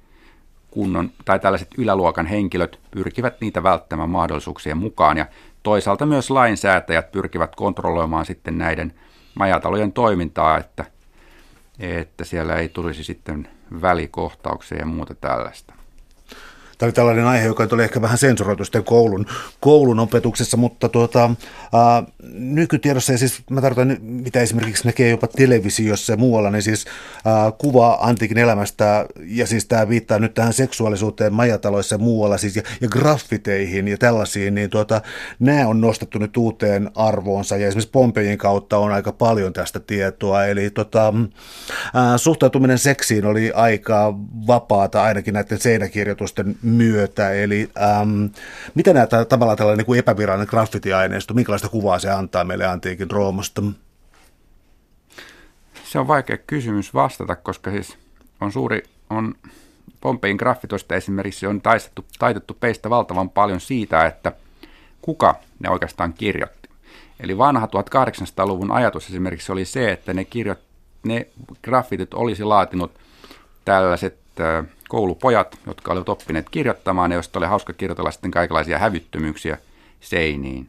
kunnon 0.71 1.11
tai 1.25 1.39
tällaiset 1.39 1.69
yläluokan 1.79 2.27
henkilöt 2.27 2.79
pyrkivät 2.91 3.41
niitä 3.41 3.63
välttämään 3.63 4.11
mahdollisuuksien 4.11 4.79
mukaan 4.79 5.17
ja 5.17 5.27
toisaalta 5.63 6.07
myös 6.07 6.31
lainsäätäjät 6.31 7.13
pyrkivät 7.13 7.57
kontrolloimaan 7.57 8.27
sitten 8.27 8.59
näiden 8.59 8.95
majatalojen 9.35 9.93
toimintaa, 9.93 10.59
että 10.59 10.85
että 11.79 12.25
siellä 12.25 12.57
ei 12.57 12.69
tulisi 12.69 13.05
sitten 13.05 13.49
välikohtauksia 13.81 14.79
ja 14.79 14.87
muuta 14.87 15.15
tällaista. 15.15 15.75
Tämä 16.81 16.89
oli 16.89 16.93
tällainen 16.93 17.27
aihe, 17.27 17.47
joka 17.47 17.69
oli 17.73 17.83
ehkä 17.83 18.03
vähän 18.03 18.19
sensuroitu 18.19 18.65
sitten 18.65 18.85
koulun, 18.85 19.27
koulun 19.61 20.01
opetuksessa, 20.01 20.57
mutta 20.57 20.89
tuota, 20.89 21.31
ää, 21.73 22.03
nykytiedossa, 22.33 23.13
ja 23.13 23.19
siis 23.19 23.43
mä 23.51 23.61
tarkoitan, 23.61 23.97
mitä 24.01 24.41
esimerkiksi 24.41 24.87
näkee 24.87 25.11
jopa 25.11 25.27
televisiossa 25.27 26.13
ja 26.13 26.17
muualla, 26.17 26.51
niin 26.51 26.63
siis 26.63 26.87
ää, 27.25 27.53
kuva 27.53 27.99
antiikin 28.01 28.39
elämästä, 28.39 29.07
ja 29.21 29.47
siis 29.47 29.67
tämä 29.67 29.89
viittaa 29.89 30.19
nyt 30.19 30.35
tähän 30.35 30.53
seksuaalisuuteen 30.53 31.33
majataloissa 31.33 31.95
ja 31.95 31.99
muualla, 31.99 32.39
siis 32.39 32.57
ja, 32.57 32.63
ja 32.81 32.89
graffiteihin 32.89 33.89
ja 33.89 33.99
tällaisiin, 33.99 34.55
niin 34.55 34.71
tuota, 34.71 35.01
nämä 35.39 35.67
on 35.67 35.81
nostettu 35.81 36.19
nyt 36.19 36.37
uuteen 36.37 36.91
arvoonsa, 36.95 37.57
ja 37.57 37.69
esimerkiksi 37.69 37.91
Pompejin 37.93 38.39
kautta 38.39 38.79
on 38.79 38.93
aika 38.93 39.13
paljon 39.13 39.53
tästä 39.53 39.81
tietoa, 39.81 40.45
eli 40.45 40.71
tota, 40.71 41.15
ää, 41.95 42.19
suhtautuminen 42.19 42.79
seksiin 42.79 43.27
oli 43.27 43.53
aika 43.53 44.15
vapaata 44.47 45.03
ainakin 45.03 45.35
näiden 45.35 45.61
seinäkirjoitusten 45.61 46.57
myötä. 46.71 47.31
Eli 47.33 47.71
ähm, 47.83 48.25
miten 48.75 48.95
näitä 48.95 49.25
tavallaan 49.25 49.59
tällainen 49.59 49.85
niin 49.89 49.99
epävirallinen 49.99 50.51
graffitiaineisto, 50.51 51.35
minkälaista 51.35 51.69
kuvaa 51.69 51.99
se 51.99 52.11
antaa 52.11 52.45
meille 52.45 52.67
antiikin 52.67 53.11
Roomasta? 53.11 53.63
Se 55.85 55.99
on 55.99 56.09
vaikea 56.09 56.37
kysymys 56.37 56.95
vastata, 56.95 57.37
koska 57.37 57.71
siis 57.71 57.97
on 58.41 58.53
suuri, 58.53 58.83
on 59.11 59.35
Pompein 60.01 60.37
graffitoista 60.37 60.95
esimerkiksi 60.95 61.47
on 61.47 61.61
taistettu, 61.61 62.05
taitettu 62.19 62.55
peistä 62.61 62.91
valtavan 62.91 63.31
paljon 63.31 63.61
siitä, 63.61 64.07
että 64.07 64.33
kuka 65.03 65.35
ne 65.59 65.71
oikeastaan 65.71 66.13
kirjoitti. 66.13 66.69
Eli 67.21 67.39
vanha 67.39 67.67
1800-luvun 67.67 68.73
ajatus 68.73 69.07
esimerkiksi 69.07 69.53
oli 69.53 69.65
se, 69.65 69.93
että 69.93 70.15
ne, 70.15 70.25
kirjo, 70.25 70.55
ne 71.05 71.27
graffitit 71.63 72.15
olisi 72.15 72.45
laatinut 72.45 72.93
tällaiset 73.65 74.19
äh, 74.41 74.67
koulupojat, 74.91 75.59
jotka 75.67 75.93
olivat 75.93 76.09
oppineet 76.09 76.49
kirjoittamaan 76.51 77.11
ja 77.11 77.17
josta 77.19 77.39
oli 77.39 77.47
hauska 77.47 77.73
kirjoitella 77.73 78.11
sitten 78.11 78.31
kaikenlaisia 78.31 78.79
hävyttömyyksiä 78.79 79.59
seiniin. 80.01 80.69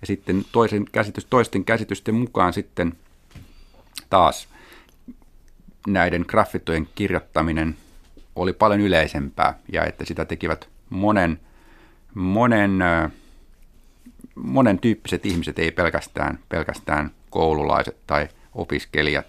Ja 0.00 0.06
sitten 0.06 0.44
toisen 0.52 0.84
käsitys, 0.92 1.24
toisten 1.24 1.64
käsitysten 1.64 2.14
mukaan 2.14 2.52
sitten 2.52 2.92
taas 4.10 4.48
näiden 5.86 6.24
graffitojen 6.28 6.88
kirjoittaminen 6.94 7.76
oli 8.36 8.52
paljon 8.52 8.80
yleisempää 8.80 9.58
ja 9.72 9.84
että 9.84 10.04
sitä 10.04 10.24
tekivät 10.24 10.68
monen, 10.90 11.40
monen, 12.14 12.78
monen 14.34 14.78
tyyppiset 14.78 15.26
ihmiset, 15.26 15.58
ei 15.58 15.70
pelkästään, 15.70 16.38
pelkästään 16.48 17.10
koululaiset 17.30 17.96
tai 18.06 18.28
opiskelijat. 18.54 19.26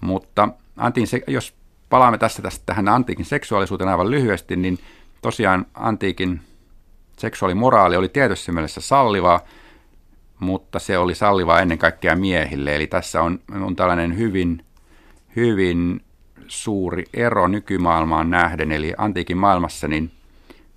Mutta 0.00 0.48
Antin, 0.76 1.06
jos 1.26 1.54
palaamme 1.92 2.18
tässä, 2.18 2.42
tässä 2.42 2.62
tähän 2.66 2.88
antiikin 2.88 3.24
seksuaalisuuteen 3.24 3.88
aivan 3.88 4.10
lyhyesti, 4.10 4.56
niin 4.56 4.78
tosiaan 5.22 5.66
antiikin 5.74 6.40
seksuaalimoraali 7.18 7.96
oli 7.96 8.08
tietyssä 8.08 8.52
mielessä 8.52 8.80
sallivaa, 8.80 9.40
mutta 10.38 10.78
se 10.78 10.98
oli 10.98 11.14
sallivaa 11.14 11.60
ennen 11.60 11.78
kaikkea 11.78 12.16
miehille. 12.16 12.76
Eli 12.76 12.86
tässä 12.86 13.22
on, 13.22 13.40
on 13.60 13.76
tällainen 13.76 14.18
hyvin, 14.18 14.64
hyvin 15.36 16.00
suuri 16.46 17.04
ero 17.14 17.48
nykymaailmaan 17.48 18.30
nähden. 18.30 18.72
Eli 18.72 18.94
antiikin 18.98 19.36
maailmassa 19.36 19.88
niin 19.88 20.10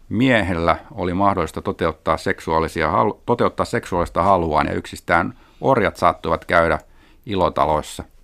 miehellä 0.10 0.78
oli 0.92 1.14
mahdollista 1.14 1.62
toteuttaa, 1.62 2.18
seksuaalisia, 2.18 2.92
toteuttaa 3.26 3.66
seksuaalista 3.66 4.24
haluaan 4.24 4.68
ja 4.68 4.74
yksistään 4.74 5.38
orjat 5.62 5.98
saattoivat 5.98 6.46
käydä 6.46 6.80
ilotaloissa– 7.26 8.04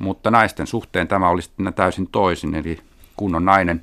mutta 0.00 0.30
naisten 0.30 0.66
suhteen 0.66 1.08
tämä 1.08 1.28
oli 1.28 1.42
sitten 1.42 1.74
täysin 1.74 2.06
toisin, 2.06 2.54
eli 2.54 2.78
kunnon 3.16 3.44
nainen 3.44 3.82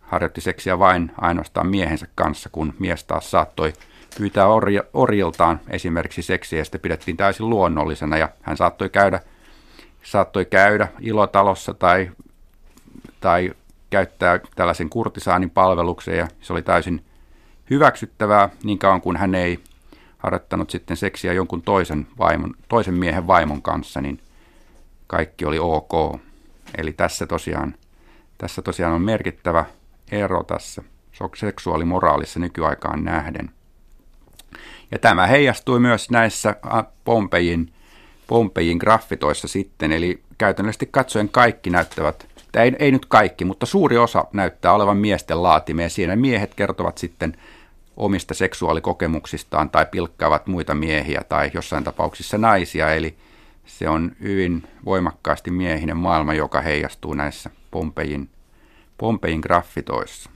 harjoitti 0.00 0.40
seksiä 0.40 0.78
vain 0.78 1.12
ainoastaan 1.20 1.66
miehensä 1.66 2.06
kanssa, 2.14 2.48
kun 2.52 2.74
mies 2.78 3.04
taas 3.04 3.30
saattoi 3.30 3.72
pyytää 4.18 4.46
orja, 4.46 4.82
orjiltaan 4.94 5.60
esimerkiksi 5.70 6.22
seksiä 6.22 6.58
ja 6.58 6.64
sitten 6.64 6.80
pidettiin 6.80 7.16
täysin 7.16 7.50
luonnollisena 7.50 8.16
ja 8.16 8.28
hän 8.42 8.56
saattoi 8.56 8.90
käydä, 8.90 9.20
saattoi 10.02 10.44
käydä 10.44 10.88
ilotalossa 11.00 11.74
tai, 11.74 12.10
tai 13.20 13.52
käyttää 13.90 14.40
tällaisen 14.56 14.90
kurtisaanin 14.90 15.50
palveluksen 15.50 16.18
ja 16.18 16.28
se 16.40 16.52
oli 16.52 16.62
täysin 16.62 17.04
hyväksyttävää 17.70 18.48
niin 18.62 18.78
kauan 18.78 19.00
kuin 19.00 19.16
hän 19.16 19.34
ei 19.34 19.58
harjoittanut 20.18 20.70
sitten 20.70 20.96
seksiä 20.96 21.32
jonkun 21.32 21.62
toisen, 21.62 22.06
vaimon, 22.18 22.54
toisen 22.68 22.94
miehen 22.94 23.26
vaimon 23.26 23.62
kanssa, 23.62 24.00
niin 24.00 24.20
kaikki 25.12 25.44
oli 25.44 25.58
ok. 25.58 26.20
Eli 26.78 26.92
tässä 26.92 27.26
tosiaan, 27.26 27.74
tässä 28.38 28.62
tosiaan 28.62 28.92
on 28.92 29.02
merkittävä 29.02 29.64
ero 30.12 30.42
tässä 30.42 30.82
seksuaalimoraalissa 31.36 32.40
nykyaikaan 32.40 33.04
nähden. 33.04 33.50
Ja 34.90 34.98
tämä 34.98 35.26
heijastui 35.26 35.80
myös 35.80 36.10
näissä 36.10 36.56
Pompejin, 37.04 37.72
Pompejin 38.26 38.78
graffitoissa 38.78 39.48
sitten, 39.48 39.92
eli 39.92 40.22
käytännössä 40.38 40.86
katsoen 40.90 41.28
kaikki 41.28 41.70
näyttävät, 41.70 42.26
ei, 42.54 42.72
ei 42.78 42.92
nyt 42.92 43.06
kaikki, 43.06 43.44
mutta 43.44 43.66
suuri 43.66 43.98
osa 43.98 44.24
näyttää 44.32 44.72
olevan 44.72 44.96
miesten 44.96 45.42
laatimia. 45.42 45.88
Siinä 45.88 46.16
miehet 46.16 46.54
kertovat 46.54 46.98
sitten 46.98 47.36
omista 47.96 48.34
seksuaalikokemuksistaan 48.34 49.70
tai 49.70 49.86
pilkkaavat 49.86 50.46
muita 50.46 50.74
miehiä 50.74 51.22
tai 51.28 51.50
jossain 51.54 51.84
tapauksissa 51.84 52.38
naisia, 52.38 52.94
eli– 52.94 53.16
se 53.64 53.88
on 53.88 54.12
hyvin 54.22 54.62
voimakkaasti 54.84 55.50
miehinen 55.50 55.96
maailma, 55.96 56.34
joka 56.34 56.60
heijastuu 56.60 57.14
näissä 57.14 57.50
Pompejin, 57.70 58.30
Pompein 58.98 59.40
graffitoissa? 59.40 60.30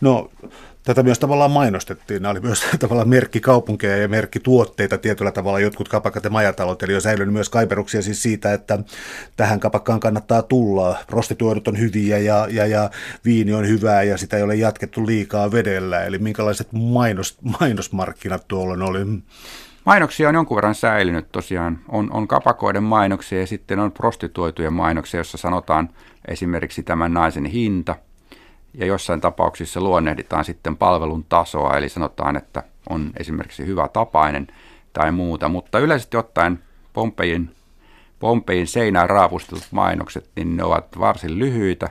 No 0.00 0.30
Tätä 0.84 1.02
myös 1.02 1.18
tavallaan 1.18 1.50
mainostettiin. 1.50 2.22
Nämä 2.22 2.30
oli 2.30 2.40
myös 2.40 2.62
tavallaan 2.78 3.08
merkkikaupunkeja 3.08 3.96
ja 3.96 4.08
merkkituotteita 4.08 4.98
tietyllä 4.98 5.32
tavalla 5.32 5.60
jotkut 5.60 5.88
kapakat 5.88 6.24
ja 6.24 6.30
majatalot. 6.30 6.82
Eli 6.82 6.94
on 6.94 7.02
säilynyt 7.02 7.32
myös 7.32 7.48
kaiperuksia 7.48 8.02
siis 8.02 8.22
siitä, 8.22 8.52
että 8.52 8.78
tähän 9.36 9.60
kapakkaan 9.60 10.00
kannattaa 10.00 10.42
tulla. 10.42 10.96
Prostituoidut 11.06 11.68
on 11.68 11.78
hyviä 11.78 12.18
ja, 12.18 12.46
ja, 12.50 12.66
ja 12.66 12.90
viini 13.24 13.52
on 13.52 13.68
hyvää 13.68 14.02
ja 14.02 14.16
sitä 14.16 14.36
ei 14.36 14.42
ole 14.42 14.54
jatkettu 14.54 15.06
liikaa 15.06 15.52
vedellä. 15.52 16.04
Eli 16.04 16.18
minkälaiset 16.18 16.68
mainos, 16.72 17.38
mainosmarkkinat 17.60 18.48
tuolla 18.48 18.84
oli? 18.84 19.04
Mainoksia 19.84 20.28
on 20.28 20.34
jonkun 20.34 20.56
verran 20.56 20.74
säilynyt 20.74 21.32
tosiaan. 21.32 21.78
On, 21.88 22.12
on 22.12 22.28
kapakoiden 22.28 22.82
mainoksia 22.82 23.40
ja 23.40 23.46
sitten 23.46 23.78
on 23.78 23.92
prostituoitujen 23.92 24.72
mainoksia, 24.72 25.20
jossa 25.20 25.38
sanotaan 25.38 25.88
esimerkiksi 26.28 26.82
tämän 26.82 27.14
naisen 27.14 27.46
hinta– 27.46 27.96
ja 28.74 28.86
jossain 28.86 29.20
tapauksissa 29.20 29.80
luonnehditaan 29.80 30.44
sitten 30.44 30.76
palvelun 30.76 31.24
tasoa, 31.28 31.76
eli 31.76 31.88
sanotaan, 31.88 32.36
että 32.36 32.62
on 32.88 33.10
esimerkiksi 33.16 33.66
hyvä 33.66 33.88
tapainen 33.88 34.46
tai 34.92 35.12
muuta, 35.12 35.48
mutta 35.48 35.78
yleisesti 35.78 36.16
ottaen 36.16 36.58
Pompein, 36.92 37.54
Pompein 38.18 38.66
seinään 38.66 39.10
raapustetut 39.10 39.66
mainokset, 39.70 40.28
niin 40.36 40.56
ne 40.56 40.64
ovat 40.64 40.98
varsin 40.98 41.38
lyhyitä 41.38 41.88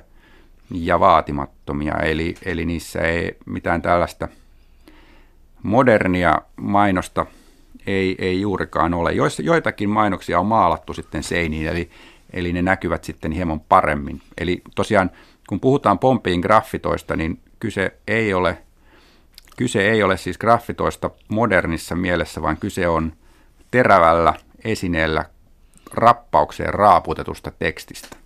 ja 0.71 0.99
vaatimattomia, 0.99 1.95
eli, 1.95 2.35
eli 2.45 2.65
niissä 2.65 2.99
ei 2.99 3.37
mitään 3.45 3.81
tällaista 3.81 4.27
modernia 5.63 6.41
mainosta 6.55 7.25
ei, 7.87 8.15
ei 8.19 8.41
juurikaan 8.41 8.93
ole. 8.93 9.11
Joitakin 9.43 9.89
mainoksia 9.89 10.39
on 10.39 10.45
maalattu 10.45 10.93
sitten 10.93 11.23
seiniin, 11.23 11.67
eli, 11.67 11.89
eli 12.33 12.53
ne 12.53 12.61
näkyvät 12.61 13.03
sitten 13.03 13.31
hieman 13.31 13.59
paremmin. 13.59 14.21
Eli 14.37 14.61
tosiaan 14.75 15.11
kun 15.49 15.59
puhutaan 15.59 15.99
Pompiin 15.99 16.39
graffitoista, 16.39 17.15
niin 17.15 17.39
kyse 17.59 17.97
ei 18.07 18.33
ole, 18.33 18.57
kyse 19.57 19.89
ei 19.89 20.03
ole 20.03 20.17
siis 20.17 20.37
graffitoista 20.37 21.09
modernissa 21.27 21.95
mielessä, 21.95 22.41
vaan 22.41 22.57
kyse 22.57 22.87
on 22.87 23.13
terävällä 23.71 24.33
esineellä 24.63 25.25
rappaukseen 25.93 26.73
raaputetusta 26.73 27.51
tekstistä. 27.59 28.17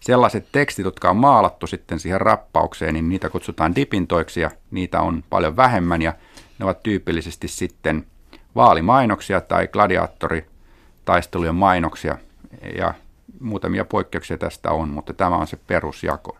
Sellaiset 0.00 0.46
tekstit, 0.52 0.84
jotka 0.84 1.10
on 1.10 1.16
maalattu 1.16 1.66
sitten 1.66 2.00
siihen 2.00 2.20
rappaukseen, 2.20 2.94
niin 2.94 3.08
niitä 3.08 3.28
kutsutaan 3.28 3.76
dipintoiksi 3.76 4.40
ja 4.40 4.50
niitä 4.70 5.00
on 5.00 5.24
paljon 5.30 5.56
vähemmän 5.56 6.02
ja 6.02 6.14
ne 6.58 6.64
ovat 6.64 6.82
tyypillisesti 6.82 7.48
sitten 7.48 8.06
vaalimainoksia 8.58 9.40
tai 9.40 9.68
gladiaattoritaistelujen 9.68 11.54
mainoksia 11.54 12.18
ja 12.78 12.94
muutamia 13.40 13.84
poikkeuksia 13.84 14.38
tästä 14.38 14.70
on, 14.70 14.88
mutta 14.88 15.14
tämä 15.14 15.36
on 15.36 15.46
se 15.46 15.58
perusjako. 15.66 16.36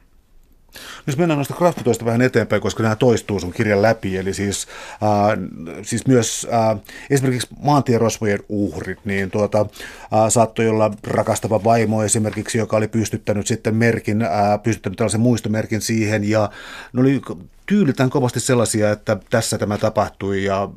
Jos 1.07 1.17
mennään 1.17 1.39
noista 1.39 1.55
graffitoista 1.55 2.05
vähän 2.05 2.23
eteenpäin, 2.23 2.63
koska 2.63 2.83
nämä 2.83 2.97
toistuu 2.97 3.41
sun 3.41 3.53
kirjan 3.53 3.83
läpi, 3.83 4.17
eli 4.17 4.35
siis, 4.35 4.67
äh, 4.93 5.39
siis 5.83 6.07
myös 6.07 6.47
äh, 6.53 6.79
esimerkiksi 7.11 7.49
maantierosvojen 7.63 8.41
uhrit, 8.49 8.99
niin 9.05 9.31
tuota, 9.31 9.61
äh, 9.61 10.29
saattoi 10.29 10.69
olla 10.69 10.91
rakastava 11.07 11.65
vaimo 11.65 12.05
esimerkiksi, 12.05 12.59
joka 12.59 12.77
oli 12.77 12.89
pystyttänyt 12.89 13.47
sitten 13.47 13.75
merkin, 13.75 14.23
äh, 14.23 14.63
pystyttänyt 14.63 14.97
tällaisen 14.97 15.21
muistomerkin 15.21 15.81
siihen, 15.81 16.31
ja 16.31 16.51
ne 16.93 17.01
oli 17.01 17.21
tyylitään 17.69 18.11
kovasti 18.11 18.41
sellaisia, 18.41 18.91
että 18.91 19.17
tässä 19.31 19.59
tämä 19.59 19.79
tapahtui 19.79 20.45
ja 20.45 20.69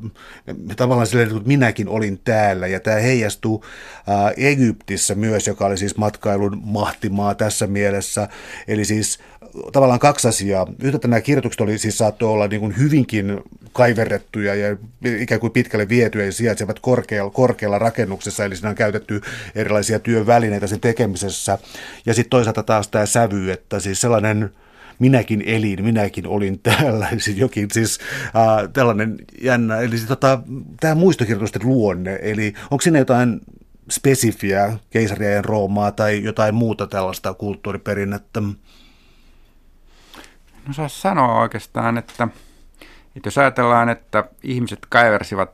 tavallaan 0.76 1.06
silleen, 1.06 1.30
että 1.30 1.48
minäkin 1.48 1.88
olin 1.88 2.20
täällä 2.24 2.66
ja 2.66 2.80
tämä 2.80 2.96
heijastuu 2.96 3.64
Egyptissä 4.36 5.14
myös, 5.14 5.46
joka 5.46 5.66
oli 5.66 5.78
siis 5.78 5.96
matkailun 5.96 6.60
mahtimaa 6.64 7.34
tässä 7.34 7.66
mielessä. 7.66 8.28
Eli 8.68 8.84
siis 8.84 9.18
tavallaan 9.72 10.00
kaksi 10.00 10.28
asiaa. 10.28 10.66
Yhtä 10.82 11.08
nämä 11.08 11.20
kirjoitukset 11.20 11.60
oli 11.60 11.78
siis 11.78 11.98
saattoi 11.98 12.28
olla 12.28 12.48
niin 12.48 12.60
kuin 12.60 12.78
hyvinkin 12.78 13.40
kaiverrettuja 13.72 14.54
ja 14.54 14.76
ikään 15.18 15.40
kuin 15.40 15.52
pitkälle 15.52 15.88
vietyjä 15.88 16.24
ja 16.24 16.32
sijaitsevat 16.32 16.80
korkealla, 16.80 17.30
korkealla 17.30 17.78
rakennuksessa, 17.78 18.44
eli 18.44 18.56
siinä 18.56 18.68
on 18.70 18.74
käytetty 18.74 19.20
erilaisia 19.54 19.98
työvälineitä 19.98 20.66
sen 20.66 20.80
tekemisessä. 20.80 21.58
Ja 22.06 22.14
sitten 22.14 22.30
toisaalta 22.30 22.62
taas 22.62 22.88
tämä 22.88 23.06
sävy, 23.06 23.50
että 23.50 23.80
siis 23.80 24.00
sellainen 24.00 24.50
minäkin 25.02 25.42
elin, 25.46 25.84
minäkin 25.84 26.26
olin 26.26 26.58
täällä, 26.58 27.08
siis 27.18 27.38
jokin 27.38 27.68
siis 27.72 27.98
äh, 28.26 28.68
tällainen 28.72 29.16
jännä, 29.40 29.78
eli 29.78 29.96
siis, 29.96 30.08
tota, 30.08 30.38
tämä 30.80 30.94
muistokirjoitusten 30.94 31.62
luonne, 31.64 32.18
eli 32.22 32.54
onko 32.70 32.82
siinä 32.82 32.98
jotain 32.98 33.40
spesifiä 33.90 34.72
keisariajan 34.90 35.44
Roomaa 35.44 35.92
tai 35.92 36.22
jotain 36.22 36.54
muuta 36.54 36.86
tällaista 36.86 37.34
kulttuuriperinnettä? 37.34 38.40
No 40.66 40.72
saa 40.72 40.88
sanoa 40.88 41.40
oikeastaan, 41.40 41.98
että, 41.98 42.28
että 43.16 43.26
jos 43.26 43.38
ajatellaan, 43.38 43.88
että 43.88 44.24
ihmiset 44.42 44.78
kaiversivat 44.88 45.50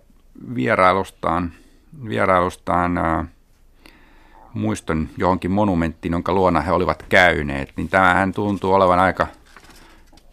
vierailustaan, 0.55 1.53
vierailustaan 2.09 2.99
ää, 2.99 3.25
muiston 4.55 5.09
johonkin 5.17 5.51
monumenttiin, 5.51 6.13
jonka 6.13 6.33
luona 6.33 6.61
he 6.61 6.73
olivat 6.73 7.05
käyneet, 7.09 7.73
niin 7.77 7.89
tämähän 7.89 8.33
tuntuu 8.33 8.73
olevan 8.73 8.99
aika, 8.99 9.27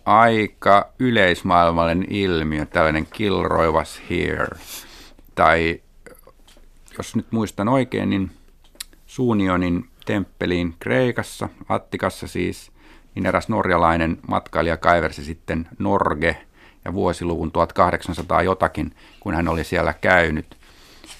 aika 0.06 0.90
yleismaailmallinen 1.00 2.08
ilmiö, 2.10 2.66
tällainen 2.66 3.08
Kill 3.14 3.44
Roy 3.44 3.72
was 3.72 4.02
here. 4.10 4.48
Tai 5.36 5.82
jos 6.98 7.16
nyt 7.16 7.32
muistan 7.32 7.68
oikein, 7.68 8.10
niin 8.10 8.32
Suunionin 9.06 9.90
temppeliin 10.06 10.76
Kreikassa, 10.80 11.50
Attikassa 11.70 12.28
siis, 12.28 12.72
niin 13.16 13.26
eräs 13.26 13.50
norjalainen 13.50 14.18
matkailija 14.28 14.78
kaiversi 14.78 15.24
sitten 15.24 15.68
Norge 15.80 16.38
ja 16.86 16.94
vuosiluvun 16.94 17.52
1800 17.52 18.42
jotakin, 18.42 18.96
kun 19.20 19.34
hän 19.34 19.48
oli 19.48 19.64
siellä 19.64 19.94
käynyt. 19.94 20.58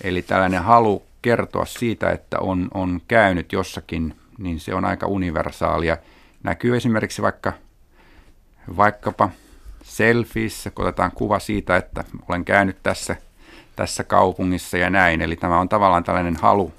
Eli 0.04 0.22
tällainen 0.22 0.64
halu 0.64 1.04
kertoa 1.22 1.66
siitä, 1.66 2.12
että 2.12 2.40
on, 2.40 2.68
on 2.74 3.02
käynyt 3.08 3.52
jossakin, 3.52 4.16
niin 4.38 4.60
se 4.60 4.76
on 4.76 4.86
aika 4.86 5.08
universaalia. 5.08 5.98
Näkyy 6.44 6.78
esimerkiksi 6.78 7.22
vaikka, 7.22 7.54
vaikkapa 8.78 9.30
selfieissä, 9.84 10.72
kun 10.72 10.86
otetaan 10.86 11.12
kuva 11.12 11.40
siitä, 11.40 11.78
että 11.78 12.04
olen 12.30 12.46
käynyt 12.46 12.78
tässä, 12.84 13.16
tässä 13.76 14.04
kaupungissa 14.04 14.78
ja 14.78 14.90
näin. 14.90 15.22
Eli 15.22 15.36
tämä 15.36 15.60
on 15.60 15.70
tavallaan 15.70 16.04
tällainen 16.04 16.36
halu, 16.36 16.74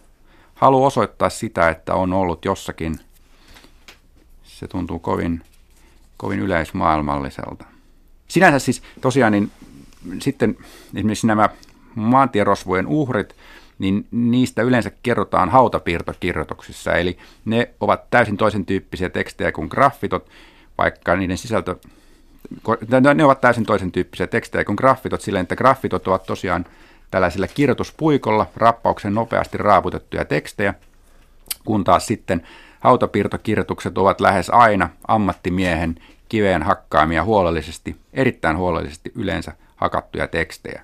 halu 0.55 0.84
osoittaa 0.84 1.30
sitä, 1.30 1.68
että 1.68 1.95
on 1.95 2.12
ollut 2.12 2.45
jossakin. 2.45 2.99
Se 4.45 4.68
tuntuu 4.68 4.99
kovin, 4.99 5.43
kovin 6.16 6.41
yleismaailmalliselta. 6.41 7.64
Sinänsä 8.28 8.59
siis 8.59 8.82
tosiaan 9.01 9.32
niin 9.32 9.51
sitten 10.18 10.57
esimerkiksi 10.95 11.26
nämä 11.26 11.49
maantierosvojen 11.95 12.87
uhrit, 12.87 13.37
niin 13.78 14.07
niistä 14.11 14.62
yleensä 14.62 14.91
kerrotaan 15.03 15.49
hautapiirtokirjoituksissa. 15.49 16.95
Eli 16.95 17.18
ne 17.45 17.70
ovat 17.80 18.11
täysin 18.11 18.37
toisen 18.37 18.66
tyyppisiä 18.66 19.11
tekstejä 19.11 19.53
kuin 19.53 19.68
graffitot, 19.70 20.28
vaikka 20.79 21.16
niiden 21.16 21.39
sisältö, 21.39 21.77
ne 23.14 23.24
ovat 23.24 23.41
täysin 23.41 23.66
toisen 23.66 23.93
tyyppisiä 23.93 24.27
tekstejä 24.27 24.64
kuin 24.64 24.77
graffitot, 24.77 25.20
sillä 25.20 25.41
että 25.41 25.57
graffitot 25.57 26.09
ovat 26.09 26.22
tosiaan 26.22 26.64
tällaisilla 27.11 27.49
kirjoituspuikolla 27.49 28.47
rappauksen 28.57 29.14
nopeasti 29.14 29.59
raaputettuja 29.59 30.24
tekstejä, 30.24 30.74
kun 31.64 31.85
taas 31.85 32.07
sitten 32.07 32.43
hautapiirtokirjoitukset 32.81 33.99
ovat 33.99 34.20
lähes 34.20 34.51
aina 34.51 34.89
ammattimiehen 35.09 35.95
kiveen 36.29 36.62
hakkaamia 36.62 37.24
huolellisesti, 37.24 37.97
erittäin 38.12 38.57
huolellisesti 38.57 39.12
yleensä 39.14 39.53
hakattuja 39.77 40.27
tekstejä. 40.27 40.83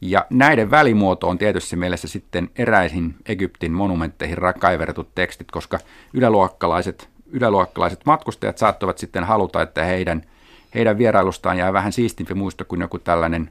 Ja 0.00 0.26
näiden 0.30 0.70
välimuoto 0.70 1.28
on 1.28 1.38
tietysti 1.38 1.76
mielessä 1.76 2.08
sitten 2.08 2.50
eräisin 2.58 3.14
Egyptin 3.26 3.72
monumentteihin 3.72 4.38
kaiverretut 4.58 5.14
tekstit, 5.14 5.50
koska 5.50 5.78
yläluokkalaiset, 6.14 7.08
yläluokkalaiset 7.34 8.00
matkustajat 8.06 8.58
saattavat 8.58 8.98
sitten 8.98 9.24
haluta, 9.24 9.62
että 9.62 9.84
heidän, 9.84 10.22
heidän 10.74 10.98
vierailustaan 10.98 11.58
jää 11.58 11.72
vähän 11.72 11.92
siistimpi 11.92 12.34
muisto 12.34 12.64
kuin 12.64 12.80
joku 12.80 12.98
tällainen 12.98 13.50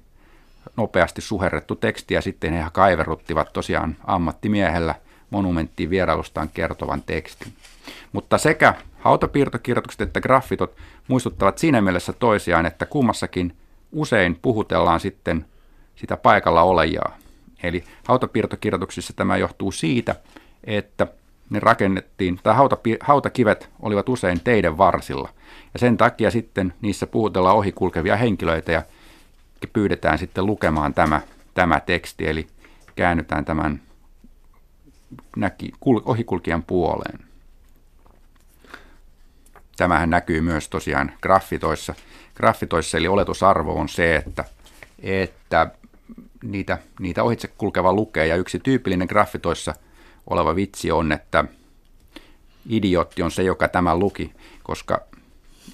nopeasti 0.77 1.21
suherrettu 1.21 1.75
teksti, 1.75 2.13
ja 2.13 2.21
sitten 2.21 2.53
he 2.53 2.65
kaiverruttivat 2.73 3.53
tosiaan 3.53 3.95
ammattimiehellä 4.05 4.95
monumenttiin 5.29 5.89
vierailustaan 5.89 6.49
kertovan 6.53 7.01
tekstin. 7.05 7.53
Mutta 8.13 8.37
sekä 8.37 8.73
hautapiirtokirjoitukset 8.99 10.01
että 10.01 10.21
graffitot 10.21 10.75
muistuttavat 11.07 11.57
siinä 11.57 11.81
mielessä 11.81 12.13
toisiaan, 12.13 12.65
että 12.65 12.85
kummassakin 12.85 13.55
usein 13.91 14.39
puhutellaan 14.41 14.99
sitten 14.99 15.45
sitä 15.95 16.17
paikalla 16.17 16.61
olejaa. 16.61 17.17
Eli 17.63 17.83
hautapiirtokirjoituksissa 18.07 19.13
tämä 19.15 19.37
johtuu 19.37 19.71
siitä, 19.71 20.15
että 20.63 21.07
ne 21.49 21.59
rakennettiin, 21.59 22.39
tai 22.43 22.55
hautakivet 23.01 23.69
olivat 23.79 24.09
usein 24.09 24.39
teiden 24.43 24.77
varsilla. 24.77 25.29
Ja 25.73 25.79
sen 25.79 25.97
takia 25.97 26.31
sitten 26.31 26.73
niissä 26.81 27.07
puhutellaan 27.07 27.57
ohikulkevia 27.57 28.15
henkilöitä 28.17 28.71
ja 28.71 28.83
pyydetään 29.73 30.17
sitten 30.17 30.45
lukemaan 30.45 30.93
tämä, 30.93 31.21
tämä 31.53 31.79
teksti, 31.79 32.27
eli 32.27 32.47
käännytään 32.95 33.45
tämän 33.45 33.81
näki, 35.35 35.71
kul, 35.79 36.01
ohikulkijan 36.05 36.63
puoleen. 36.63 37.19
tämähän 39.77 40.09
näkyy 40.09 40.41
myös 40.41 40.69
tosiaan 40.69 41.11
graffitoissa. 41.21 41.95
Graffitoissa 42.35 42.97
eli 42.97 43.07
oletusarvo 43.07 43.73
on 43.73 43.89
se, 43.89 44.15
että, 44.15 44.45
että 44.99 45.71
niitä, 46.43 46.77
niitä 46.99 47.23
ohitse 47.23 47.47
kulkeva 47.47 47.93
lukee. 47.93 48.27
Ja 48.27 48.35
yksi 48.35 48.59
tyypillinen 48.59 49.07
graffitoissa 49.07 49.73
oleva 50.29 50.55
vitsi 50.55 50.91
on, 50.91 51.11
että 51.11 51.45
idiootti 52.69 53.23
on 53.23 53.31
se, 53.31 53.43
joka 53.43 53.67
tämän 53.67 53.99
luki, 53.99 54.33
koska, 54.63 55.01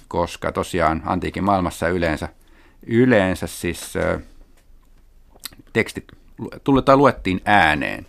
koska 0.08 0.52
tosiaan 0.52 1.02
antiikin 1.06 1.44
maailmassa 1.44 1.88
yleensä, 1.88 2.28
yleensä 2.86 3.46
siis 3.46 3.94
tekstit 5.72 6.04
tai 6.84 6.96
luettiin 6.96 7.40
ääneen. 7.44 8.06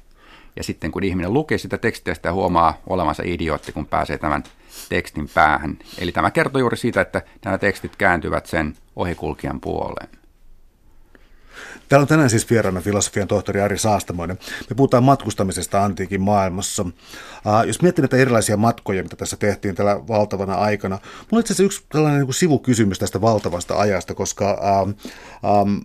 Ja 0.56 0.64
sitten 0.64 0.92
kun 0.92 1.04
ihminen 1.04 1.34
lukee 1.34 1.58
sitä 1.58 1.78
tekstiä, 1.78 2.14
sitä 2.14 2.34
huomaa 2.34 2.78
olevansa 2.88 3.24
idiootti, 3.26 3.72
kun 3.72 3.86
pääsee 3.86 4.18
tämän 4.18 4.44
tekstin 4.90 5.30
päähän. 5.34 5.78
Eli 5.98 6.12
tämä 6.12 6.32
kertoo 6.32 6.60
juuri 6.60 6.78
siitä, 6.78 7.02
että 7.02 7.22
nämä 7.46 7.58
tekstit 7.58 7.96
kääntyvät 7.96 8.46
sen 8.46 8.76
ohikulkijan 8.96 9.62
puoleen. 9.62 10.21
Täällä 11.92 12.04
on 12.04 12.08
tänään 12.08 12.30
siis 12.30 12.50
vieraana 12.50 12.82
filosofian 12.82 13.28
tohtori 13.28 13.62
Ari 13.62 13.78
Saastamoinen. 13.78 14.38
Me 14.70 14.76
puhutaan 14.76 15.04
matkustamisesta 15.04 15.84
antiikin 15.84 16.22
maailmassa. 16.22 16.84
Uh, 16.84 16.92
jos 17.68 17.82
miettii 17.82 18.02
näitä 18.02 18.18
erilaisia 18.18 18.58
matkoja, 18.58 19.04
mitä 19.04 19.16
tässä 19.16 19.38
tehtiin 19.38 19.76
tällä 19.76 20.08
valtavana 20.08 20.56
aikana, 20.56 20.96
mulla 20.96 21.28
on 21.32 21.40
itse 21.40 21.54
asiassa 21.54 21.64
yksi 21.64 21.84
tällainen 21.90 22.22
niin 22.22 22.34
sivukysymys 22.34 23.00
tästä 23.00 23.22
valtavasta 23.22 23.80
ajasta, 23.80 24.14
koska 24.14 24.58
uh, 24.82 24.90
um, 25.62 25.82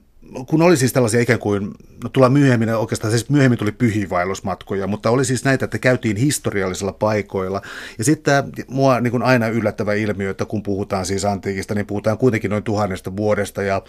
kun 0.46 0.62
oli 0.62 0.76
siis 0.76 0.92
tällaisia 0.92 1.20
ikään 1.20 1.38
kuin, 1.38 1.70
no 2.04 2.08
tullaan 2.08 2.32
myöhemmin, 2.32 2.68
oikeastaan 2.68 3.10
siis 3.10 3.30
myöhemmin 3.30 3.58
tuli 3.58 3.72
pyhiinvaellusmatkoja, 3.72 4.86
mutta 4.86 5.10
oli 5.10 5.24
siis 5.24 5.44
näitä, 5.44 5.64
että 5.64 5.78
käytiin 5.78 6.16
historiallisilla 6.16 6.92
paikoilla. 6.92 7.62
Ja 7.98 8.04
sitten 8.04 8.44
mua 8.68 9.00
niin 9.00 9.10
kuin 9.10 9.22
aina 9.22 9.48
yllättävä 9.48 9.94
ilmiö, 9.94 10.30
että 10.30 10.44
kun 10.44 10.62
puhutaan 10.62 11.06
siis 11.06 11.24
antiikista, 11.24 11.74
niin 11.74 11.86
puhutaan 11.86 12.18
kuitenkin 12.18 12.50
noin 12.50 12.62
tuhannesta 12.62 13.16
vuodesta. 13.16 13.62
Ja, 13.62 13.82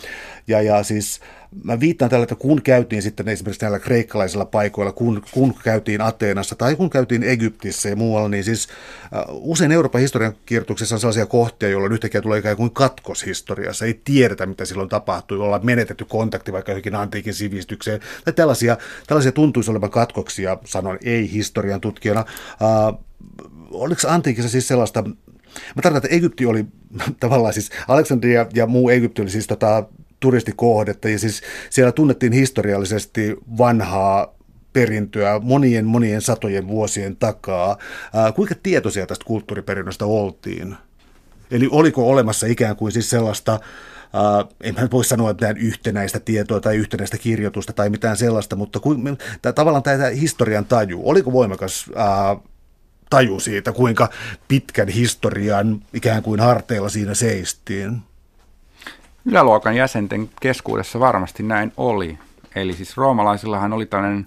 ja, 0.48 0.62
ja 0.62 0.84
siis 0.84 1.20
mä 1.64 1.80
viittaan 1.80 2.12
tällä, 2.12 2.24
että 2.24 2.36
kun 2.36 2.62
käytiin 2.62 3.02
sitten 3.02 3.28
esimerkiksi 3.28 3.62
näillä 3.62 3.80
kreikkalaisilla 3.80 4.46
paikoilla, 4.46 4.92
kun, 4.92 5.22
kun 5.32 5.54
käytiin 5.64 6.02
Ateenassa 6.02 6.56
tai 6.56 6.76
kun 6.76 6.90
käytiin 6.90 7.24
Egyptissä 7.24 7.90
ja 7.90 7.96
muualla, 7.96 8.30
niin 8.30 8.44
siis 8.44 8.68
uh, 9.30 9.52
usein 9.52 9.72
Euroopan 9.72 10.02
historian 10.02 10.36
kirjoituksessa 10.46 10.96
on 10.96 11.00
sellaisia 11.00 11.26
kohtia, 11.26 11.70
joilla 11.70 11.94
yhtäkkiä 11.94 12.22
tulee 12.22 12.40
ikään 12.40 12.58
kuin 12.58 12.72
katkos 12.72 13.26
historiassa. 13.26 13.86
Ei 13.86 14.02
tiedetä, 14.04 14.46
mitä 14.46 14.66
silloin 14.66 14.90
tapahtui, 14.90 15.38
ollaan 15.38 15.66
menetetty 15.66 16.06
kontakti 16.28 16.51
vaikka 16.51 16.71
johonkin 16.71 16.95
antiikin 16.95 17.34
sivistykseen. 17.34 17.99
Tai 18.25 18.34
tällaisia, 18.34 18.78
tällaisia 19.07 19.32
tuntuisi 19.32 19.71
olevan 19.71 19.89
katkoksia, 19.89 20.57
sanon 20.65 20.97
ei-historian 21.03 21.82
tutkijana. 21.82 22.25
Uh, 22.61 22.99
oliko 23.71 24.01
antiikissa 24.07 24.49
siis 24.49 24.67
sellaista, 24.67 25.03
Mä 25.75 25.82
tarkoitan, 25.82 26.05
että 26.05 26.15
Egypti 26.15 26.45
oli 26.45 26.65
tavallaan 27.19 27.53
siis, 27.53 27.69
Aleksandria 27.88 28.45
ja 28.53 28.67
muu 28.67 28.89
Egypti 28.89 29.21
oli 29.21 29.30
siis 29.30 29.47
tota, 29.47 29.84
turistikohdetta 30.19 31.09
ja 31.09 31.19
siis 31.19 31.41
siellä 31.69 31.91
tunnettiin 31.91 32.34
historiallisesti 32.34 33.36
vanhaa 33.57 34.36
perintöä 34.73 35.39
monien 35.39 35.86
monien 35.86 36.21
satojen 36.21 36.67
vuosien 36.67 37.15
takaa. 37.15 37.78
Ää, 38.13 38.32
kuinka 38.32 38.55
tietoisia 38.63 39.07
tästä 39.07 39.25
kulttuuriperinnöstä 39.25 40.05
oltiin? 40.05 40.75
Eli 41.51 41.67
oliko 41.71 42.09
olemassa 42.09 42.47
ikään 42.47 42.75
kuin 42.75 42.91
siis 42.91 43.09
sellaista, 43.09 43.59
ää, 44.14 44.45
en 44.62 44.76
mä 44.76 44.88
voi 44.91 45.05
sanoa 45.05 45.34
mitään 45.34 45.58
yhtenäistä 45.58 46.20
tietoa 46.20 46.60
tai 46.60 46.76
yhtenäistä 46.76 47.18
kirjoitusta 47.18 47.74
tai 47.74 47.89
mitään 47.89 48.18
sellaista, 48.18 48.55
mutta 48.55 48.80
kuin, 48.80 49.18
tää, 49.41 49.53
tavallaan 49.53 49.84
tämä 49.84 50.08
historian 50.08 50.66
taju, 50.66 51.01
oliko 51.03 51.32
voimakas 51.32 51.86
ää, 51.95 52.36
taju 53.10 53.39
siitä, 53.39 53.72
kuinka 53.72 54.10
pitkän 54.47 54.88
historian 54.88 55.82
ikään 55.93 56.24
kuin 56.24 56.39
harteilla 56.39 56.89
siinä 56.89 57.14
seistiin? 57.14 58.01
Yläluokan 59.26 59.76
jäsenten 59.76 60.30
keskuudessa 60.41 60.99
varmasti 60.99 61.43
näin 61.43 61.72
oli. 61.78 62.18
Eli 62.55 62.74
siis 62.74 62.97
roomalaisillahan 62.97 63.74
oli 63.74 63.86
tällainen 63.86 64.26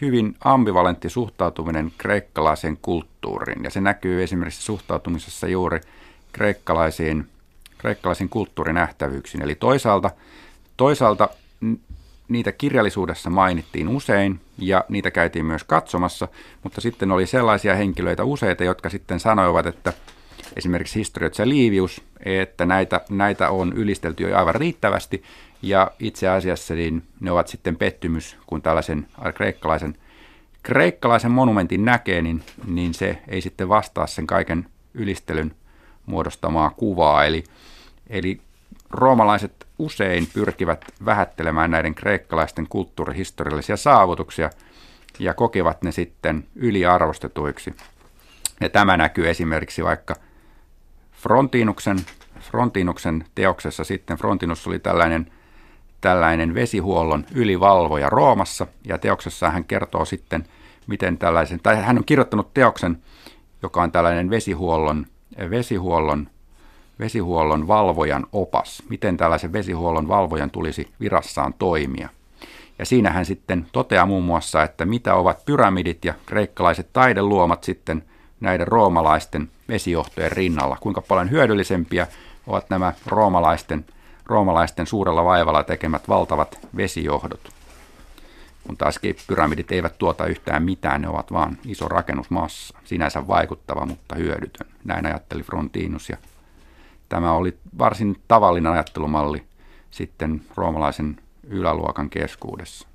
hyvin 0.00 0.36
ambivalentti 0.44 1.08
suhtautuminen 1.10 1.92
kreikkalaiseen 1.98 2.78
kulttuuriin. 2.82 3.64
Ja 3.64 3.70
se 3.70 3.80
näkyy 3.80 4.22
esimerkiksi 4.22 4.62
suhtautumisessa 4.62 5.48
juuri 5.48 5.80
kreikkalaisiin, 6.32 7.28
kreikkalaisiin 7.80 8.28
kulttuurinähtävyyksiin. 8.28 9.42
Eli 9.42 9.54
toisaalta, 9.54 10.10
toisaalta 10.76 11.28
niitä 12.28 12.52
kirjallisuudessa 12.52 13.30
mainittiin 13.30 13.88
usein 13.88 14.40
ja 14.58 14.84
niitä 14.88 15.10
käytiin 15.10 15.46
myös 15.46 15.64
katsomassa, 15.64 16.28
mutta 16.62 16.80
sitten 16.80 17.12
oli 17.12 17.26
sellaisia 17.26 17.74
henkilöitä 17.74 18.24
useita, 18.24 18.64
jotka 18.64 18.90
sitten 18.90 19.20
sanoivat, 19.20 19.66
että– 19.66 19.92
esimerkiksi 20.56 20.98
historioitsija 20.98 21.48
Liivius, 21.48 22.02
että 22.24 22.66
näitä, 22.66 23.00
näitä 23.10 23.50
on 23.50 23.72
ylistelty 23.72 24.22
jo 24.28 24.38
aivan 24.38 24.54
riittävästi, 24.54 25.22
ja 25.62 25.90
itse 25.98 26.28
asiassa 26.28 26.74
niin 26.74 27.02
ne 27.20 27.30
ovat 27.30 27.48
sitten 27.48 27.76
pettymys, 27.76 28.36
kun 28.46 28.62
tällaisen 28.62 29.06
kreikkalaisen, 29.34 29.96
kreikkalaisen 30.62 31.30
monumentin 31.30 31.84
näkee, 31.84 32.22
niin, 32.22 32.42
niin 32.66 32.94
se 32.94 33.18
ei 33.28 33.40
sitten 33.40 33.68
vastaa 33.68 34.06
sen 34.06 34.26
kaiken 34.26 34.66
ylistelyn 34.94 35.54
muodostamaa 36.10 36.70
kuvaa. 36.70 37.24
Eli, 37.24 37.44
eli 38.06 38.40
roomalaiset 38.90 39.66
usein 39.78 40.28
pyrkivät 40.34 40.84
vähättelemään 41.04 41.70
näiden 41.70 41.94
kreikkalaisten 41.94 42.66
kulttuurihistoriallisia 42.68 43.76
saavutuksia 43.76 44.50
ja 45.18 45.34
kokevat 45.34 45.82
ne 45.82 45.92
sitten 45.92 46.46
yliarvostetuiksi. 46.56 47.74
Ja 48.60 48.68
tämä 48.68 48.96
näkyy 48.96 49.30
esimerkiksi 49.30 49.84
vaikka– 49.84 50.14
Frontinuksen, 51.20 51.98
Frontinuksen 52.40 53.24
teoksessa 53.34 53.84
sitten 53.84 54.16
Frontinus 54.16 54.66
oli 54.66 54.78
tällainen, 54.78 55.32
tällainen 56.00 56.54
vesihuollon 56.54 57.24
ylivalvoja 57.34 58.10
Roomassa, 58.10 58.66
ja 58.84 58.98
teoksessa 58.98 59.50
hän 59.50 59.64
kertoo 59.64 60.04
sitten, 60.04 60.44
miten 60.86 61.18
tällaisen, 61.18 61.60
tai 61.62 61.76
hän 61.76 61.98
on 61.98 62.04
kirjoittanut 62.04 62.54
teoksen, 62.54 63.02
joka 63.62 63.82
on 63.82 63.92
tällainen 63.92 64.30
vesihuollon, 64.30 65.06
vesihuollon, 65.50 66.28
vesihuollon 66.98 67.68
valvojan 67.68 68.26
opas, 68.32 68.82
miten 68.88 69.16
tällaisen 69.16 69.52
vesihuollon 69.52 70.08
valvojan 70.08 70.50
tulisi 70.50 70.88
virassaan 71.00 71.54
toimia. 71.58 72.08
Ja 72.78 72.86
siinä 72.86 73.10
hän 73.10 73.24
sitten 73.26 73.66
toteaa 73.72 74.06
muun 74.06 74.24
muassa, 74.24 74.62
että 74.62 74.84
mitä 74.84 75.14
ovat 75.14 75.44
pyramidit 75.44 76.04
ja 76.04 76.14
kreikkalaiset 76.26 76.92
taideluomat 76.92 77.64
sitten 77.64 78.04
näiden 78.40 78.68
roomalaisten 78.68 79.50
vesijohtojen 79.68 80.32
rinnalla. 80.32 80.76
Kuinka 80.80 81.00
paljon 81.00 81.30
hyödyllisempiä 81.30 82.06
ovat 82.46 82.70
nämä 82.70 82.92
roomalaisten, 83.06 83.84
roomalaisten 84.26 84.86
suurella 84.86 85.24
vaivalla 85.24 85.62
tekemät 85.62 86.08
valtavat 86.08 86.58
vesijohdot. 86.76 87.59
Kun 88.66 88.76
taas 88.76 89.00
pyramidit 89.26 89.72
eivät 89.72 89.98
tuota 89.98 90.26
yhtään 90.26 90.62
mitään, 90.62 91.02
ne 91.02 91.08
ovat 91.08 91.32
vain 91.32 91.58
iso 91.66 91.88
rakennusmassa, 91.88 92.78
sinänsä 92.84 93.26
vaikuttava, 93.26 93.86
mutta 93.86 94.14
hyödytön. 94.14 94.66
Näin 94.84 95.06
ajatteli 95.06 95.42
Frontinus 95.42 96.08
ja 96.08 96.16
tämä 97.08 97.32
oli 97.32 97.58
varsin 97.78 98.16
tavallinen 98.28 98.72
ajattelumalli 98.72 99.44
sitten 99.90 100.42
roomalaisen 100.56 101.16
yläluokan 101.42 102.10
keskuudessa. 102.10 102.88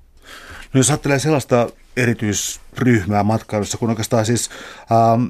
No 0.72 0.78
jos 0.78 0.90
ajattelee 0.90 1.18
sellaista 1.18 1.68
erityisryhmää 1.96 3.22
matkailussa, 3.22 3.78
kun 3.78 3.90
oikeastaan 3.90 4.26
siis 4.26 4.50
ähm, 4.92 5.26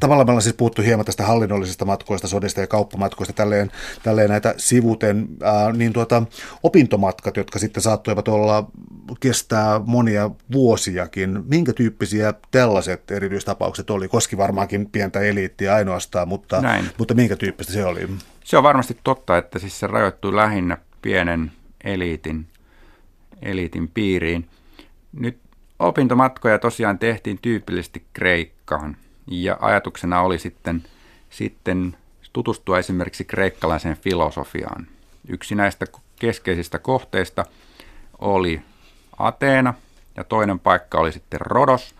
tavallaan 0.00 0.26
me 0.26 0.30
ollaan 0.30 0.42
siis 0.42 0.54
puhuttu 0.54 0.82
hieman 0.82 1.04
tästä 1.06 1.22
hallinnollisista 1.22 1.84
matkoista, 1.84 2.28
sodista 2.28 2.60
ja 2.60 2.66
kauppamatkoista, 2.66 3.32
tälleen, 3.32 3.70
tälleen 4.02 4.30
näitä 4.30 4.54
sivuten, 4.56 5.28
ää, 5.42 5.72
niin 5.72 5.92
tuota, 5.92 6.22
opintomatkat, 6.62 7.36
jotka 7.36 7.58
sitten 7.58 7.82
saattoivat 7.82 8.28
olla, 8.28 8.70
kestää 9.20 9.80
monia 9.86 10.30
vuosiakin. 10.52 11.44
Minkä 11.46 11.72
tyyppisiä 11.72 12.34
tällaiset 12.50 13.10
erityistapaukset 13.10 13.90
oli? 13.90 14.08
Koski 14.08 14.36
varmaankin 14.36 14.86
pientä 14.90 15.20
eliittiä 15.20 15.74
ainoastaan, 15.74 16.28
mutta, 16.28 16.60
Näin. 16.60 16.90
mutta 16.98 17.14
minkä 17.14 17.36
tyyppistä 17.36 17.72
se 17.72 17.84
oli? 17.84 18.08
Se 18.44 18.56
on 18.56 18.62
varmasti 18.62 18.98
totta, 19.04 19.38
että 19.38 19.58
siis 19.58 19.80
se 19.80 19.86
rajoittui 19.86 20.36
lähinnä 20.36 20.78
pienen 21.02 21.52
eliitin, 21.84 22.46
eliitin 23.42 23.88
piiriin. 23.88 24.48
Nyt 25.12 25.38
opintomatkoja 25.78 26.58
tosiaan 26.58 26.98
tehtiin 26.98 27.38
tyypillisesti 27.42 28.04
Kreikkaan 28.12 28.96
ja 29.26 29.56
ajatuksena 29.60 30.22
oli 30.22 30.38
sitten, 30.38 30.82
sitten 31.30 31.96
tutustua 32.32 32.78
esimerkiksi 32.78 33.24
kreikkalaiseen 33.24 33.96
filosofiaan. 33.96 34.86
Yksi 35.28 35.54
näistä 35.54 35.86
keskeisistä 36.18 36.78
kohteista 36.78 37.44
oli 38.18 38.62
Ateena 39.18 39.74
ja 40.16 40.24
toinen 40.24 40.58
paikka 40.58 40.98
oli 40.98 41.12
sitten 41.12 41.40
Rodos. 41.40 41.94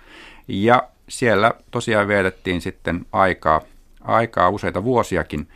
Ja 0.49 0.89
siellä 1.09 1.53
tosiaan 1.71 2.09
vietettiin 2.09 2.61
sitten 2.61 3.07
aikaa, 3.13 3.61
aikaa 4.01 4.51
useita 4.51 4.85
vuosiakin. 4.85 5.49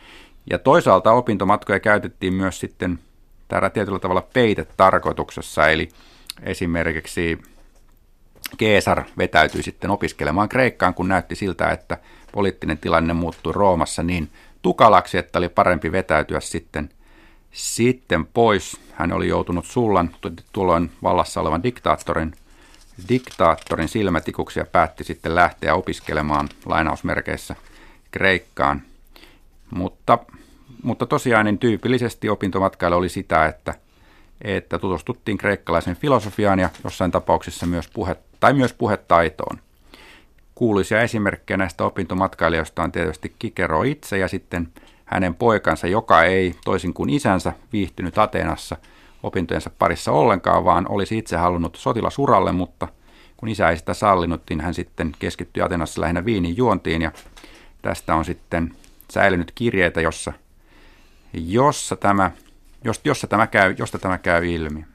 Ja 0.49 0.59
toisaalta 0.59 1.11
opintomatkoja 1.11 1.79
käytettiin 1.79 2.33
myös 2.33 2.59
sitten 2.59 2.99
täällä 3.47 3.69
tietyllä 3.69 3.99
tavalla 3.99 4.27
peitetarkoituksessa, 4.33 5.69
eli 5.69 5.89
esimerkiksi 6.43 7.41
Keesar 8.57 9.03
vetäytyi 9.17 9.63
sitten 9.63 9.89
opiskelemaan 9.91 10.49
Kreikkaan, 10.49 10.93
kun 10.93 11.07
näytti 11.07 11.35
siltä, 11.35 11.69
että 11.69 11.97
poliittinen 12.31 12.77
tilanne 12.77 13.13
muuttui 13.13 13.53
Roomassa 13.53 14.03
niin 14.03 14.29
tukalaksi, 14.61 15.17
että 15.17 15.39
oli 15.39 15.49
parempi 15.49 15.91
vetäytyä 15.91 16.39
sitten, 16.39 16.89
sitten 17.51 18.25
pois. 18.25 18.79
Hän 18.93 19.11
oli 19.11 19.27
joutunut 19.27 19.65
Sullan 19.65 20.15
tuolloin 20.53 20.91
vallassa 21.03 21.41
olevan 21.41 21.63
diktaattorin, 21.63 22.33
diktaattorin 23.09 23.87
silmätikuksi 23.87 24.59
ja 24.59 24.65
päätti 24.65 25.03
sitten 25.03 25.35
lähteä 25.35 25.75
opiskelemaan 25.75 26.49
lainausmerkeissä 26.65 27.55
Kreikkaan. 28.11 28.81
Mutta, 29.71 30.17
mutta 30.83 31.05
tosiaan 31.05 31.45
niin 31.45 31.59
tyypillisesti 31.59 32.29
opintomatkailu 32.29 32.95
oli 32.95 33.09
sitä, 33.09 33.45
että, 33.45 33.73
että 34.41 34.79
tutustuttiin 34.79 35.37
kreikkalaisen 35.37 35.95
filosofiaan 35.95 36.59
ja 36.59 36.69
jossain 36.83 37.11
tapauksessa 37.11 37.65
myös 37.65 37.87
puhe, 37.93 38.15
tai 38.39 38.53
myös 38.53 38.73
puhetaitoon. 38.73 39.59
Kuuluisia 40.55 41.01
esimerkkejä 41.01 41.57
näistä 41.57 41.83
opintomatkailijoista 41.83 42.83
on 42.83 42.91
tietysti 42.91 43.35
Kikero 43.39 43.83
itse 43.83 44.17
ja 44.17 44.27
sitten 44.27 44.67
hänen 45.05 45.35
poikansa, 45.35 45.87
joka 45.87 46.23
ei 46.23 46.55
toisin 46.65 46.93
kuin 46.93 47.09
isänsä 47.09 47.53
viihtynyt 47.73 48.17
Ateenassa 48.17 48.77
opintojensa 49.23 49.71
parissa 49.79 50.11
ollenkaan, 50.11 50.65
vaan 50.65 50.85
olisi 50.89 51.17
itse 51.17 51.37
halunnut 51.37 51.75
sotilasuralle, 51.75 52.51
mutta 52.51 52.87
kun 53.37 53.49
isä 53.49 53.69
ei 53.69 53.77
sitä 53.77 53.93
sallinut, 53.93 54.41
niin 54.49 54.61
hän 54.61 54.73
sitten 54.73 55.11
keskittyi 55.19 55.63
Atenassa 55.63 56.01
lähinnä 56.01 56.25
viinin 56.25 56.57
juontiin 56.57 57.01
ja 57.01 57.11
tästä 57.81 58.15
on 58.15 58.25
sitten 58.25 58.73
säilynyt 59.11 59.51
kirjeitä, 59.55 60.01
jossa, 60.01 60.33
jossa 61.33 61.95
tämä, 61.95 62.31
jossa 63.03 63.27
tämä 63.27 63.47
käy, 63.47 63.75
josta 63.77 63.99
tämä 63.99 64.17
käy 64.17 64.45
ilmi 64.45 64.85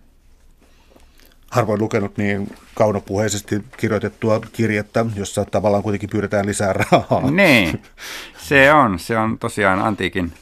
harvoin 1.52 1.80
lukenut 1.80 2.16
niin 2.16 2.54
kaunopuheisesti 2.74 3.64
kirjoitettua 3.76 4.40
kirjettä, 4.52 5.06
jossa 5.14 5.44
tavallaan 5.44 5.82
kuitenkin 5.82 6.10
pyydetään 6.10 6.46
lisää 6.46 6.72
rahaa. 6.72 7.30
Niin, 7.30 7.82
se 8.48 8.72
on. 8.72 8.98
Se 8.98 9.18
on 9.18 9.38
tosiaan 9.38 9.80
antiikin, 9.80 10.32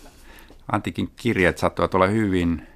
antiikin 0.72 1.10
kirjeet 1.16 1.58
saattavat 1.58 1.94
olla 1.94 2.06
hyvin 2.06 2.66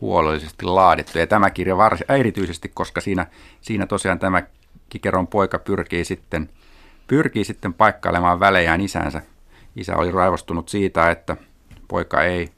huolellisesti 0.00 0.64
laadittu. 0.64 1.18
Ja 1.18 1.26
tämä 1.26 1.50
kirja 1.50 1.76
varsin, 1.76 2.06
erityisesti, 2.08 2.70
koska 2.74 3.00
siinä, 3.00 3.26
siinä 3.60 3.86
tosiaan 3.86 4.18
tämä 4.18 4.42
Kikeron 4.88 5.26
poika 5.26 5.58
pyrkii 5.58 6.04
sitten, 6.04 6.48
pyrkii 7.06 7.44
sitten 7.44 7.74
paikkailemaan 7.74 8.40
välejään 8.40 8.80
isänsä. 8.80 9.22
Isä 9.76 9.96
oli 9.96 10.10
raivostunut 10.10 10.68
siitä, 10.68 11.10
että 11.10 11.36
poika 11.88 12.22
ei, 12.22 12.48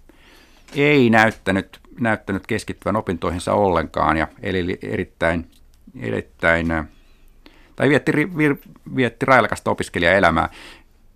ei 0.75 1.11
näyttänyt 1.11 1.81
näyttänyt 2.01 2.47
keskittyvän 2.47 2.97
opintoihinsa 2.97 3.53
ollenkaan 3.53 4.17
ja 4.17 4.29
eli 4.43 4.79
erittäin, 4.83 5.51
erittäin 6.01 6.67
tai 7.77 7.89
vietti, 7.89 8.13
vietti 8.97 9.27
railakasta 9.27 9.71
opiskelijaelämää. 9.71 10.49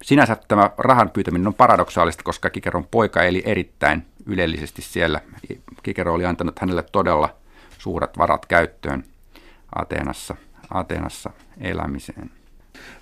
Sinänsä 0.03 0.37
tämä 0.49 0.71
rahan 0.79 1.11
pyytäminen 1.11 1.47
on 1.47 1.55
paradoksaalista, 1.55 2.23
koska 2.23 2.51
Kikeron 2.51 2.87
poika 2.91 3.23
eli 3.23 3.43
erittäin 3.47 4.07
ylellisesti 4.27 4.83
siellä. 4.83 5.21
Kikero 5.83 6.15
oli 6.15 6.25
antanut 6.25 6.59
hänelle 6.59 6.83
todella 6.93 7.37
suuret 7.79 8.19
varat 8.19 8.47
käyttöön 8.47 9.05
Ateenassa, 9.75 10.37
Ateenassa 10.71 11.31
elämiseen. 11.61 12.31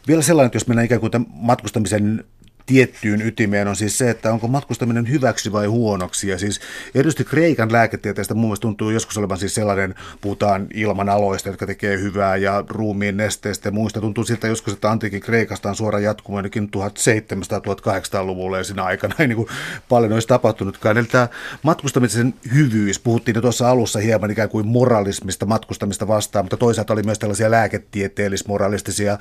Vielä 0.08 0.22
sellainen, 0.22 0.46
että 0.46 0.56
jos 0.56 0.66
mennään 0.66 0.84
ikään 0.84 1.00
kuin 1.00 1.12
matkustamisen 1.28 2.24
tiettyyn 2.66 3.22
ytimeen 3.22 3.68
on 3.68 3.76
siis 3.76 3.98
se, 3.98 4.10
että 4.10 4.32
onko 4.32 4.48
matkustaminen 4.48 5.08
hyväksi 5.08 5.52
vai 5.52 5.66
huonoksi. 5.66 6.28
Ja 6.28 6.38
siis 6.38 6.60
erityisesti 6.94 7.24
Kreikan 7.24 7.72
lääketieteestä 7.72 8.34
mun 8.34 8.44
mielestä 8.44 8.62
tuntuu 8.62 8.90
joskus 8.90 9.18
olevan 9.18 9.38
siis 9.38 9.54
sellainen, 9.54 9.94
puhutaan 10.20 10.66
ilman 10.74 11.08
aloista, 11.08 11.48
jotka 11.48 11.66
tekee 11.66 11.98
hyvää 11.98 12.36
ja 12.36 12.64
ruumiin 12.68 13.16
nesteistä 13.16 13.68
ja 13.68 13.72
muista. 13.72 14.00
Tuntuu 14.00 14.24
siltä 14.24 14.46
joskus, 14.46 14.74
että 14.74 14.90
antiikin 14.90 15.20
Kreikasta 15.20 15.68
on 15.68 15.76
suora 15.76 16.00
jatkumo 16.00 16.36
ainakin 16.36 16.70
1700-1800-luvulla 16.76 18.58
ja 18.58 18.64
siinä 18.64 18.84
aikana 18.84 19.14
ei 19.18 19.28
niin 19.28 19.36
kuin 19.36 19.48
paljon 19.88 20.12
olisi 20.12 20.28
tapahtunutkaan. 20.28 20.98
Eli 20.98 21.06
tämä 21.06 21.28
matkustamisen 21.62 22.34
hyvyys, 22.54 22.98
puhuttiin 22.98 23.34
jo 23.34 23.40
tuossa 23.40 23.70
alussa 23.70 23.98
hieman 23.98 24.30
ikään 24.30 24.48
kuin 24.48 24.66
moralismista 24.66 25.46
matkustamista 25.46 26.08
vastaan, 26.08 26.44
mutta 26.44 26.56
toisaalta 26.56 26.92
oli 26.92 27.02
myös 27.02 27.18
tällaisia 27.18 27.50
lääketieteellis-moralistisia 27.50 29.12
äh, 29.12 29.20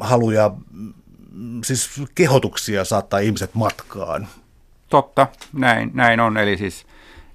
haluja 0.00 0.50
siis 1.64 2.02
kehotuksia 2.14 2.84
saattaa 2.84 3.20
ihmiset 3.20 3.54
matkaan. 3.54 4.28
Totta, 4.88 5.26
näin, 5.52 5.90
näin 5.94 6.20
on. 6.20 6.36
Eli, 6.36 6.56
siis, 6.56 6.86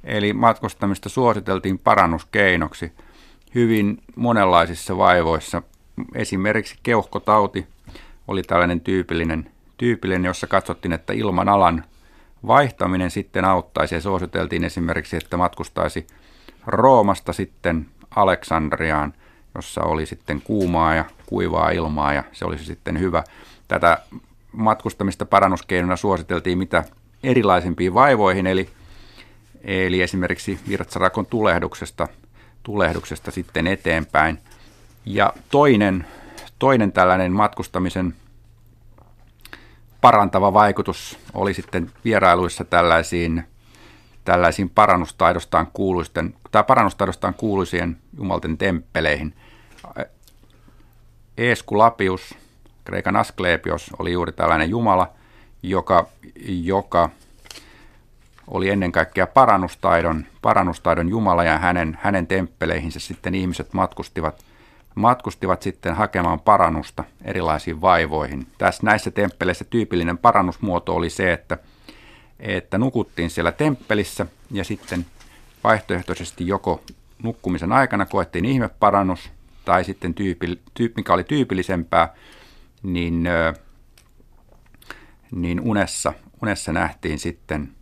eli 0.04 0.34
matkustamista 0.34 1.10
suositeltiin 1.10 1.80
parannuskeinoksi 1.80 2.92
hyvin 3.56 4.02
monenlaisissa 4.16 4.98
vaivoissa. 4.98 5.62
Esimerkiksi 6.16 6.76
keuhkotauti 6.84 7.68
oli 8.28 8.44
tällainen 8.44 8.82
tyypillinen, 8.82 9.52
tyypillinen 9.78 10.26
jossa 10.26 10.48
katsottiin, 10.48 10.94
että 10.94 11.14
ilman 11.14 11.50
alan 11.50 11.84
vaihtaminen 12.48 13.12
sitten 13.12 13.46
auttaisi. 13.46 13.96
Ja 13.96 14.02
suositeltiin 14.02 14.64
esimerkiksi, 14.64 15.18
että 15.18 15.38
matkustaisi 15.38 16.08
Roomasta 16.68 17.34
sitten 17.34 17.86
Aleksandriaan, 18.16 19.14
jossa 19.56 19.84
oli 19.84 20.06
sitten 20.06 20.42
kuumaa 20.42 20.96
ja 20.96 21.06
kuivaa 21.26 21.70
ilmaa 21.70 22.14
ja 22.14 22.24
se 22.32 22.46
olisi 22.46 22.66
sitten 22.66 23.00
hyvä 23.00 23.24
tätä 23.72 23.98
matkustamista 24.52 25.26
parannuskeinona 25.26 25.96
suositeltiin 25.96 26.58
mitä 26.58 26.84
erilaisimpiin 27.24 27.94
vaivoihin, 27.94 28.48
eli, 28.48 28.70
eli 29.64 30.02
esimerkiksi 30.02 30.60
virtsarakon 30.70 31.26
tulehduksesta, 31.26 32.08
tulehduksesta 32.64 33.32
sitten 33.32 33.68
eteenpäin. 33.68 34.40
Ja 35.06 35.34
toinen, 35.52 36.08
toinen 36.60 36.92
tällainen 36.92 37.32
matkustamisen 37.32 38.16
parantava 40.02 40.54
vaikutus 40.54 41.20
oli 41.34 41.54
sitten 41.54 41.92
vierailuissa 42.06 42.66
tällaisiin, 42.66 43.44
tällaisiin 44.26 44.70
parannustaidostaan 44.70 45.68
kuuluisten, 45.74 46.34
tai 46.52 46.64
parannustaidostaan 46.64 47.34
kuuluisien 47.34 47.98
jumalten 48.18 48.58
temppeleihin. 48.58 49.34
Eeskulapius 51.38 52.36
Kreikan 52.86 53.16
Asklepios 53.16 53.92
oli 54.00 54.12
juuri 54.12 54.32
tällainen 54.32 54.70
jumala, 54.70 55.10
joka, 55.64 56.08
joka 56.46 57.10
oli 58.48 58.70
ennen 58.70 58.92
kaikkea 58.92 59.28
parannustaidon, 59.28 60.26
parannustaidon 60.42 61.10
jumala 61.10 61.44
ja 61.44 61.58
hänen, 61.58 61.98
hänen 62.02 62.28
temppeleihinsä 62.28 63.00
sitten 63.00 63.36
ihmiset 63.36 63.74
matkustivat, 63.74 64.46
matkustivat 64.96 65.62
sitten 65.62 65.96
hakemaan 65.96 66.40
parannusta 66.40 67.04
erilaisiin 67.24 67.82
vaivoihin. 67.82 68.48
Tässä 68.58 68.84
näissä 68.84 69.12
temppeleissä 69.12 69.66
tyypillinen 69.66 70.18
parannusmuoto 70.18 70.96
oli 70.96 71.10
se, 71.10 71.34
että, 71.34 71.58
että 72.40 72.78
nukuttiin 72.78 73.30
siellä 73.30 73.52
temppelissä 73.52 74.26
ja 74.52 74.64
sitten 74.64 75.06
vaihtoehtoisesti 75.64 76.48
joko 76.48 76.82
nukkumisen 77.24 77.72
aikana 77.72 78.06
koettiin 78.06 78.46
ihmeparannus 78.46 79.32
tai 79.66 79.84
sitten 79.84 80.14
tyypi, 80.14 80.60
tyyppi, 80.74 81.00
mikä 81.00 81.14
oli 81.14 81.24
tyypillisempää, 81.24 82.14
niin, 82.84 83.28
niin 85.32 85.60
unessa, 85.60 86.14
unessa 86.42 86.74
nähtiin 86.74 87.20
sitten 87.20 87.76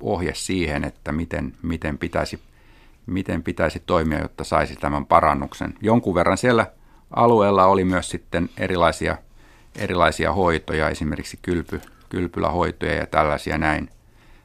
ohje 0.00 0.34
siihen, 0.34 0.84
että 0.84 1.12
miten, 1.12 1.52
miten, 1.62 1.98
pitäisi, 1.98 2.40
miten 3.06 3.42
pitäisi 3.42 3.82
toimia, 3.86 4.18
jotta 4.18 4.44
saisi 4.44 4.76
tämän 4.76 5.06
parannuksen. 5.06 5.74
Jonkun 5.80 6.14
verran 6.14 6.38
siellä 6.38 6.66
alueella 7.16 7.66
oli 7.66 7.84
myös 7.84 8.10
sitten 8.10 8.50
erilaisia, 8.56 9.16
erilaisia 9.76 10.32
hoitoja, 10.32 10.88
esimerkiksi 10.88 11.38
kylpy, 11.42 11.80
kylpylähoitoja 12.08 12.94
ja 12.94 13.06
tällaisia 13.06 13.58
näin 13.58 13.90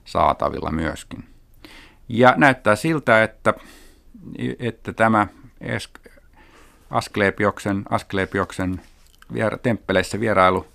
saatavilla 0.05 0.71
myöskin. 0.71 1.23
Ja 2.09 2.33
näyttää 2.37 2.75
siltä, 2.75 3.23
että, 3.23 3.53
että 4.59 4.93
tämä 4.93 5.27
Asklepioksen, 6.89 7.83
Asklepioksen 7.89 8.81
viera- 9.33 9.57
temppeleissä 9.57 10.19
vierailu 10.19 10.65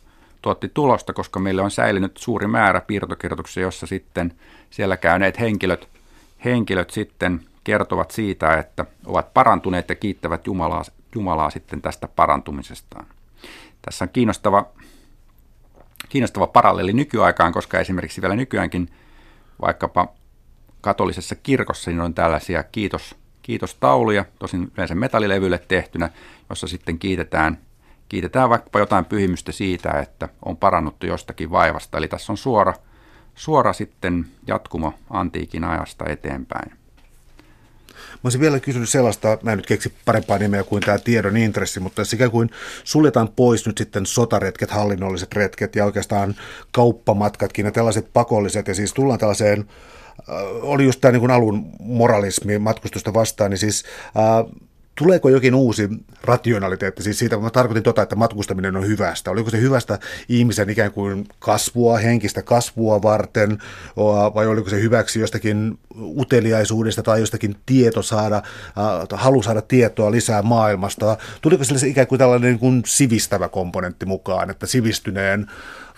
tuotti 0.43 0.71
tulosta, 0.75 1.13
koska 1.13 1.41
meille 1.41 1.63
on 1.63 1.71
säilynyt 1.71 2.17
suuri 2.17 2.47
määrä 2.47 2.81
piirtokirjoituksia, 2.81 3.63
jossa 3.63 3.87
sitten 3.87 4.35
siellä 4.71 4.97
käyneet 4.97 5.41
henkilöt, 5.41 5.89
henkilöt 6.45 6.91
sitten 6.91 7.41
kertovat 7.65 8.11
siitä, 8.11 8.55
että 8.55 8.85
ovat 9.07 9.35
parantuneet 9.35 9.89
ja 9.89 9.95
kiittävät 9.95 10.47
Jumalaa, 10.47 10.83
Jumalaa 11.15 11.51
sitten 11.51 11.83
tästä 11.83 12.09
parantumisestaan. 12.09 13.07
Tässä 13.83 14.05
on 14.05 14.09
kiinnostava, 14.09 14.67
kiinnostava 16.09 16.47
paralleli 16.47 16.93
nykyaikaan, 16.93 17.53
koska 17.53 17.81
esimerkiksi 17.81 18.23
vielä 18.23 18.37
nykyäänkin 18.37 18.89
vaikkapa 19.61 20.09
katolisessa 20.81 21.35
kirkossa 21.35 21.91
niin 21.91 22.01
on 22.01 22.15
tällaisia 22.15 22.63
kiitos, 22.63 23.15
kiitostauluja, 23.43 24.25
tosin 24.39 24.73
yleensä 24.75 24.95
metallilevylle 24.95 25.59
tehtynä, 25.69 26.11
jossa 26.51 26.67
sitten 26.67 26.99
kiitetään– 26.99 27.59
kiitetään 28.13 28.51
vaikkapa 28.51 28.79
jotain 28.79 29.05
pyhimystä 29.05 29.53
siitä, 29.53 29.91
että 29.91 30.29
on 30.45 30.57
parannuttu 30.57 31.07
jostakin 31.07 31.51
vaivasta. 31.51 31.99
Eli 31.99 32.09
tässä 32.09 32.33
on 32.33 32.37
suora, 32.37 32.75
suora 33.35 33.73
sitten 33.73 34.27
jatkumo 34.47 34.95
antiikin 35.11 35.65
ajasta 35.65 36.05
eteenpäin. 36.09 36.71
Mä 37.91 38.21
olisin 38.25 38.41
vielä 38.41 38.61
kysynyt 38.61 38.89
sellaista, 38.89 39.39
mä 39.43 39.53
en 39.53 39.59
nyt 39.59 39.67
keksi 39.67 39.93
parempaa 40.05 40.39
nimeä 40.39 40.63
kuin 40.63 40.83
tämä 40.83 40.99
tiedon 40.99 41.37
intressi, 41.37 41.81
mutta 41.81 42.01
jos 42.01 42.13
ikään 42.13 42.31
kuin 42.31 42.51
suljetaan 42.85 43.29
pois 43.29 43.67
nyt 43.67 43.79
sitten 43.79 44.07
sotaretket, 44.07 44.71
hallinnolliset 44.71 45.33
retket 45.33 45.77
ja 45.77 45.85
oikeastaan 45.85 46.35
kauppamatkatkin 46.73 47.67
ja 47.67 47.73
tällaiset 47.73 48.09
pakolliset, 48.13 48.69
ja 48.69 48.75
siis 48.75 48.93
tullaan 48.93 49.19
tällaiseen 49.19 49.61
äh, 49.61 50.35
oli 50.63 50.85
just 50.85 51.01
tämä 51.01 51.13
niin 51.13 51.31
alun 51.31 51.67
moralismi 51.79 52.59
matkustusta 52.59 53.15
vastaan, 53.15 53.51
niin 53.51 53.59
siis 53.59 53.85
äh, 54.17 54.63
Tuleeko 54.95 55.29
jokin 55.29 55.55
uusi 55.55 55.89
rationaliteetti, 56.25 57.03
siis 57.03 57.19
siitä, 57.19 57.37
kun 57.37 57.45
mä 57.45 57.51
tarkoitin 57.51 57.83
tota, 57.83 58.03
että 58.03 58.17
matkustaminen 58.17 58.77
on 58.77 58.87
hyvästä. 58.87 59.31
Oliko 59.31 59.51
se 59.51 59.61
hyvästä 59.61 59.99
ihmisen 60.29 60.71
ikään 60.71 60.93
kuin 60.93 61.29
kasvua, 61.39 61.99
henkistä 61.99 62.43
kasvua 62.43 63.03
varten, 63.03 63.59
vai 64.35 64.47
oliko 64.47 64.71
se 64.71 64.81
hyväksi 64.81 65.21
jostakin 65.21 65.79
uteliaisuudesta 65.97 67.03
tai 67.03 67.21
jostakin 67.21 67.57
tieto 67.67 68.03
saada, 68.03 68.43
halu 69.13 69.43
saada 69.43 69.63
tietoa 69.63 70.11
lisää 70.11 70.43
maailmasta? 70.43 71.17
Tuliko 71.43 71.65
sille 71.65 71.89
ikään 71.89 72.07
kuin 72.07 72.19
tällainen 72.19 72.51
niin 72.51 72.59
kuin 72.59 72.83
sivistävä 72.87 73.49
komponentti 73.49 74.07
mukaan, 74.07 74.51
että 74.51 74.67
sivistyneen 74.67 75.47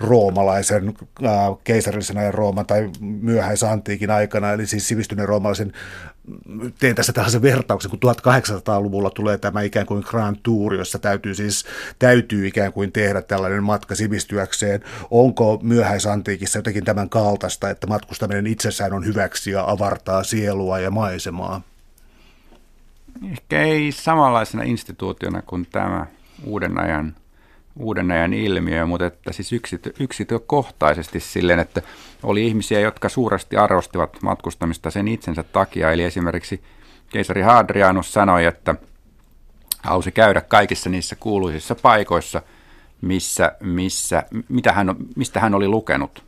roomalaisen 0.00 0.88
äh, 1.24 1.32
keisarillisen 1.64 2.18
ajan 2.18 2.34
Rooman 2.34 2.66
tai 2.66 2.90
myöhäisantiikin 3.00 4.10
aikana, 4.10 4.52
eli 4.52 4.66
siis 4.66 4.88
sivistyneen 4.88 5.28
roomalaisen, 5.28 5.72
teen 6.78 6.94
tässä 6.94 7.12
tällaisen 7.12 7.42
vertauksen, 7.42 7.90
kun 7.90 8.14
1800-luvulla 8.16 9.10
tulee 9.10 9.38
tämä 9.38 9.62
ikään 9.62 9.86
kuin 9.86 10.04
Grand 10.06 10.36
Tour, 10.42 10.74
jossa 10.74 10.98
täytyy 10.98 11.34
siis 11.34 11.64
täytyy 11.98 12.46
ikään 12.46 12.72
kuin 12.72 12.92
tehdä 12.92 13.22
tällainen 13.22 13.64
matka 13.64 13.94
sivistyäkseen. 13.94 14.80
Onko 15.10 15.60
myöhäisantiikissa 15.62 16.58
jotenkin 16.58 16.84
tämän 16.84 17.08
kaltaista, 17.08 17.70
että 17.70 17.86
matkustaminen 17.86 18.46
itsessään 18.46 18.92
on 18.92 19.06
hyväksi 19.06 19.50
ja 19.50 19.64
avartaa 19.66 20.24
sielua 20.24 20.78
ja 20.78 20.90
maisemaa? 20.90 21.60
Ehkä 23.32 23.62
ei 23.62 23.92
samanlaisena 23.92 24.62
instituutiona 24.62 25.42
kuin 25.42 25.66
tämä 25.72 26.06
uuden 26.44 26.80
ajan 26.80 27.14
uuden 27.76 28.10
ajan 28.10 28.34
ilmiö, 28.34 28.86
mutta 28.86 29.06
että 29.06 29.32
siis 29.32 29.52
yksity, 29.52 29.94
yksityökohtaisesti 30.00 31.20
silleen, 31.20 31.58
että 31.58 31.82
oli 32.22 32.46
ihmisiä, 32.46 32.80
jotka 32.80 33.08
suuresti 33.08 33.56
arvostivat 33.56 34.22
matkustamista 34.22 34.90
sen 34.90 35.08
itsensä 35.08 35.42
takia. 35.42 35.92
Eli 35.92 36.02
esimerkiksi 36.02 36.62
keisari 37.10 37.42
Hadrianus 37.42 38.12
sanoi, 38.12 38.44
että 38.44 38.74
hausi 39.82 40.12
käydä 40.12 40.40
kaikissa 40.40 40.90
niissä 40.90 41.16
kuuluisissa 41.16 41.74
paikoissa, 41.74 42.42
missä, 43.00 43.52
missä, 43.60 44.22
mitä 44.48 44.72
hän, 44.72 44.96
mistä 45.16 45.40
hän 45.40 45.54
oli 45.54 45.68
lukenut. 45.68 46.24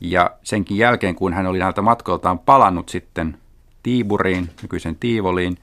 Ja 0.00 0.30
senkin 0.42 0.76
jälkeen, 0.76 1.14
kun 1.14 1.32
hän 1.32 1.46
oli 1.46 1.58
näiltä 1.58 1.82
matkoiltaan 1.82 2.38
palannut 2.38 2.88
sitten 2.88 3.38
Tiiburiin, 3.82 4.50
nykyisen 4.62 4.96
Tiivoliin, 4.96 5.58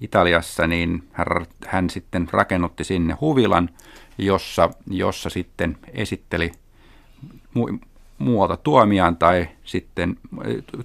Italiassa, 0.00 0.66
niin 0.66 1.08
hän, 1.12 1.26
hän 1.66 1.90
sitten 1.90 2.28
rakennutti 2.32 2.84
sinne 2.84 3.16
huvilan, 3.20 3.68
jossa, 4.18 4.70
jossa 4.86 5.30
sitten 5.30 5.78
esitteli 5.92 6.52
mu- 7.58 7.86
muualta 8.18 8.56
tuomiaan 8.56 9.16
tai 9.16 9.48
sitten 9.64 10.18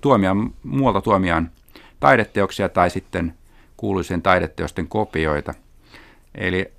tuomiaan, 0.01 0.53
muualta 0.63 1.01
tuomiaan 1.01 1.51
taideteoksia 1.99 2.69
tai 2.69 2.89
sitten 2.89 3.33
kuuluisien 3.77 4.21
taideteosten 4.21 4.87
kopioita. 4.87 5.53
Eli 6.35 6.71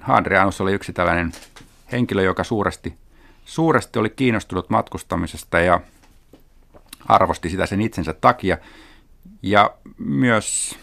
Hadrianus 0.00 0.60
oli 0.60 0.72
yksi 0.72 0.92
tällainen 0.92 1.32
henkilö, 1.92 2.22
joka 2.22 2.44
suuresti, 2.44 2.94
suuresti 3.44 3.98
oli 3.98 4.10
kiinnostunut 4.10 4.70
matkustamisesta 4.70 5.60
ja 5.60 5.80
arvosti 7.06 7.50
sitä 7.50 7.66
sen 7.66 7.80
itsensä 7.80 8.12
takia. 8.12 8.58
Ja 9.42 9.70
myös 9.98 10.78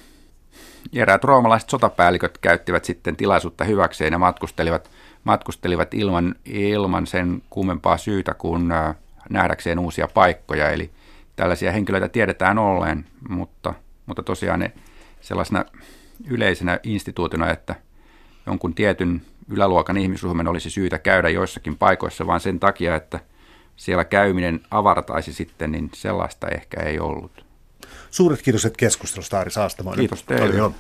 eräät 0.94 1.24
roomalaiset 1.24 1.70
sotapäälliköt 1.70 2.38
käyttivät 2.38 2.86
sitten 2.86 3.16
tilaisuutta 3.16 3.64
hyväkseen 3.64 4.14
ja 4.14 4.20
matkustelivat, 4.20 4.90
matkustelivat 5.24 5.94
ilman, 5.94 6.36
ilman 6.46 7.08
sen 7.08 7.42
kummempaa 7.50 7.98
syytä 7.98 8.34
kuin 8.34 8.70
nähdäkseen 9.30 9.80
uusia 9.80 10.08
paikkoja. 10.14 10.70
Eli 10.70 10.92
tällaisia 11.36 11.72
henkilöitä 11.72 12.10
tiedetään 12.10 12.58
olleen, 12.58 13.06
mutta, 13.30 13.74
mutta 14.06 14.24
tosiaan 14.24 14.60
ne 14.60 14.72
sellaisena 15.22 15.66
yleisenä 16.28 16.80
instituutiona, 16.84 17.52
että 17.52 17.76
jonkun 18.46 18.74
tietyn 18.74 19.22
yläluokan 19.50 19.98
ihmisryhmän 19.98 20.48
olisi 20.48 20.70
syytä 20.70 21.00
käydä 21.00 21.30
joissakin 21.30 21.78
paikoissa, 21.78 22.28
vaan 22.28 22.40
sen 22.40 22.60
takia, 22.60 22.96
että 22.96 23.20
siellä 23.76 24.06
käyminen 24.06 24.60
avartaisi 24.72 25.34
sitten, 25.34 25.72
niin 25.72 25.90
sellaista 25.94 26.48
ehkä 26.48 26.84
ei 26.84 27.00
ollut. 27.00 27.45
Suuret 28.16 28.42
kiitokset 28.42 28.78
keskustelusta, 28.78 29.40
Ari 29.40 29.52
Saastamoinen. 29.52 30.00
Kiitos 30.00 30.24
teille. 30.24 30.72